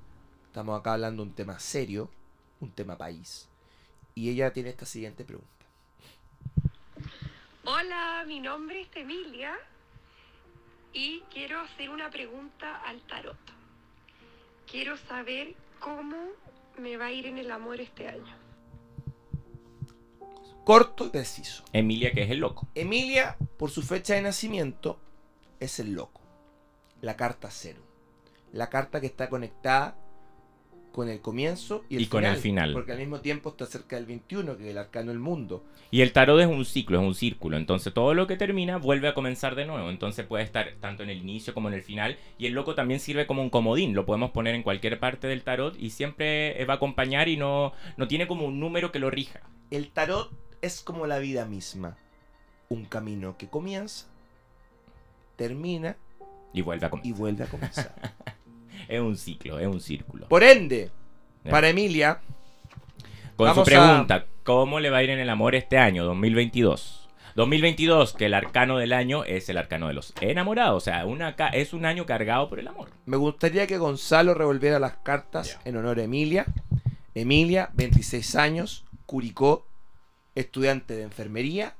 Estamos 0.48 0.80
acá 0.80 0.94
hablando 0.94 1.24
de 1.24 1.30
un 1.30 1.36
tema 1.36 1.60
serio, 1.60 2.10
un 2.60 2.72
tema 2.72 2.98
país 2.98 3.50
y 4.16 4.30
ella 4.30 4.54
tiene 4.54 4.70
esta 4.70 4.86
siguiente 4.86 5.26
pregunta. 5.26 5.50
Hola, 7.66 8.24
mi 8.26 8.40
nombre 8.40 8.82
es 8.82 8.96
Emilia 8.96 9.54
y 10.94 11.20
quiero 11.32 11.60
hacer 11.60 11.90
una 11.90 12.10
pregunta 12.10 12.78
al 12.82 13.02
tarot. 13.02 13.38
Quiero 14.70 14.98
saber 14.98 15.56
cómo 15.80 16.16
me 16.78 16.96
va 16.98 17.08
a 17.08 17.12
ir 17.12 17.26
en 17.26 17.38
el 17.38 17.52
amor 17.52 17.82
este 17.82 18.08
año. 18.08 18.45
Corto 20.66 21.06
y 21.06 21.10
preciso. 21.10 21.64
Emilia, 21.74 22.12
que 22.12 22.24
es 22.24 22.32
el 22.32 22.40
loco. 22.40 22.68
Emilia, 22.74 23.38
por 23.58 23.70
su 23.70 23.84
fecha 23.84 24.16
de 24.16 24.24
nacimiento, 24.24 25.00
es 25.60 25.80
el 25.80 25.94
loco. 25.94 26.22
La 27.02 27.16
carta 27.16 27.50
cero. 27.52 27.82
La 28.52 28.68
carta 28.72 29.00
que 29.00 29.06
está 29.06 29.30
conectada 29.30 29.96
con 30.92 31.08
el 31.08 31.22
comienzo 31.22 31.84
y, 31.88 31.98
el, 31.98 32.10
con 32.10 32.22
final, 32.22 32.36
el 32.36 32.42
final. 32.42 32.74
Porque 32.74 32.94
al 32.94 32.98
mismo 32.98 33.22
tiempo 33.22 33.50
está 33.50 33.68
cerca 33.68 33.96
del 33.96 34.08
21, 34.08 34.58
que 34.58 34.64
es 34.64 34.70
el 34.72 34.78
arcano 34.80 35.12
del 35.12 35.20
mundo. 35.20 35.64
Y 35.92 36.02
el 36.02 36.12
tarot 36.14 36.42
es 36.42 36.48
un 36.48 36.66
ciclo, 36.66 37.00
es 37.00 37.06
un 37.06 37.14
círculo. 37.14 37.58
Entonces 37.58 37.94
todo 37.94 38.16
lo 38.16 38.26
que 38.26 38.36
termina 38.36 38.78
vuelve 38.78 39.08
a 39.08 39.14
comenzar 39.14 39.54
de 39.54 39.66
nuevo. 39.66 39.92
Entonces 39.92 40.26
puede 40.26 40.46
estar 40.46 40.68
tanto 40.80 41.04
en 41.04 41.12
el 41.12 41.20
inicio 41.20 41.54
como 41.54 41.68
en 41.68 41.76
el 41.76 41.84
final. 41.84 42.18
Y 42.40 42.48
el 42.48 42.54
loco 42.54 42.74
también 42.74 43.00
sirve 43.00 43.28
como 43.28 43.44
un 43.44 43.52
comodín. 43.52 43.94
Lo 43.94 44.08
podemos 44.08 44.32
poner 44.32 44.56
en 44.56 44.64
cualquier 44.64 45.00
parte 45.00 45.28
del 45.28 45.44
tarot 45.44 45.76
y 45.80 45.92
siempre 45.92 46.66
va 46.66 46.74
a 46.74 46.78
acompañar 46.78 47.30
y 47.30 47.38
no, 47.38 47.74
no 47.98 48.08
tiene 48.08 48.26
como 48.26 48.48
un 48.48 48.60
número 48.60 48.92
que 48.92 48.98
lo 48.98 49.12
rija. 49.12 49.42
El 49.70 49.92
tarot 49.92 50.32
es 50.62 50.82
como 50.82 51.08
la 51.08 51.20
vida 51.20 51.46
misma. 51.46 51.98
Un 52.70 52.86
camino 52.86 53.38
que 53.38 53.48
comienza, 53.48 54.08
termina 55.36 55.98
y 56.54 56.62
vuelve 56.62 56.88
a, 56.88 56.92
y 57.04 57.12
vuelve 57.12 57.44
a 57.44 57.48
comenzar. 57.48 57.94
es 58.88 59.00
un 59.00 59.18
ciclo, 59.18 59.60
es 59.60 59.68
un 59.68 59.82
círculo. 59.82 60.28
Por 60.28 60.44
ende, 60.44 60.90
para 61.50 61.70
Emilia. 61.70 62.20
Con 63.36 63.54
su 63.54 63.64
pregunta, 63.64 64.26
¿cómo 64.44 64.80
le 64.80 64.90
va 64.90 64.98
a 64.98 65.04
ir 65.04 65.10
en 65.10 65.20
el 65.20 65.30
amor 65.30 65.56
este 65.56 65.78
año, 65.78 66.06
2022? 66.06 67.10
2022, 67.36 68.14
que 68.14 68.28
el 68.28 68.34
arcano 68.34 68.78
del 68.78 68.94
año 68.94 69.26
es 69.26 69.50
el 69.50 69.58
arcano 69.58 69.90
de 69.90 69.94
los 69.94 70.14
enamorados. 70.22 70.78
O 70.78 70.80
sea, 70.80 71.06
una, 71.06 71.36
es 71.52 71.74
un 71.74 71.86
año 71.86 72.06
cargado 72.06 72.48
por 72.48 72.60
el 72.60 72.68
amor. 72.70 72.92
Me 73.06 73.18
gustaría 73.18 73.68
que 73.68 73.78
Gonzalo 73.78 74.34
revolviera 74.34 74.80
las 74.80 74.94
cartas 74.94 75.60
en 75.66 75.76
honor 75.76 76.00
a 76.00 76.04
Emilia. 76.04 76.46
Emilia, 77.14 77.70
26 77.74 78.36
años, 78.38 78.86
Curicó, 79.06 79.68
estudiante 80.36 80.96
de 80.96 81.04
enfermería. 81.04 81.76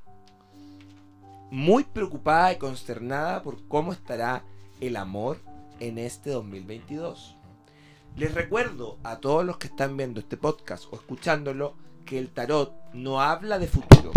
Muy 1.50 1.84
preocupada 1.84 2.52
y 2.52 2.56
consternada 2.56 3.42
por 3.42 3.68
cómo 3.68 3.92
estará 3.92 4.44
el 4.80 4.96
amor 4.96 5.40
en 5.78 5.98
este 5.98 6.30
2022. 6.30 7.36
Les 8.16 8.34
recuerdo 8.34 8.98
a 9.04 9.18
todos 9.18 9.44
los 9.44 9.58
que 9.58 9.66
están 9.68 9.96
viendo 9.96 10.20
este 10.20 10.38
podcast 10.38 10.86
o 10.90 10.96
escuchándolo 10.96 11.76
que 12.06 12.18
el 12.18 12.30
tarot 12.30 12.74
no 12.94 13.20
habla 13.20 13.58
de 13.58 13.68
futuro. 13.68 14.10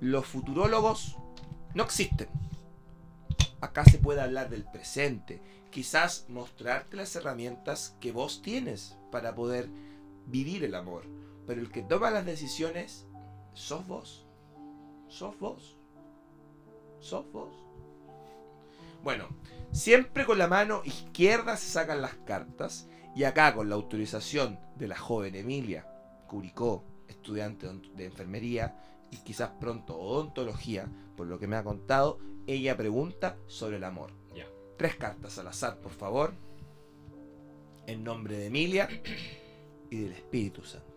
Los 0.00 0.26
futurólogos 0.26 1.16
no 1.74 1.84
existen. 1.84 2.28
Acá 3.60 3.84
se 3.84 3.98
puede 3.98 4.20
hablar 4.20 4.50
del 4.50 4.64
presente, 4.64 5.40
quizás 5.70 6.26
mostrarte 6.28 6.98
las 6.98 7.16
herramientas 7.16 7.96
que 7.98 8.12
vos 8.12 8.42
tienes 8.42 8.98
para 9.10 9.34
poder 9.34 9.70
vivir 10.26 10.64
el 10.64 10.74
amor. 10.74 11.04
Pero 11.46 11.62
el 11.62 11.70
que 11.70 11.82
toma 11.82 12.10
las 12.10 12.26
decisiones 12.26 13.06
sos 13.54 13.86
vos. 13.86 14.26
Sos 15.08 15.38
vos. 15.38 15.78
Sos 17.00 17.30
vos. 17.32 17.54
Bueno, 19.02 19.28
Siempre 19.74 20.24
con 20.24 20.38
la 20.38 20.46
mano 20.46 20.82
izquierda 20.84 21.56
se 21.56 21.68
sacan 21.68 22.00
las 22.00 22.14
cartas 22.14 22.88
y 23.16 23.24
acá 23.24 23.52
con 23.56 23.68
la 23.68 23.74
autorización 23.74 24.60
de 24.76 24.86
la 24.86 24.96
joven 24.96 25.34
Emilia 25.34 25.84
Curicó, 26.28 26.84
estudiante 27.08 27.68
de 27.96 28.04
enfermería 28.04 28.76
y 29.10 29.16
quizás 29.16 29.50
pronto 29.58 29.98
odontología, 29.98 30.86
por 31.16 31.26
lo 31.26 31.40
que 31.40 31.48
me 31.48 31.56
ha 31.56 31.64
contado, 31.64 32.20
ella 32.46 32.76
pregunta 32.76 33.36
sobre 33.48 33.78
el 33.78 33.84
amor. 33.84 34.12
Tres 34.78 34.94
cartas 34.94 35.38
al 35.38 35.48
azar, 35.48 35.80
por 35.80 35.92
favor. 35.92 36.34
En 37.88 38.04
nombre 38.04 38.36
de 38.36 38.46
Emilia 38.46 38.88
y 39.90 39.96
del 39.96 40.12
Espíritu 40.12 40.62
Santo. 40.62 40.93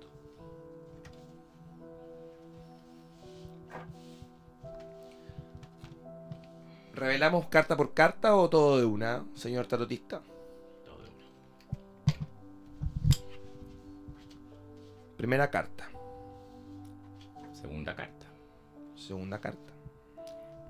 ¿Revelamos 6.97 7.45
carta 7.45 7.77
por 7.77 7.93
carta 7.93 8.35
o 8.35 8.49
todo 8.49 8.79
de 8.79 8.85
una, 8.85 9.23
señor 9.35 9.67
tarotista? 9.67 10.23
Todo 10.83 10.97
de 10.97 11.09
una. 11.09 11.25
Primera 15.15 15.51
carta. 15.51 15.91
Segunda 17.53 17.95
carta. 17.95 18.25
Segunda 18.95 19.39
carta. 19.39 19.73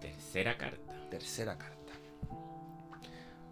Tercera 0.01 0.57
carta. 0.57 1.09
Tercera 1.09 1.57
carta. 1.57 1.93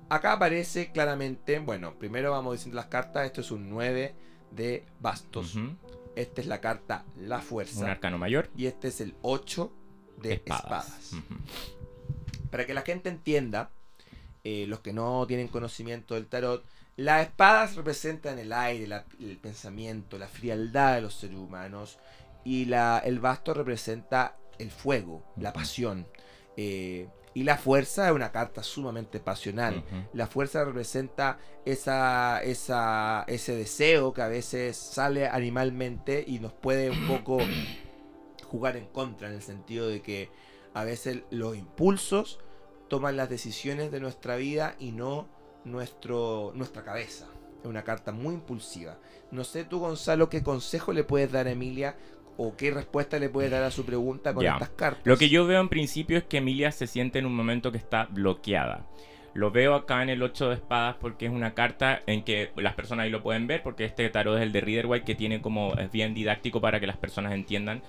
Acá 0.09 0.33
aparece 0.33 0.91
claramente, 0.91 1.59
bueno, 1.59 1.97
primero 1.97 2.31
vamos 2.31 2.55
diciendo 2.55 2.75
las 2.75 2.87
cartas. 2.87 3.25
Esto 3.25 3.39
es 3.39 3.51
un 3.51 3.69
9 3.69 4.15
de 4.51 4.85
bastos. 4.99 5.57
Esta 6.17 6.41
es 6.41 6.47
la 6.47 6.59
carta 6.59 7.05
La 7.15 7.39
Fuerza. 7.39 7.85
Un 7.85 7.89
arcano 7.89 8.17
mayor. 8.17 8.49
Y 8.57 8.65
este 8.65 8.89
es 8.89 8.99
el 8.99 9.15
8 9.21 9.71
de 10.17 10.33
espadas 10.33 11.13
para 12.55 12.65
que 12.65 12.73
la 12.73 12.83
gente 12.83 13.09
entienda, 13.09 13.69
eh, 14.45 14.63
los 14.65 14.79
que 14.79 14.93
no 14.93 15.27
tienen 15.27 15.49
conocimiento 15.49 16.13
del 16.15 16.27
tarot, 16.27 16.63
las 16.95 17.27
espadas 17.27 17.75
representan 17.75 18.39
el 18.39 18.53
aire, 18.53 18.87
el 19.19 19.37
pensamiento, 19.39 20.17
la 20.17 20.29
frialdad 20.29 20.95
de 20.95 21.01
los 21.01 21.15
seres 21.15 21.35
humanos 21.35 21.99
y 22.45 22.63
la, 22.63 22.99
el 23.03 23.19
basto 23.19 23.53
representa 23.53 24.37
el 24.57 24.71
fuego, 24.71 25.25
la 25.35 25.51
pasión. 25.51 26.07
Eh, 26.55 27.09
y 27.33 27.43
la 27.43 27.57
fuerza 27.57 28.07
es 28.07 28.15
una 28.15 28.31
carta 28.31 28.63
sumamente 28.63 29.19
pasional. 29.19 29.83
La 30.13 30.25
fuerza 30.25 30.63
representa 30.63 31.37
esa, 31.65 32.41
esa, 32.41 33.25
ese 33.27 33.53
deseo 33.53 34.13
que 34.13 34.21
a 34.21 34.29
veces 34.29 34.77
sale 34.77 35.27
animalmente 35.27 36.23
y 36.25 36.39
nos 36.39 36.53
puede 36.53 36.89
un 36.89 37.05
poco 37.09 37.39
jugar 38.45 38.77
en 38.77 38.85
contra, 38.85 39.27
en 39.27 39.33
el 39.33 39.41
sentido 39.41 39.89
de 39.89 40.01
que 40.01 40.29
a 40.73 40.83
veces 40.83 41.23
los 41.31 41.57
impulsos 41.57 42.39
toman 42.87 43.17
las 43.17 43.29
decisiones 43.29 43.91
de 43.91 43.99
nuestra 43.99 44.35
vida 44.35 44.75
y 44.79 44.91
no 44.91 45.27
nuestro, 45.63 46.51
nuestra 46.55 46.83
cabeza. 46.83 47.27
Es 47.61 47.65
una 47.67 47.83
carta 47.83 48.11
muy 48.11 48.35
impulsiva. 48.35 48.97
No 49.31 49.43
sé 49.43 49.63
tú, 49.63 49.79
Gonzalo, 49.79 50.29
qué 50.29 50.43
consejo 50.43 50.93
le 50.93 51.03
puedes 51.03 51.31
dar 51.31 51.47
a 51.47 51.51
Emilia 51.51 51.95
o 52.37 52.55
qué 52.55 52.71
respuesta 52.71 53.17
le 53.17 53.29
puedes 53.29 53.51
dar 53.51 53.63
a 53.63 53.71
su 53.71 53.85
pregunta 53.85 54.33
con 54.33 54.45
estas 54.45 54.69
cartas. 54.69 55.05
Lo 55.05 55.17
que 55.17 55.29
yo 55.29 55.47
veo 55.47 55.61
en 55.61 55.69
principio 55.69 56.17
es 56.17 56.23
que 56.25 56.37
Emilia 56.37 56.71
se 56.71 56.87
siente 56.87 57.19
en 57.19 57.25
un 57.25 57.35
momento 57.35 57.71
que 57.71 57.77
está 57.77 58.07
bloqueada. 58.11 58.85
Lo 59.33 59.51
veo 59.51 59.75
acá 59.75 60.01
en 60.01 60.09
el 60.09 60.23
8 60.23 60.49
de 60.49 60.55
espadas 60.55 60.95
porque 60.95 61.25
es 61.25 61.31
una 61.31 61.53
carta 61.53 62.01
en 62.07 62.23
que 62.23 62.51
las 62.55 62.73
personas 62.73 63.03
ahí 63.03 63.09
lo 63.09 63.21
pueden 63.21 63.47
ver 63.47 63.63
porque 63.63 63.83
este 63.83 64.09
tarot 64.09 64.37
es 64.37 64.43
el 64.43 64.53
de 64.53 64.61
Reader 64.61 64.85
White 64.85 65.05
que 65.05 65.15
tiene 65.15 65.41
como 65.41 65.73
es 65.73 65.91
bien 65.91 66.13
didáctico 66.13 66.61
para 66.61 66.79
que 66.79 66.87
las 66.87 66.97
personas 66.97 67.33
entiendan. 67.33 67.81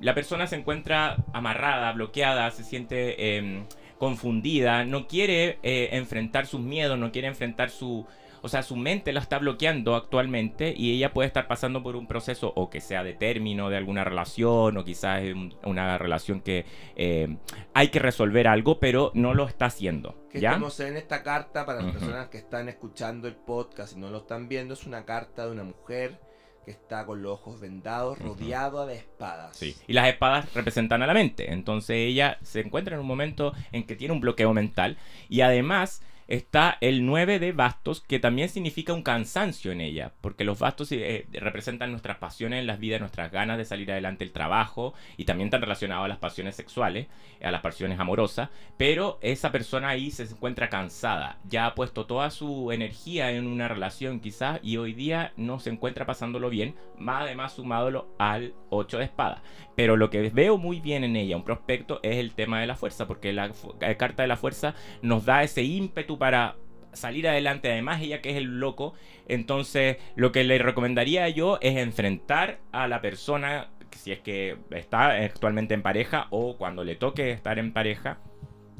La 0.00 0.14
persona 0.14 0.46
se 0.46 0.56
encuentra 0.56 1.16
amarrada, 1.32 1.92
bloqueada, 1.92 2.50
se 2.50 2.64
siente 2.64 3.36
em, 3.36 3.66
confundida, 3.98 4.84
no 4.84 5.06
quiere 5.06 5.58
eh, 5.62 5.90
enfrentar 5.92 6.46
sus 6.46 6.60
miedos, 6.60 6.98
no 6.98 7.12
quiere 7.12 7.28
enfrentar 7.28 7.70
su... 7.70 8.06
o 8.42 8.48
sea, 8.48 8.62
su 8.62 8.76
mente 8.76 9.12
la 9.12 9.20
está 9.20 9.38
bloqueando 9.38 9.94
actualmente 9.94 10.74
y 10.76 10.92
ella 10.94 11.12
puede 11.12 11.26
estar 11.26 11.46
pasando 11.48 11.82
por 11.82 11.96
un 11.96 12.06
proceso 12.06 12.52
o 12.54 12.70
que 12.70 12.80
sea 12.80 13.02
de 13.02 13.14
término 13.14 13.70
de 13.70 13.76
alguna 13.76 14.04
relación 14.04 14.76
o 14.76 14.84
quizás 14.84 15.22
una 15.64 15.98
relación 15.98 16.40
que 16.40 16.66
eh, 16.96 17.36
hay 17.74 17.88
que 17.88 17.98
resolver 17.98 18.48
algo, 18.48 18.78
pero 18.78 19.10
no 19.14 19.34
lo 19.34 19.46
está 19.46 19.66
haciendo. 19.66 20.26
Que 20.30 20.40
¿Ya? 20.40 20.52
como 20.52 20.70
se 20.70 20.84
ve 20.84 20.90
en 20.90 20.96
esta 20.96 21.22
carta, 21.22 21.64
para 21.64 21.82
las 21.82 21.92
personas 21.92 22.28
que 22.28 22.38
están 22.38 22.68
escuchando 22.68 23.28
el 23.28 23.36
podcast 23.36 23.96
y 23.96 24.00
no 24.00 24.10
lo 24.10 24.18
están 24.18 24.48
viendo, 24.48 24.74
es 24.74 24.86
una 24.86 25.04
carta 25.04 25.46
de 25.46 25.52
una 25.52 25.64
mujer 25.64 26.25
que 26.66 26.72
está 26.72 27.06
con 27.06 27.22
los 27.22 27.32
ojos 27.32 27.60
vendados, 27.60 28.18
Ujú. 28.18 28.30
rodeada 28.34 28.84
de 28.86 28.96
espadas. 28.96 29.56
Sí. 29.56 29.74
Y 29.86 29.92
las 29.94 30.08
espadas 30.08 30.52
representan 30.52 31.00
a 31.02 31.06
la 31.06 31.14
mente. 31.14 31.52
Entonces 31.52 31.96
ella 31.96 32.38
se 32.42 32.60
encuentra 32.60 32.96
en 32.96 33.00
un 33.00 33.06
momento 33.06 33.54
en 33.72 33.84
que 33.86 33.94
tiene 33.96 34.12
un 34.12 34.20
bloqueo 34.20 34.52
mental. 34.52 34.98
Y 35.28 35.40
además 35.42 36.02
está 36.28 36.76
el 36.80 37.06
9 37.06 37.38
de 37.38 37.52
bastos, 37.52 38.00
que 38.00 38.18
también 38.18 38.48
significa 38.48 38.92
un 38.92 39.02
cansancio 39.02 39.72
en 39.72 39.80
ella. 39.80 40.12
Porque 40.20 40.44
los 40.44 40.58
bastos 40.58 40.90
eh, 40.92 41.26
representan 41.32 41.90
nuestras 41.90 42.18
pasiones 42.18 42.60
en 42.60 42.66
las 42.66 42.78
vidas, 42.78 43.00
nuestras 43.00 43.30
ganas 43.30 43.58
de 43.58 43.64
salir 43.64 43.90
adelante, 43.90 44.24
el 44.24 44.32
trabajo. 44.32 44.94
Y 45.16 45.24
también 45.24 45.48
están 45.48 45.62
relacionados 45.62 46.04
a 46.04 46.08
las 46.08 46.18
pasiones 46.18 46.56
sexuales, 46.56 47.06
a 47.42 47.50
las 47.50 47.60
pasiones 47.60 47.98
amorosas. 47.98 48.50
Pero 48.76 49.18
esa 49.22 49.52
persona 49.52 49.88
ahí 49.88 50.10
se 50.10 50.24
encuentra 50.24 50.68
cansada. 50.68 51.38
Ya 51.48 51.66
ha 51.66 51.74
puesto 51.74 52.06
toda 52.06 52.30
su 52.30 52.72
energía 52.72 53.30
en 53.32 53.46
una 53.46 53.68
relación 53.68 54.20
quizás. 54.20 54.60
Y 54.62 54.76
hoy 54.76 54.92
día 54.92 55.32
no 55.36 55.60
se 55.60 55.70
encuentra 55.70 56.06
pasándolo 56.06 56.50
bien. 56.50 56.74
Más 56.98 57.22
además 57.22 57.52
sumándolo 57.52 58.08
al 58.18 58.54
8 58.70 58.98
de 58.98 59.04
espada. 59.04 59.42
Pero 59.76 59.96
lo 59.96 60.10
que 60.10 60.30
veo 60.30 60.56
muy 60.56 60.80
bien 60.80 61.04
en 61.04 61.14
ella, 61.14 61.36
un 61.36 61.44
prospecto, 61.44 62.00
es 62.02 62.16
el 62.16 62.32
tema 62.32 62.60
de 62.60 62.66
la 62.66 62.74
fuerza, 62.74 63.06
porque 63.06 63.32
la, 63.32 63.52
carta 63.96 64.22
de 64.22 64.28
la 64.28 64.36
fuerza 64.36 64.74
nos 65.02 65.26
da 65.26 65.42
ese 65.42 65.62
ímpetu 65.62 66.18
para 66.18 66.56
salir 66.94 67.28
adelante. 67.28 67.70
Además, 67.70 68.00
ella 68.00 68.22
que 68.22 68.30
es 68.30 68.36
el 68.36 68.58
loco, 68.58 68.94
entonces 69.28 69.98
lo 70.16 70.32
que 70.32 70.44
le 70.44 70.58
recomendaría 70.58 71.28
yo 71.28 71.58
es 71.60 71.76
enfrentar 71.76 72.58
a 72.72 72.88
la 72.88 73.02
persona, 73.02 73.68
si 73.90 74.12
es 74.12 74.20
que 74.20 74.56
está 74.70 75.10
actualmente 75.10 75.74
en 75.74 75.82
pareja 75.82 76.26
o 76.30 76.56
cuando 76.56 76.82
le 76.82 76.96
toque 76.96 77.30
estar 77.30 77.58
en 77.58 77.72
pareja. 77.72 78.18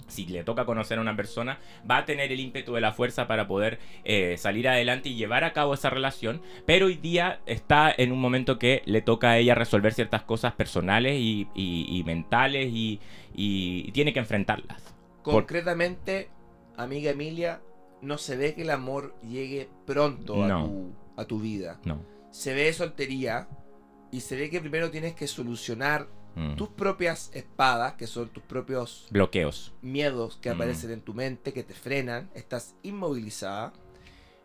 Si 0.09 0.25
le 0.27 0.45
toca 0.45 0.65
conocer 0.65 0.99
a 0.99 1.01
una 1.01 1.17
persona, 1.17 1.59
va 1.89 1.99
a 1.99 2.05
tener 2.05 2.31
el 2.33 2.39
ímpetu 2.41 2.75
de 2.75 2.81
la 2.81 2.93
fuerza 2.93 3.27
para 3.27 3.49
poder 3.49 3.79
eh, 4.05 4.37
salir 4.39 4.69
adelante 4.69 5.09
y 5.09 5.17
llevar 5.17 5.43
a 5.45 5.53
cabo 5.53 5.75
esa 5.75 5.91
relación. 5.91 6.43
Pero 6.65 6.87
hoy 6.87 6.95
día 6.95 7.41
está 7.47 7.93
en 7.97 8.13
un 8.13 8.21
momento 8.21 8.59
que 8.59 8.83
le 8.87 9.03
toca 9.03 9.31
a 9.31 9.39
ella 9.39 9.55
resolver 9.55 9.93
ciertas 9.95 10.23
cosas 10.23 10.53
personales 10.55 11.15
y, 11.21 11.49
y- 11.55 11.87
y 11.89 12.05
mentales 12.05 12.71
y, 12.73 13.01
y 13.35 13.91
tiene 13.93 14.13
que 14.13 14.21
enfrentarlas. 14.21 14.95
Concretamente, 15.23 16.31
amiga 16.77 17.11
Emilia, 17.11 17.61
no 18.01 18.17
se 18.19 18.37
ve 18.37 18.55
que 18.55 18.63
el 18.63 18.71
amor 18.71 19.15
llegue 19.23 19.69
pronto 19.87 20.45
a, 20.45 20.49
tu, 20.65 20.93
a 21.17 21.25
tu 21.25 21.41
vida. 21.41 21.81
No. 21.85 22.01
Se 22.31 22.55
ve 22.55 22.73
soltería 22.73 23.49
y 24.13 24.21
se 24.21 24.37
ve 24.37 24.51
que 24.51 24.61
primero 24.61 24.91
tienes 24.91 25.15
que 25.15 25.27
solucionar 25.27 26.07
Mm. 26.37 26.55
tus 26.57 26.69
propias 26.69 27.31
espadas, 27.35 27.95
que 27.95 28.07
son 28.07 28.29
tus 28.29 28.43
propios 28.43 29.07
Bloqueos. 29.11 29.73
miedos 29.83 30.37
que 30.41 30.51
Mm. 30.51 30.53
aparecen 30.53 30.91
en 30.91 31.01
tu 31.01 31.15
mente, 31.15 31.53
que 31.55 31.63
te 31.65 31.73
frenan. 31.75 32.31
Estás 32.35 32.75
inmovilizada. 32.83 33.73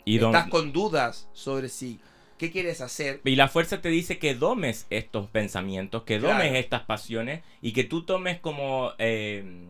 Y, 0.05 0.17
Estás 0.23 0.47
con 0.49 0.71
dudas 0.71 1.27
sobre 1.33 1.69
si 1.69 1.99
qué 2.37 2.49
quieres 2.49 2.81
hacer. 2.81 3.21
y 3.23 3.35
la 3.35 3.47
fuerza 3.49 3.81
te 3.81 3.89
dice 3.89 4.17
que 4.17 4.33
domes 4.33 4.87
estos 4.89 5.27
pensamientos, 5.29 6.03
que 6.03 6.17
Claro. 6.17 6.33
domes 6.35 6.55
estas 6.55 6.81
pasiones 6.83 7.43
y 7.61 7.73
que 7.73 7.83
tú 7.83 8.03
tomes 8.03 8.39
como... 8.39 8.91
eh, 8.97 9.67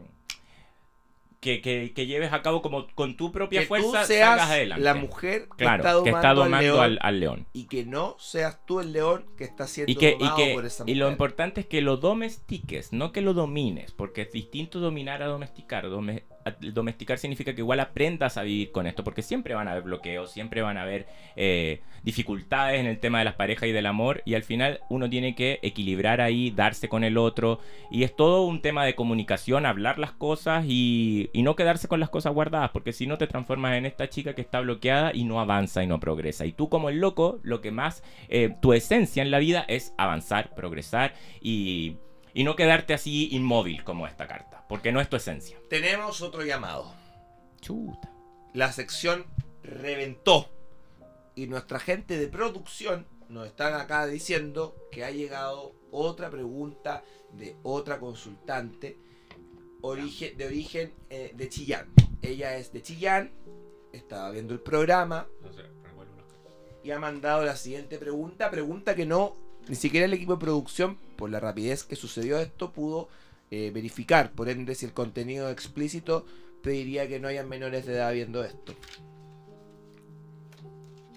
que, 1.42 1.60
que- 1.60 1.92
que 1.94 2.06
lleves 2.06 2.32
a 2.34 2.42
cabo 2.44 2.62
como 2.62 2.88
con 2.96 3.18
tu 3.18 3.32
propia 3.32 3.62
que 3.62 3.66
fuerza 3.68 4.02
tú 4.02 4.08
seas 4.08 4.30
salgas 4.30 4.52
adelante. 4.52 4.84
la 4.84 4.94
mujer 4.94 5.48
que 5.58 5.66
claro, 5.66 5.78
está 5.84 5.90
que 5.90 5.96
domando, 6.12 6.18
está 6.18 6.34
domando 6.34 6.58
al 6.58 6.64
león 6.64 6.80
al, 6.84 7.00
al 7.02 7.20
león. 7.20 7.46
y 7.52 7.66
que 7.68 7.84
no 7.86 8.16
seas 8.20 8.60
tú 8.66 8.80
el 8.80 8.94
león 8.94 9.26
que 9.38 9.44
está 9.44 9.66
siendo 9.68 9.92
Y, 9.92 9.96
que, 9.96 10.12
domado 10.14 10.36
que, 10.38 10.54
por 10.54 10.66
esa 10.66 10.84
y 10.88 10.94
lo 10.96 11.06
mujer. 11.06 11.12
importante 11.14 11.62
es 11.62 11.68
que 11.68 11.82
lo 11.82 11.98
domestiques, 11.98 12.94
no 12.94 13.12
que 13.12 13.22
lo 13.22 13.34
domines, 13.34 13.92
porque 13.92 14.22
es 14.22 14.32
distinto 14.32 14.80
dominar 14.80 15.24
a 15.24 15.28
domesticar. 15.28 15.90
Dome- 15.90 16.24
domesticar 16.60 17.18
significa 17.18 17.54
que 17.54 17.62
igual 17.62 17.80
aprendas 17.80 18.38
a 18.38 18.44
vivir 18.44 18.72
con 18.72 18.88
esto, 18.88 19.04
porque 19.04 19.22
siempre 19.22 19.54
van 19.54 19.68
a 19.68 19.72
haber 19.72 19.84
bloqueos, 19.84 20.32
siempre 20.32 20.62
van 20.62 20.78
a 20.78 20.84
haber 20.84 21.08
eh, 21.36 21.82
dificultades 22.04 22.80
en 22.80 22.86
el 22.86 23.00
tema 23.00 23.20
de 23.20 23.26
las 23.26 23.36
parejas 23.36 23.70
y 23.70 23.72
del 23.72 23.86
amor, 23.86 24.22
y 24.26 24.36
al 24.36 24.44
final 24.44 24.80
uno 24.90 25.10
tiene 25.10 25.36
que 25.36 25.60
equilibrar 25.62 26.22
ahí, 26.22 26.52
darse 26.52 26.90
con 26.90 27.04
el 27.04 27.18
otro, 27.18 27.60
y 27.90 28.04
es 28.04 28.16
todo 28.16 28.44
un 28.46 28.62
tema 28.62 28.86
de 28.86 28.96
comunicación, 28.96 29.66
hablar 29.66 30.00
las 30.00 30.12
cosas 30.12 30.66
y, 30.68 31.30
no 31.42 31.56
quedarse 31.56 31.88
con 31.88 32.00
las 32.00 32.10
cosas 32.10 32.34
guardadas, 32.34 32.70
porque 32.70 32.94
si 32.94 33.08
no 33.08 33.18
te 33.18 33.26
transformas 33.26 33.76
en 33.76 33.88
esta 33.88 34.10
chica 34.10 34.36
que 34.36 34.42
está 34.42 34.60
bloqueada 34.60 35.12
y 35.12 35.24
no 35.24 35.40
avanza 35.40 35.84
y 35.84 35.88
no 35.88 36.00
progresa. 36.00 36.46
Y 36.46 36.52
tú 36.52 36.70
como 36.70 36.90
el 36.90 37.00
loco, 37.00 37.40
lo 37.42 37.62
que 37.62 37.72
más, 37.72 38.04
eh, 38.30 38.56
tu 38.62 38.74
esencia 38.74 39.24
en 39.24 39.32
la 39.32 39.40
vida 39.40 39.66
es 39.68 39.96
avanzar, 39.98 40.54
progresar 40.54 41.16
y, 41.42 41.98
y 42.34 42.44
no 42.44 42.56
quedarte 42.56 42.94
así 42.94 43.30
inmóvil 43.32 43.84
como 43.84 44.08
esta 44.08 44.28
carta, 44.28 44.66
porque 44.68 44.92
no 44.92 45.02
es 45.02 45.10
tu 45.10 45.16
esencia. 45.16 45.58
Tenemos 45.70 46.22
otro 46.22 46.44
llamado. 46.44 46.94
Chuta. 47.60 48.12
La 48.54 48.72
sección 48.72 49.26
reventó. 49.64 50.50
Y 51.36 51.48
nuestra 51.48 51.80
gente 51.80 52.18
de 52.18 52.28
producción 52.28 53.08
nos 53.30 53.48
están 53.48 53.74
acá 53.74 54.06
diciendo 54.06 54.76
que 54.92 55.06
ha 55.06 55.12
llegado 55.12 55.74
otra 55.92 56.30
pregunta 56.30 57.04
de 57.32 57.56
otra 57.64 58.00
consultante 58.00 58.98
origen, 59.82 60.38
de 60.38 60.46
origen 60.46 60.94
eh, 61.10 61.32
de 61.34 61.50
Chillán. 61.50 61.88
Ella 62.22 62.58
es 62.58 62.74
de 62.74 62.82
Chillán, 62.82 63.32
estaba 63.94 64.30
viendo 64.32 64.54
el 64.54 64.60
programa 64.60 65.28
y 66.84 66.92
ha 66.92 67.00
mandado 67.00 67.46
la 67.46 67.56
siguiente 67.56 67.98
pregunta. 67.98 68.52
Pregunta 68.52 68.96
que 68.96 69.06
no, 69.06 69.34
ni 69.68 69.76
siquiera 69.76 70.06
el 70.06 70.14
equipo 70.14 70.34
de 70.34 70.40
producción, 70.40 70.98
por 71.22 71.30
la 71.30 71.40
rapidez 71.40 71.84
que 71.84 71.96
sucedió 71.96 72.40
esto, 72.40 72.72
pudo 72.72 73.08
eh, 73.52 73.70
verificar. 73.72 74.32
Por 74.32 74.50
ende, 74.50 74.74
si 74.74 74.88
el 74.88 74.94
contenido 74.94 75.50
es 75.50 75.54
explícito, 75.54 76.26
pediría 76.64 77.08
que 77.08 77.20
no 77.20 77.28
hayan 77.28 77.48
menores 77.48 77.86
de 77.86 77.94
edad 77.94 78.12
viendo 78.12 78.44
esto. 78.44 78.74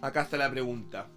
Acá 0.03 0.25
está 0.25 0.37
la 0.37 0.51
pregunta. 0.51 1.09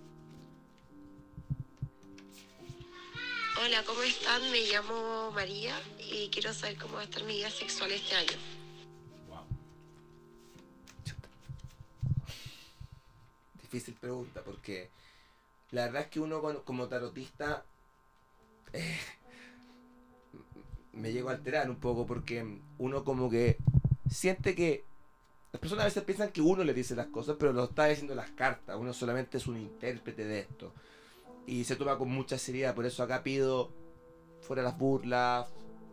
Hola, 3.61 3.83
¿cómo 3.85 4.01
están? 4.03 4.41
Me 4.53 4.61
llamo 4.61 5.31
María 5.31 5.77
y 5.99 6.29
quiero 6.29 6.53
saber 6.53 6.77
cómo 6.77 6.93
va 6.93 7.01
a 7.01 7.03
estar 7.03 7.25
mi 7.25 7.33
vida 7.33 7.49
sexual 7.49 7.91
este 7.91 8.15
año. 8.15 8.37
Difícil 13.61 13.95
pregunta, 13.95 14.41
porque 14.45 14.89
la 15.71 15.87
verdad 15.87 16.03
es 16.03 16.07
que 16.07 16.21
uno 16.21 16.41
como 16.63 16.87
tarotista 16.87 17.65
eh, 18.73 18.97
me 20.93 21.11
llego 21.11 21.29
a 21.29 21.33
alterar 21.33 21.69
un 21.69 21.77
poco 21.77 22.05
porque 22.05 22.59
uno 22.77 23.03
como 23.03 23.29
que 23.29 23.57
siente 24.09 24.55
que 24.55 24.85
las 25.51 25.61
personas 25.61 25.83
a 25.83 25.87
veces 25.87 26.03
piensan 26.03 26.31
que 26.31 26.41
uno 26.41 26.63
le 26.63 26.73
dice 26.73 26.95
las 26.95 27.07
cosas, 27.07 27.37
pero 27.39 27.53
lo 27.53 27.65
está 27.65 27.85
diciendo 27.85 28.15
las 28.15 28.31
cartas. 28.31 28.75
Uno 28.77 28.93
solamente 28.93 29.37
es 29.37 29.47
un 29.47 29.57
intérprete 29.57 30.25
de 30.25 30.39
esto. 30.39 30.73
Y 31.45 31.63
se 31.63 31.75
toma 31.77 31.97
con 31.97 32.09
mucha 32.09 32.37
seriedad. 32.37 32.75
Por 32.75 32.85
eso 32.85 33.01
acá 33.01 33.23
pido 33.23 33.71
fuera 34.41 34.61
las 34.61 34.77
burlas, 34.77 35.47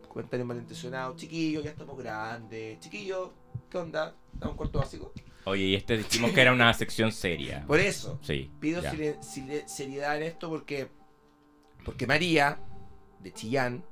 comentarios 0.09 0.47
malintencionados. 0.47 1.15
Chiquillos, 1.15 1.63
ya 1.63 1.71
estamos 1.71 1.97
grandes. 1.97 2.79
Chiquillos, 2.79 3.31
¿qué 3.69 3.77
onda? 3.77 4.15
¿Damos 4.33 4.53
un 4.53 4.57
cuarto 4.57 4.79
básico? 4.79 5.13
Oye, 5.45 5.63
y 5.63 5.75
este 5.75 5.97
dijimos 5.97 6.31
que 6.31 6.41
era 6.41 6.51
una 6.51 6.73
sección 6.73 7.11
seria. 7.11 7.65
Por 7.65 7.79
eso. 7.79 8.19
Sí. 8.21 8.51
Pido 8.59 8.81
ya. 8.81 8.91
seriedad 9.21 10.17
en 10.17 10.23
esto 10.23 10.49
porque 10.49 10.89
porque 11.85 12.05
María 12.07 12.59
de 13.19 13.31
Chillán 13.33 13.85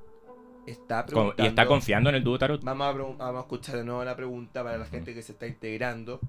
está 0.67 1.05
preguntando. 1.05 1.43
y 1.43 1.47
está 1.47 1.65
confiando 1.65 2.09
en 2.09 2.15
el 2.15 2.23
dúo 2.23 2.37
tarot. 2.39 2.61
Vamos 2.63 2.87
a, 2.87 2.93
pregun- 2.97 3.17
vamos 3.17 3.37
a 3.37 3.41
escuchar 3.41 3.75
de 3.77 3.83
nuevo 3.85 4.03
la 4.03 4.15
pregunta 4.15 4.63
para 4.63 4.77
la 4.77 4.85
gente 4.85 5.13
que 5.13 5.21
se 5.21 5.31
está 5.33 5.47
integrando. 5.47 6.19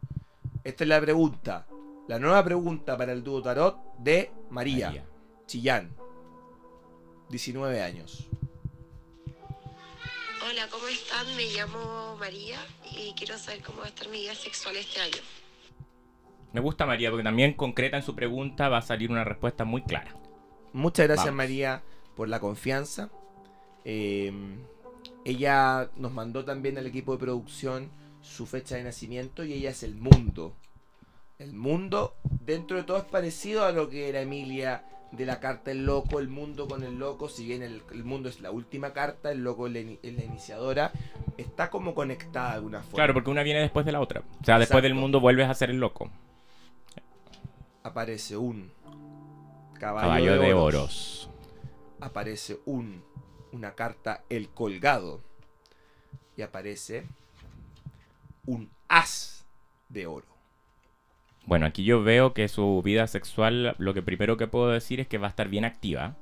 Esta 0.63 0.85
es 0.85 0.89
la 0.89 1.01
pregunta. 1.01 1.67
La 2.09 2.19
nueva 2.19 2.45
pregunta 2.45 2.97
para 2.97 3.13
el 3.13 3.25
dúo 3.25 3.43
tarot 3.43 3.77
de 3.99 4.31
María, 4.51 4.87
María. 4.89 5.05
Chillán. 5.47 5.95
19 7.31 7.83
años. 7.83 8.29
Hola, 10.49 10.69
¿cómo 10.71 10.87
están? 10.89 11.27
Me 11.37 11.47
llamo 11.47 12.17
María 12.19 12.59
y 12.93 13.15
quiero 13.15 13.39
saber 13.39 13.63
cómo 13.63 13.79
va 13.79 13.85
a 13.87 13.89
estar 13.89 14.09
mi 14.09 14.19
vida 14.21 14.35
sexual 14.35 14.77
este 14.77 15.01
año. 15.01 15.17
Me 16.53 16.61
gusta 16.61 16.87
María 16.87 17.11
porque 17.11 17.25
también 17.25 17.55
concreta 17.55 17.97
en 17.97 18.03
su 18.03 18.15
pregunta 18.15 18.69
va 18.69 18.79
a 18.79 18.83
salir 18.83 19.11
una 19.11 19.25
respuesta 19.25 19.65
muy 19.65 19.83
clara. 19.83 20.15
Muchas 20.75 21.07
gracias 21.07 21.27
Vamos. 21.27 21.37
María 21.39 21.83
por 22.15 22.29
la 22.29 22.41
confianza. 22.41 23.09
Eh, 23.87 24.31
ella 25.25 25.89
nos 25.97 26.13
mandó 26.13 26.45
también 26.45 26.77
al 26.77 26.87
equipo 26.87 27.13
de 27.13 27.19
producción 27.19 27.89
su 28.21 28.45
fecha 28.47 28.77
de 28.77 28.85
nacimiento 28.85 29.45
y 29.45 29.55
ella 29.55 29.71
es 29.71 29.83
el 29.83 29.95
mundo. 29.95 30.53
El 31.39 31.53
mundo, 31.55 32.15
dentro 32.45 32.77
de 32.77 32.83
todo, 32.85 32.99
es 32.99 33.05
parecido 33.05 33.65
a 33.65 33.73
lo 33.73 33.89
que 33.89 34.09
era 34.09 34.21
Emilia 34.21 34.85
de 35.13 35.27
la 35.27 35.41
carta 35.41 35.71
El 35.71 35.85
Loco, 35.87 36.19
el 36.19 36.29
mundo 36.29 36.67
con 36.67 36.83
el 36.83 36.99
loco, 36.99 37.29
si 37.29 37.45
bien 37.45 37.63
el, 37.63 37.83
el 37.93 38.05
mundo 38.05 38.29
es 38.29 38.41
la 38.41 38.51
última 38.51 38.93
carta, 38.93 39.31
el 39.31 39.45
loco 39.45 39.67
es 39.69 39.73
la, 39.73 39.79
ini- 39.81 39.99
es 40.03 40.15
la 40.15 40.25
iniciadora, 40.25 40.91
está 41.37 41.71
como 41.71 41.95
conectada 41.95 42.51
de 42.51 42.55
alguna 42.57 42.81
forma. 42.83 42.97
Claro, 42.97 43.15
porque 43.15 43.31
una 43.31 43.43
viene 43.45 43.61
después 43.61 43.87
de 43.87 43.93
la 43.93 44.01
otra. 44.01 44.23
O 44.41 44.45
sea, 44.45 44.59
después 44.59 44.83
del 44.83 44.95
mundo 44.95 45.21
vuelves 45.21 45.49
a 45.49 45.55
ser 45.55 45.71
el 45.71 45.79
loco. 45.79 46.11
aparece 47.83 48.37
un 48.37 48.71
caballo, 49.85 50.09
Caballo 50.09 50.39
de 50.41 50.55
oros. 50.55 50.75
oros. 50.75 51.31
Aparece 52.01 52.59
un 52.65 53.03
una 53.53 53.75
carta 53.75 54.25
el 54.29 54.49
colgado 54.49 55.21
y 56.37 56.43
aparece 56.43 57.07
un 58.47 58.71
as 58.89 59.47
de 59.89 60.07
oro. 60.07 60.27
Bueno, 61.47 61.67
aquí 61.67 61.85
yo 61.85 62.03
veo 62.03 62.33
que 62.35 62.49
su 62.49 62.83
vida 62.83 63.07
sexual, 63.07 63.77
lo 63.79 63.95
que 63.95 64.03
primero 64.03 64.37
que 64.37 64.49
puedo 64.49 64.71
decir 64.71 64.99
es 64.99 65.07
que 65.07 65.19
va 65.19 65.29
a 65.29 65.31
estar 65.31 65.49
bien 65.49 65.65
activa. 65.65 66.17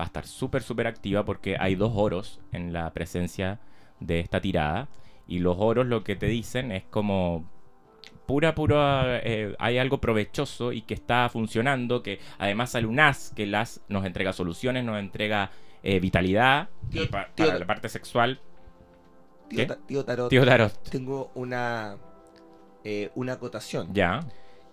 Va 0.00 0.04
a 0.04 0.06
estar 0.06 0.26
súper, 0.26 0.62
súper 0.62 0.86
activa 0.86 1.24
porque 1.24 1.56
hay 1.58 1.74
dos 1.74 1.92
oros 1.94 2.40
en 2.52 2.72
la 2.72 2.90
presencia 2.92 3.60
de 4.00 4.20
esta 4.20 4.40
tirada. 4.40 4.88
Y 5.26 5.40
los 5.40 5.56
oros 5.58 5.86
lo 5.86 6.04
que 6.04 6.16
te 6.16 6.26
dicen 6.26 6.72
es 6.72 6.84
como 6.84 7.44
pura, 8.26 8.54
pura, 8.54 9.18
eh, 9.22 9.54
hay 9.58 9.78
algo 9.78 10.00
provechoso 10.00 10.72
y 10.72 10.82
que 10.82 10.94
está 10.94 11.28
funcionando, 11.28 12.02
que 12.02 12.18
además 12.38 12.70
sale 12.70 12.86
un 12.86 13.00
as, 13.00 13.32
que 13.34 13.42
el 13.44 13.54
as 13.54 13.80
nos 13.88 14.04
entrega 14.04 14.32
soluciones, 14.32 14.84
nos 14.84 14.98
entrega 14.98 15.50
eh, 15.82 15.98
vitalidad. 16.00 16.68
Tío- 16.90 17.02
y 17.04 17.06
pa- 17.06 17.28
tío- 17.34 17.46
para 17.46 17.58
la 17.58 17.66
parte 17.66 17.88
sexual, 17.88 18.40
Tío, 19.48 19.58
¿Qué? 19.58 19.66
Ta- 19.66 19.78
tío 19.86 20.04
Tarot, 20.04 20.30
tío 20.30 20.44
Tarot. 20.46 20.72
tengo 20.90 21.30
una 21.34 21.96
eh, 22.84 23.10
una 23.14 23.34
acotación. 23.34 23.92
Ya, 23.92 24.20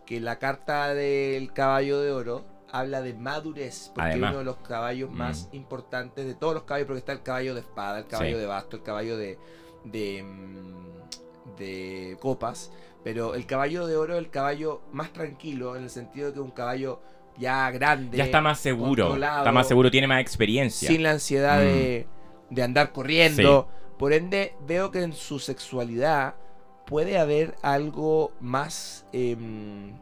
que 0.05 0.19
la 0.21 0.39
carta 0.39 0.93
del 0.93 1.51
caballo 1.53 1.99
de 2.01 2.11
oro 2.11 2.45
habla 2.71 3.01
de 3.01 3.13
madurez, 3.13 3.91
porque 3.93 4.11
Además. 4.11 4.29
es 4.29 4.31
uno 4.31 4.39
de 4.39 4.45
los 4.45 4.57
caballos 4.57 5.09
Mm. 5.11 5.15
más 5.17 5.49
importantes 5.51 6.25
de 6.25 6.33
todos 6.33 6.53
los 6.53 6.63
caballos, 6.63 6.87
porque 6.87 6.99
está 6.99 7.11
el 7.11 7.23
caballo 7.23 7.53
de 7.55 7.59
espada, 7.61 7.99
el 7.99 8.07
caballo 8.07 8.35
Sí. 8.35 8.41
de 8.41 8.45
basto, 8.47 8.75
el 8.77 8.83
caballo 8.83 9.17
de, 9.17 9.37
de, 9.85 10.23
mm, 10.23 11.57
de 11.57 12.17
copas, 12.21 12.71
pero 13.03 13.35
el 13.35 13.45
caballo 13.45 13.87
de 13.87 13.95
oro 13.97 14.13
es 14.13 14.19
el 14.19 14.29
caballo 14.29 14.81
más 14.91 15.11
tranquilo, 15.13 15.75
en 15.75 15.83
el 15.83 15.89
sentido 15.89 16.27
de 16.27 16.33
que 16.33 16.39
es 16.39 16.45
un 16.45 16.51
caballo 16.51 17.01
ya 17.37 17.71
grande, 17.71 18.17
ya 18.17 18.25
está 18.25 18.41
más 18.41 18.59
seguro. 18.59 19.13
Está 19.15 19.51
más 19.51 19.67
seguro, 19.67 19.89
tiene 19.89 20.07
más 20.07 20.19
experiencia. 20.21 20.87
sin 20.89 21.03
la 21.03 21.11
ansiedad 21.11 21.59
Mm. 21.59 21.63
de, 21.65 22.07
de 22.49 22.63
andar 22.63 22.91
corriendo. 22.91 23.67
Por 23.97 24.13
ende, 24.13 24.55
veo 24.65 24.91
que 24.91 25.01
en 25.03 25.13
su 25.13 25.39
sexualidad 25.39 26.35
puede 26.85 27.17
haber 27.19 27.55
algo 27.61 28.31
más 28.39 29.05
em, 29.13 29.93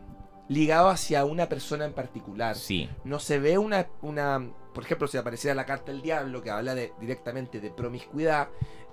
ligado 0.47 0.89
hacia 0.89 1.25
una 1.25 1.49
persona 1.49 1.85
en 1.85 1.93
particular. 1.93 2.55
Sí. 2.55 2.89
No 3.03 3.19
se 3.19 3.39
ve 3.39 3.57
una, 3.57 3.87
una. 4.01 4.41
Por 4.73 4.83
ejemplo, 4.83 5.07
si 5.07 5.17
apareciera 5.17 5.55
la 5.55 5.65
carta 5.65 5.91
del 5.91 6.01
diablo 6.01 6.41
que 6.41 6.51
habla 6.51 6.75
de, 6.75 6.93
directamente 7.01 7.59
de 7.59 7.71
promiscuidad, 7.71 8.49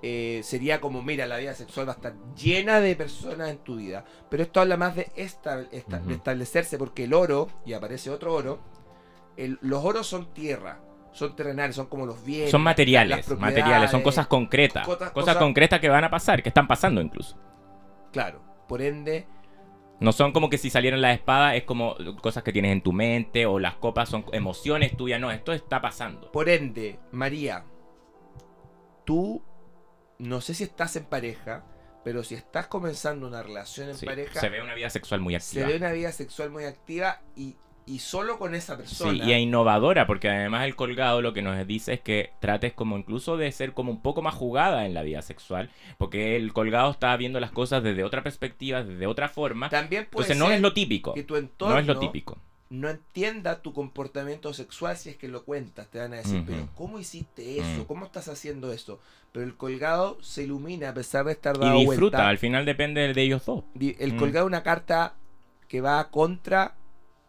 eh, 0.06 0.42
sería 0.42 0.82
como: 0.82 1.02
mira, 1.02 1.26
la 1.26 1.38
vida 1.38 1.54
sexual 1.54 1.88
va 1.88 1.92
a 1.92 1.94
estar 1.96 2.14
llena 2.36 2.80
de 2.80 2.94
personas 2.94 3.48
en 3.48 3.56
tu 3.58 3.76
vida. 3.76 4.04
Pero 4.28 4.42
esto 4.42 4.60
habla 4.60 4.76
más 4.76 4.94
de, 4.96 5.10
esta- 5.16 5.62
esta- 5.72 5.96
Ujú. 5.98 6.08
de 6.08 6.14
establecerse, 6.16 6.76
porque 6.76 7.04
el 7.04 7.14
oro, 7.14 7.48
y 7.64 7.72
aparece 7.72 8.10
otro 8.10 8.34
oro, 8.34 8.58
el- 9.38 9.58
los 9.62 9.82
oros 9.82 10.06
son 10.06 10.34
tierra, 10.34 10.80
son 11.12 11.34
terrenales, 11.34 11.74
son 11.76 11.86
como 11.86 12.04
los 12.04 12.22
bienes. 12.22 12.50
Son 12.50 12.60
materiales, 12.60 13.26
materiales, 13.38 13.90
son 13.90 14.02
cosas 14.02 14.26
concretas. 14.26 14.84
Cosas- 14.84 15.10
cosas 15.10 15.12
cosas- 15.12 15.36
concretas 15.36 15.80
que 15.80 15.88
van 15.88 16.04
a 16.04 16.10
pasar, 16.10 16.42
que 16.42 16.50
están 16.50 16.68
pasando 16.68 17.00
incluso. 17.00 17.38
Claro, 18.12 18.42
por 18.68 18.82
ende, 18.82 19.26
No 20.00 20.10
son 20.12 20.32
como 20.32 20.50
que 20.50 20.58
si 20.58 20.70
salieran 20.70 21.00
las 21.00 21.14
espadas 21.14 21.54
es 21.54 21.62
como 21.62 21.94
cosas 22.20 22.42
que 22.42 22.52
tienes 22.52 22.72
en 22.72 22.82
tu 22.82 22.92
mente 22.92 23.46
o 23.46 23.60
las 23.60 23.76
copas 23.76 24.08
son 24.08 24.24
emociones 24.32 24.96
tuyas. 24.96 25.20
No, 25.20 25.30
esto 25.30 25.52
está 25.52 25.80
pasando. 25.80 26.30
por 26.32 26.48
ende, 26.48 26.98
María, 27.12 27.64
tú 29.04 29.40
no 30.18 30.40
sé 30.40 30.54
si 30.54 30.64
estás 30.64 30.96
en 30.96 31.04
pareja, 31.04 31.64
pero 32.04 32.22
si 32.22 32.34
estás 32.34 32.66
comenzando 32.66 33.26
una 33.26 33.42
relación 33.42 33.88
en 33.88 33.96
Sí, 33.96 34.06
pareja, 34.06 34.38
se 34.40 34.48
ve 34.48 34.62
una 34.62 34.74
vida 34.74 34.90
sexual 34.90 35.20
muy 35.20 35.38
se 35.40 35.60
activa. 35.60 35.66
ve 35.68 35.76
una 35.76 35.92
vida 35.92 36.12
sexual 36.12 36.50
muy 36.50 36.64
activa 36.64 37.20
y, 37.34 37.56
y 37.86 37.98
solo 37.98 38.38
con 38.38 38.54
esa 38.54 38.76
persona. 38.76 39.12
Sí, 39.12 39.20
y 39.24 39.32
es 39.32 39.38
innovadora, 39.40 40.06
porque 40.06 40.28
además 40.28 40.64
el 40.64 40.76
colgado 40.76 41.20
lo 41.22 41.32
que 41.32 41.42
nos 41.42 41.66
dice 41.66 41.94
es 41.94 42.00
que 42.00 42.32
trates 42.40 42.72
como 42.74 42.96
incluso 42.98 43.36
de 43.36 43.50
ser 43.52 43.72
como 43.72 43.90
un 43.90 44.02
poco 44.02 44.22
más 44.22 44.34
jugada 44.34 44.86
en 44.86 44.94
la 44.94 45.02
vida 45.02 45.22
sexual, 45.22 45.70
porque 45.98 46.36
el 46.36 46.52
colgado 46.52 46.90
está 46.90 47.16
viendo 47.16 47.40
las 47.40 47.50
cosas 47.52 47.82
desde 47.82 48.04
otra 48.04 48.22
perspectiva, 48.22 48.82
desde 48.82 49.06
otra 49.06 49.28
forma. 49.28 49.68
También 49.70 50.06
puede 50.10 50.32
Entonces 50.32 50.36
no 50.36 50.50
es 50.50 50.60
lo 50.60 50.72
típico. 50.72 51.14
que 51.14 51.22
tu 51.24 51.36
entorno 51.36 51.74
No 51.74 51.80
es 51.80 51.86
lo 51.86 51.98
típico. 51.98 52.38
No 52.80 52.88
entienda 52.90 53.62
tu 53.62 53.72
comportamiento 53.72 54.52
sexual 54.54 54.96
si 54.96 55.10
es 55.10 55.16
que 55.16 55.28
lo 55.28 55.44
cuentas. 55.44 55.88
Te 55.88 55.98
van 55.98 56.12
a 56.14 56.16
decir, 56.16 56.42
pero 56.46 56.68
¿cómo 56.74 56.98
hiciste 56.98 57.58
eso? 57.58 57.82
Mm. 57.82 57.84
¿Cómo 57.84 58.04
estás 58.06 58.28
haciendo 58.28 58.72
eso? 58.72 59.00
Pero 59.32 59.44
el 59.44 59.56
colgado 59.56 60.18
se 60.22 60.44
ilumina 60.44 60.90
a 60.90 60.94
pesar 60.94 61.24
de 61.24 61.32
estar 61.32 61.56
Y 61.56 61.60
dado 61.60 61.78
disfruta, 61.80 62.18
vuelta. 62.18 62.28
al 62.28 62.38
final 62.38 62.64
depende 62.64 63.12
de 63.12 63.22
ellos 63.22 63.44
dos. 63.44 63.64
El 63.98 64.14
Mm. 64.14 64.18
colgado 64.18 64.46
es 64.46 64.48
una 64.50 64.62
carta 64.62 65.14
que 65.68 65.80
va 65.80 66.10
contra 66.10 66.74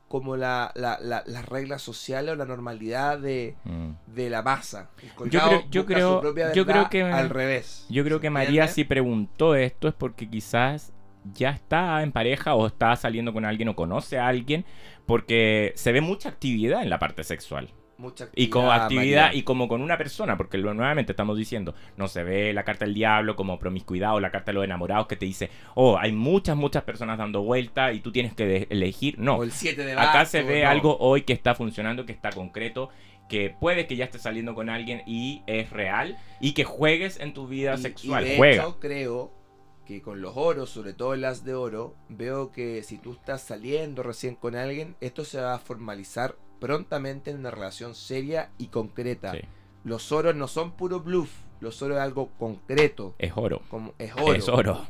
como 0.08 0.38
la, 0.38 0.72
la- 0.76 1.00
la- 1.02 1.24
las 1.26 1.46
reglas 1.50 1.82
sociales 1.82 2.34
o 2.34 2.36
la 2.36 2.46
normalidad 2.46 3.18
de, 3.18 3.56
Mm. 3.66 3.90
de 4.08 4.30
la 4.30 4.44
masa. 4.44 4.90
El 5.02 5.10
Yo 5.10 5.16
colgado 5.16 5.50
creo- 5.50 5.64
yo 5.72 5.86
creo- 5.86 6.16
su 6.16 6.22
propia 6.22 6.54
yo 6.54 6.66
creo 6.66 6.90
que- 6.90 7.02
al 7.04 7.30
revés. 7.32 7.86
Yo 7.90 8.04
creo 8.04 8.18
¿Se 8.18 8.22
que 8.22 8.30
María 8.30 8.68
si 8.68 8.84
preguntó 8.84 9.56
esto 9.56 9.88
es 9.88 9.94
porque 9.96 10.30
quizás 10.30 10.94
ya 11.34 11.50
está 11.50 12.02
en 12.04 12.12
pareja 12.12 12.56
o 12.56 12.68
está 12.68 12.96
saliendo 12.96 13.34
con 13.34 13.46
alguien 13.46 13.70
o 13.70 13.76
conoce 13.76 14.18
a 14.20 14.28
alguien 14.28 14.66
porque 15.06 15.74
se 15.76 15.92
ve 15.92 16.02
mucha 16.02 16.30
actividad 16.30 16.82
en 16.84 16.90
la 16.90 17.00
parte 17.00 17.24
sexual. 17.24 17.70
Mucha 17.98 18.28
Y 18.36 18.50
como 18.50 18.74
actividad 18.74 19.28
María. 19.28 19.40
y 19.40 19.44
como 19.44 19.70
con 19.70 19.82
una 19.82 19.98
persona, 19.98 20.36
porque 20.36 20.58
lo, 20.58 20.74
nuevamente 20.74 21.14
estamos 21.14 21.38
diciendo, 21.38 21.76
no 21.96 22.10
se 22.10 22.24
ve 22.26 22.52
la 22.52 22.64
carta 22.66 22.84
del 22.84 22.94
diablo 22.94 23.38
como 23.38 23.58
promiscuidad 23.58 24.14
o 24.16 24.20
la 24.20 24.32
carta 24.32 24.52
de 24.52 24.56
los 24.56 24.66
enamorados 24.66 25.08
que 25.08 25.16
te 25.16 25.26
dice, 25.26 25.50
oh, 25.76 25.98
hay 25.98 26.12
muchas, 26.12 26.58
muchas 26.58 26.84
personas 26.84 27.18
dando 27.18 27.42
vuelta 27.44 27.94
y 27.94 28.02
tú 28.02 28.12
tienes 28.12 28.34
que 28.34 28.68
elegir. 28.70 29.18
No, 29.18 29.38
O 29.38 29.44
el 29.44 29.52
7 29.54 29.86
de 29.86 29.94
acá 29.94 30.26
se 30.26 30.44
ve 30.44 30.64
no. 30.64 30.70
algo 30.72 30.98
hoy 31.00 31.22
que 31.22 31.32
está 31.32 31.56
funcionando, 31.56 32.06
que 32.06 32.12
está 32.12 32.32
concreto, 32.32 32.90
que 33.30 33.50
puede 33.50 33.88
que 33.88 33.96
ya 33.96 34.04
estés 34.04 34.24
saliendo 34.24 34.56
con 34.56 34.70
alguien 34.70 35.02
y 35.08 35.42
es 35.48 35.70
real 35.70 36.18
y 36.42 36.52
que 36.52 36.66
juegues 36.66 37.18
en 37.22 37.34
tu 37.34 37.48
vida 37.48 37.76
Y- 37.76 37.78
sexual. 37.78 38.26
Y 38.26 38.30
de 38.32 38.36
Juega. 38.38 38.64
hecho, 38.64 38.80
creo 38.82 39.32
que 39.86 40.02
con 40.02 40.22
los 40.22 40.34
oros, 40.36 40.70
sobre 40.70 40.94
todo 40.94 41.16
las 41.16 41.44
de 41.46 41.54
oro, 41.54 41.96
veo 42.10 42.52
que 42.52 42.84
si 42.84 42.98
tú 42.98 43.14
estás 43.14 43.42
saliendo 43.44 44.04
recién 44.04 44.36
con 44.36 44.56
alguien, 44.56 44.96
esto 45.02 45.24
se 45.24 45.40
va 45.40 45.54
a 45.54 45.60
formalizar 45.60 46.36
prontamente 46.60 47.32
en 47.32 47.38
una 47.40 47.52
relación 47.52 47.96
seria 47.96 48.50
y 48.58 48.68
concreta. 48.68 49.34
Sí, 49.34 49.40
Los 49.84 50.12
oros 50.12 50.36
no 50.36 50.48
son 50.48 50.72
puro 50.72 51.00
bluff, 51.02 51.32
los 51.60 51.82
oros 51.82 51.98
es 51.98 52.04
algo 52.04 52.30
concreto, 52.40 53.16
es 53.20 53.32
oro. 53.36 53.62
como 53.70 53.94
es 54.00 54.12
oro. 54.16 54.34
Es 54.34 54.50
oro. 54.50 54.86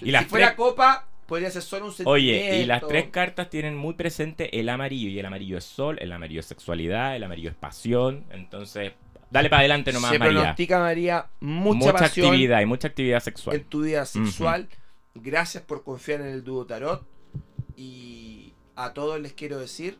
Y 0.00 0.06
si 0.06 0.10
las 0.12 0.26
fuera 0.26 0.46
tres- 0.48 0.56
copa, 0.56 1.08
podría 1.26 1.50
ser 1.50 1.62
solo 1.62 1.86
un 1.86 1.92
sentimiento. 1.92 2.12
Oye, 2.12 2.58
y 2.60 2.64
las 2.66 2.86
tres 2.86 3.10
cartas 3.10 3.50
tienen 3.50 3.76
muy 3.76 3.94
presente 3.94 4.60
el 4.60 4.68
amarillo. 4.68 5.08
Y 5.08 5.18
el 5.18 5.26
amarillo 5.26 5.58
es 5.58 5.64
sol, 5.64 5.98
el 6.00 6.12
amarillo 6.12 6.40
es 6.40 6.46
sexualidad, 6.46 7.16
el 7.16 7.24
amarillo 7.24 7.50
es 7.50 7.56
pasión. 7.56 8.24
Entonces, 8.30 8.92
dale 9.30 9.50
para 9.50 9.60
adelante 9.60 9.92
nomás, 9.92 10.10
Se 10.10 10.18
María. 10.18 10.38
pronostica, 10.40 10.78
María, 10.78 11.26
mucha, 11.40 11.78
Mucha, 11.78 11.92
pasión 11.92 12.26
actividad 12.28 12.60
y 12.60 12.66
mucha 12.66 12.88
actividad 12.88 13.20
sexual. 13.20 13.56
en 13.56 13.64
tu 13.64 13.82
vida 13.82 14.04
sexual. 14.06 14.68
Gracias 15.14 15.62
por 15.64 15.82
confiar 15.84 16.20
en 16.20 16.28
el 16.28 16.44
dúo 16.44 16.66
tarot. 16.66 17.06
Y 17.76 18.54
a 18.76 18.92
todos 18.92 19.20
les 19.20 19.32
quiero 19.32 19.58
decir 19.58 19.98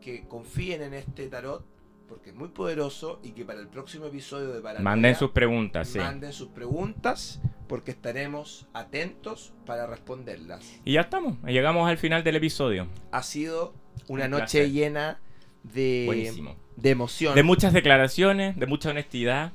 que 0.00 0.26
confíen 0.26 0.82
en 0.82 0.94
este 0.94 1.26
tarot 1.28 1.64
porque 2.08 2.30
es 2.30 2.36
muy 2.36 2.48
poderoso 2.48 3.20
y 3.22 3.30
que 3.32 3.44
para 3.44 3.60
el 3.60 3.68
próximo 3.68 4.06
episodio 4.06 4.48
de 4.52 4.60
Paranoia 4.60 4.82
Manden 4.82 5.14
sus 5.14 5.30
preguntas, 5.30 5.88
sí. 5.88 5.98
manden 5.98 6.32
sus 6.32 6.48
preguntas 6.48 7.40
porque 7.68 7.92
estaremos 7.92 8.66
atentos 8.72 9.52
para 9.64 9.86
responderlas. 9.86 10.80
Y 10.84 10.94
ya 10.94 11.02
estamos. 11.02 11.40
Llegamos 11.44 11.88
al 11.88 11.98
final 11.98 12.24
del 12.24 12.34
episodio. 12.36 12.88
Ha 13.12 13.22
sido 13.22 13.74
una 14.08 14.24
Un 14.24 14.32
noche 14.32 14.70
llena 14.70 15.20
de, 15.62 16.02
Buenísimo. 16.06 16.56
De 16.82 16.90
emoción. 16.90 17.34
De 17.34 17.42
muchas 17.42 17.72
declaraciones, 17.72 18.56
de 18.58 18.66
mucha 18.66 18.90
honestidad. 18.90 19.52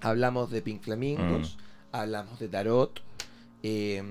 Hablamos 0.00 0.50
de 0.50 0.62
Pink 0.62 0.82
Flamingos, 0.82 1.56
Mm. 1.56 1.96
hablamos 1.96 2.38
de 2.38 2.48
tarot. 2.48 3.02
eh, 3.62 4.02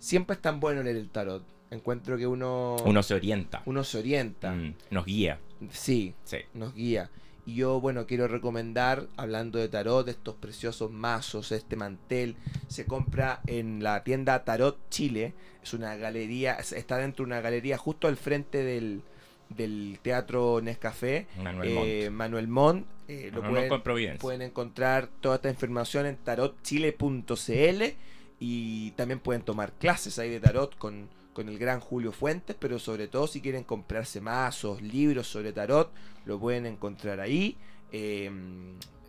siempre 0.00 0.34
es 0.34 0.42
tan 0.42 0.58
bueno 0.58 0.82
leer 0.82 0.96
el 0.96 1.08
tarot. 1.10 1.44
Encuentro 1.70 2.16
que 2.16 2.26
uno, 2.26 2.76
Uno 2.84 3.02
se 3.04 3.14
orienta. 3.14 3.62
uno 3.66 3.84
se 3.84 3.98
orienta. 3.98 4.50
Mm, 4.50 4.74
nos 4.90 5.04
guía. 5.04 5.38
Sí, 5.70 6.14
Sí. 6.24 6.38
nos 6.54 6.74
guía. 6.74 7.10
Y 7.46 7.54
yo, 7.56 7.80
bueno, 7.80 8.06
quiero 8.06 8.26
recomendar, 8.26 9.06
hablando 9.16 9.58
de 9.58 9.68
tarot, 9.68 10.08
estos 10.08 10.34
preciosos 10.34 10.90
mazos, 10.90 11.52
este 11.52 11.76
mantel. 11.76 12.34
Se 12.66 12.86
compra 12.86 13.40
en 13.46 13.84
la 13.84 14.02
tienda 14.02 14.42
Tarot 14.44 14.76
Chile. 14.90 15.34
Es 15.62 15.72
una 15.74 15.94
galería, 15.96 16.54
es- 16.54 16.72
está 16.72 16.96
dentro 16.96 17.24
de 17.24 17.28
una 17.28 17.40
galería 17.40 17.78
justo 17.78 18.08
al 18.08 18.16
frente 18.16 18.64
del, 18.64 19.02
del 19.50 19.98
Teatro 20.02 20.60
Nescafé. 20.60 21.26
Manuel 21.42 21.68
Eh, 21.70 22.04
Montt. 22.10 22.16
Manuel 22.16 22.48
Montt. 22.48 22.86
eh, 23.08 23.30
lo 23.32 23.42
Manuel 23.42 23.54
pueden, 23.68 23.68
pueden 24.18 24.42
encontrar 24.42 25.08
toda 25.20 25.36
esta 25.36 25.48
información 25.50 26.06
en 26.06 26.16
tarotchile.cl 26.16 27.82
y 28.40 28.90
también 28.92 29.20
pueden 29.20 29.42
tomar 29.42 29.72
clases 29.72 30.18
ahí 30.18 30.30
de 30.30 30.40
tarot 30.40 30.76
con, 30.78 31.08
con 31.32 31.48
el 31.48 31.58
gran 31.58 31.80
Julio 31.80 32.12
Fuentes, 32.12 32.56
pero 32.58 32.78
sobre 32.78 33.08
todo 33.08 33.26
si 33.26 33.40
quieren 33.40 33.64
comprarse 33.64 34.20
mazos, 34.20 34.80
libros 34.82 35.26
sobre 35.26 35.52
tarot, 35.52 35.90
lo 36.24 36.38
pueden 36.38 36.66
encontrar 36.66 37.20
ahí. 37.20 37.56
Eh, 37.90 38.30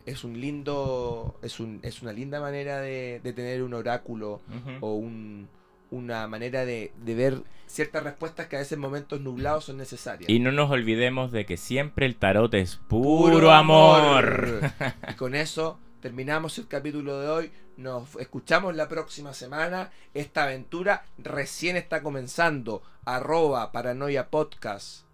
es 0.06 0.24
un 0.24 0.40
lindo, 0.42 1.38
es, 1.44 1.60
un, 1.60 1.80
es 1.84 2.02
una 2.02 2.12
linda 2.14 2.40
manera 2.42 2.80
de, 2.80 3.20
de 3.24 3.34
tener 3.34 3.62
un 3.62 3.74
oráculo 3.76 4.42
o 4.82 4.94
un, 4.96 5.48
una 5.92 6.28
manera 6.28 6.66
de, 6.66 6.92
de 6.98 7.16
ver 7.16 7.44
ciertas 7.70 8.04
respuestas 8.04 8.48
que 8.48 8.56
a 8.56 8.60
veces 8.60 8.74
en 8.74 8.80
momentos 8.80 9.22
nublados 9.22 9.66
son 9.66 9.78
necesarias. 9.78 10.30
Y 10.30 10.40
no 10.40 10.52
nos 10.52 10.72
olvidemos 10.72 11.32
de 11.32 11.46
que 11.46 11.58
siempre 11.58 12.06
el 12.06 12.16
tarot 12.16 12.54
es 12.56 12.78
puro, 12.88 13.52
amor. 13.52 14.62
y 15.10 15.14
con 15.14 15.36
eso 15.36 15.80
terminamos 16.02 16.58
el 16.58 16.68
capítulo 16.68 17.20
de 17.20 17.30
hoy. 17.30 17.52
Nos 17.78 18.16
escuchamos 18.18 18.76
la 18.76 18.90
próxima 18.90 19.34
semana. 19.34 19.92
Esta 20.14 20.44
aventura 20.44 21.06
recién 21.18 21.78
está 21.78 22.02
comenzando. 22.02 22.82
Arroba 23.06 23.72
Paranoia 23.72 24.30
Podcast. 24.30 25.06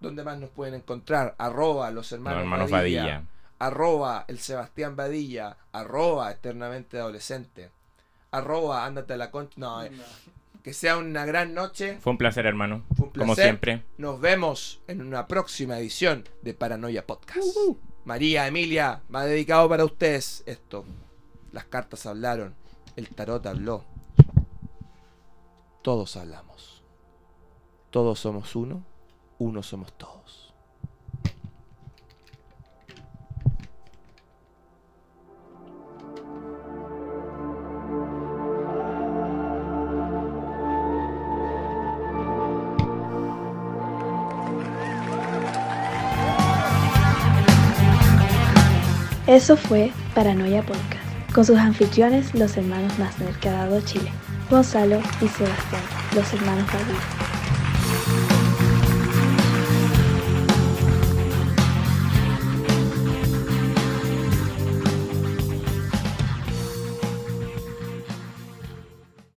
¿Dónde 0.00 0.22
más 0.22 0.38
nos 0.38 0.50
pueden 0.50 0.74
encontrar? 0.74 1.34
Arroba 1.38 1.90
los 1.90 2.12
hermanos, 2.12 2.38
Los 2.38 2.44
hermanos 2.44 2.70
Badilla. 2.70 3.02
Badilla. 3.02 3.24
Arroba 3.58 4.24
el 4.28 4.38
Sebastián 4.38 4.94
Badilla. 4.94 5.56
Arroba 5.72 6.30
eternamente 6.30 6.98
adolescente. 6.98 7.70
Arroba 8.36 8.84
ándate 8.84 9.12
a 9.14 9.16
la 9.16 9.30
concha. 9.30 9.54
No, 9.56 9.82
eh, 9.82 9.90
que 10.62 10.72
sea 10.72 10.96
una 10.96 11.24
gran 11.26 11.54
noche. 11.54 11.98
Fue 12.00 12.10
un 12.12 12.18
placer, 12.18 12.46
hermano. 12.46 12.84
Fue 12.96 13.06
un 13.06 13.12
Como 13.12 13.26
placer. 13.34 13.44
siempre. 13.44 13.84
Nos 13.98 14.20
vemos 14.20 14.80
en 14.86 15.02
una 15.02 15.26
próxima 15.26 15.78
edición 15.78 16.24
de 16.42 16.54
Paranoia 16.54 17.06
Podcast. 17.06 17.56
María, 18.04 18.46
Emilia, 18.46 19.02
va 19.14 19.24
dedicado 19.24 19.68
para 19.68 19.84
ustedes 19.84 20.42
esto. 20.46 20.84
Las 21.52 21.64
cartas 21.66 22.06
hablaron, 22.06 22.54
el 22.96 23.08
tarot 23.08 23.44
habló. 23.46 23.84
Todos 25.82 26.16
hablamos. 26.16 26.82
Todos 27.90 28.18
somos 28.18 28.56
uno, 28.56 28.84
uno 29.38 29.62
somos 29.62 29.92
todos. 29.96 30.43
Eso 49.34 49.56
fue 49.56 49.90
Paranoia 50.14 50.62
Podcast, 50.62 51.32
con 51.34 51.44
sus 51.44 51.58
anfitriones, 51.58 52.32
los 52.36 52.56
hermanos 52.56 52.96
más 53.00 53.18
nerd 53.18 53.34
que 53.40 53.48
ha 53.48 53.64
dado 53.64 53.80
Chile, 53.80 54.12
Gonzalo 54.48 55.00
y 55.20 55.26
Sebastián, 55.26 55.82
los 56.14 56.32
hermanos 56.34 56.64
Badilla. 56.72 57.43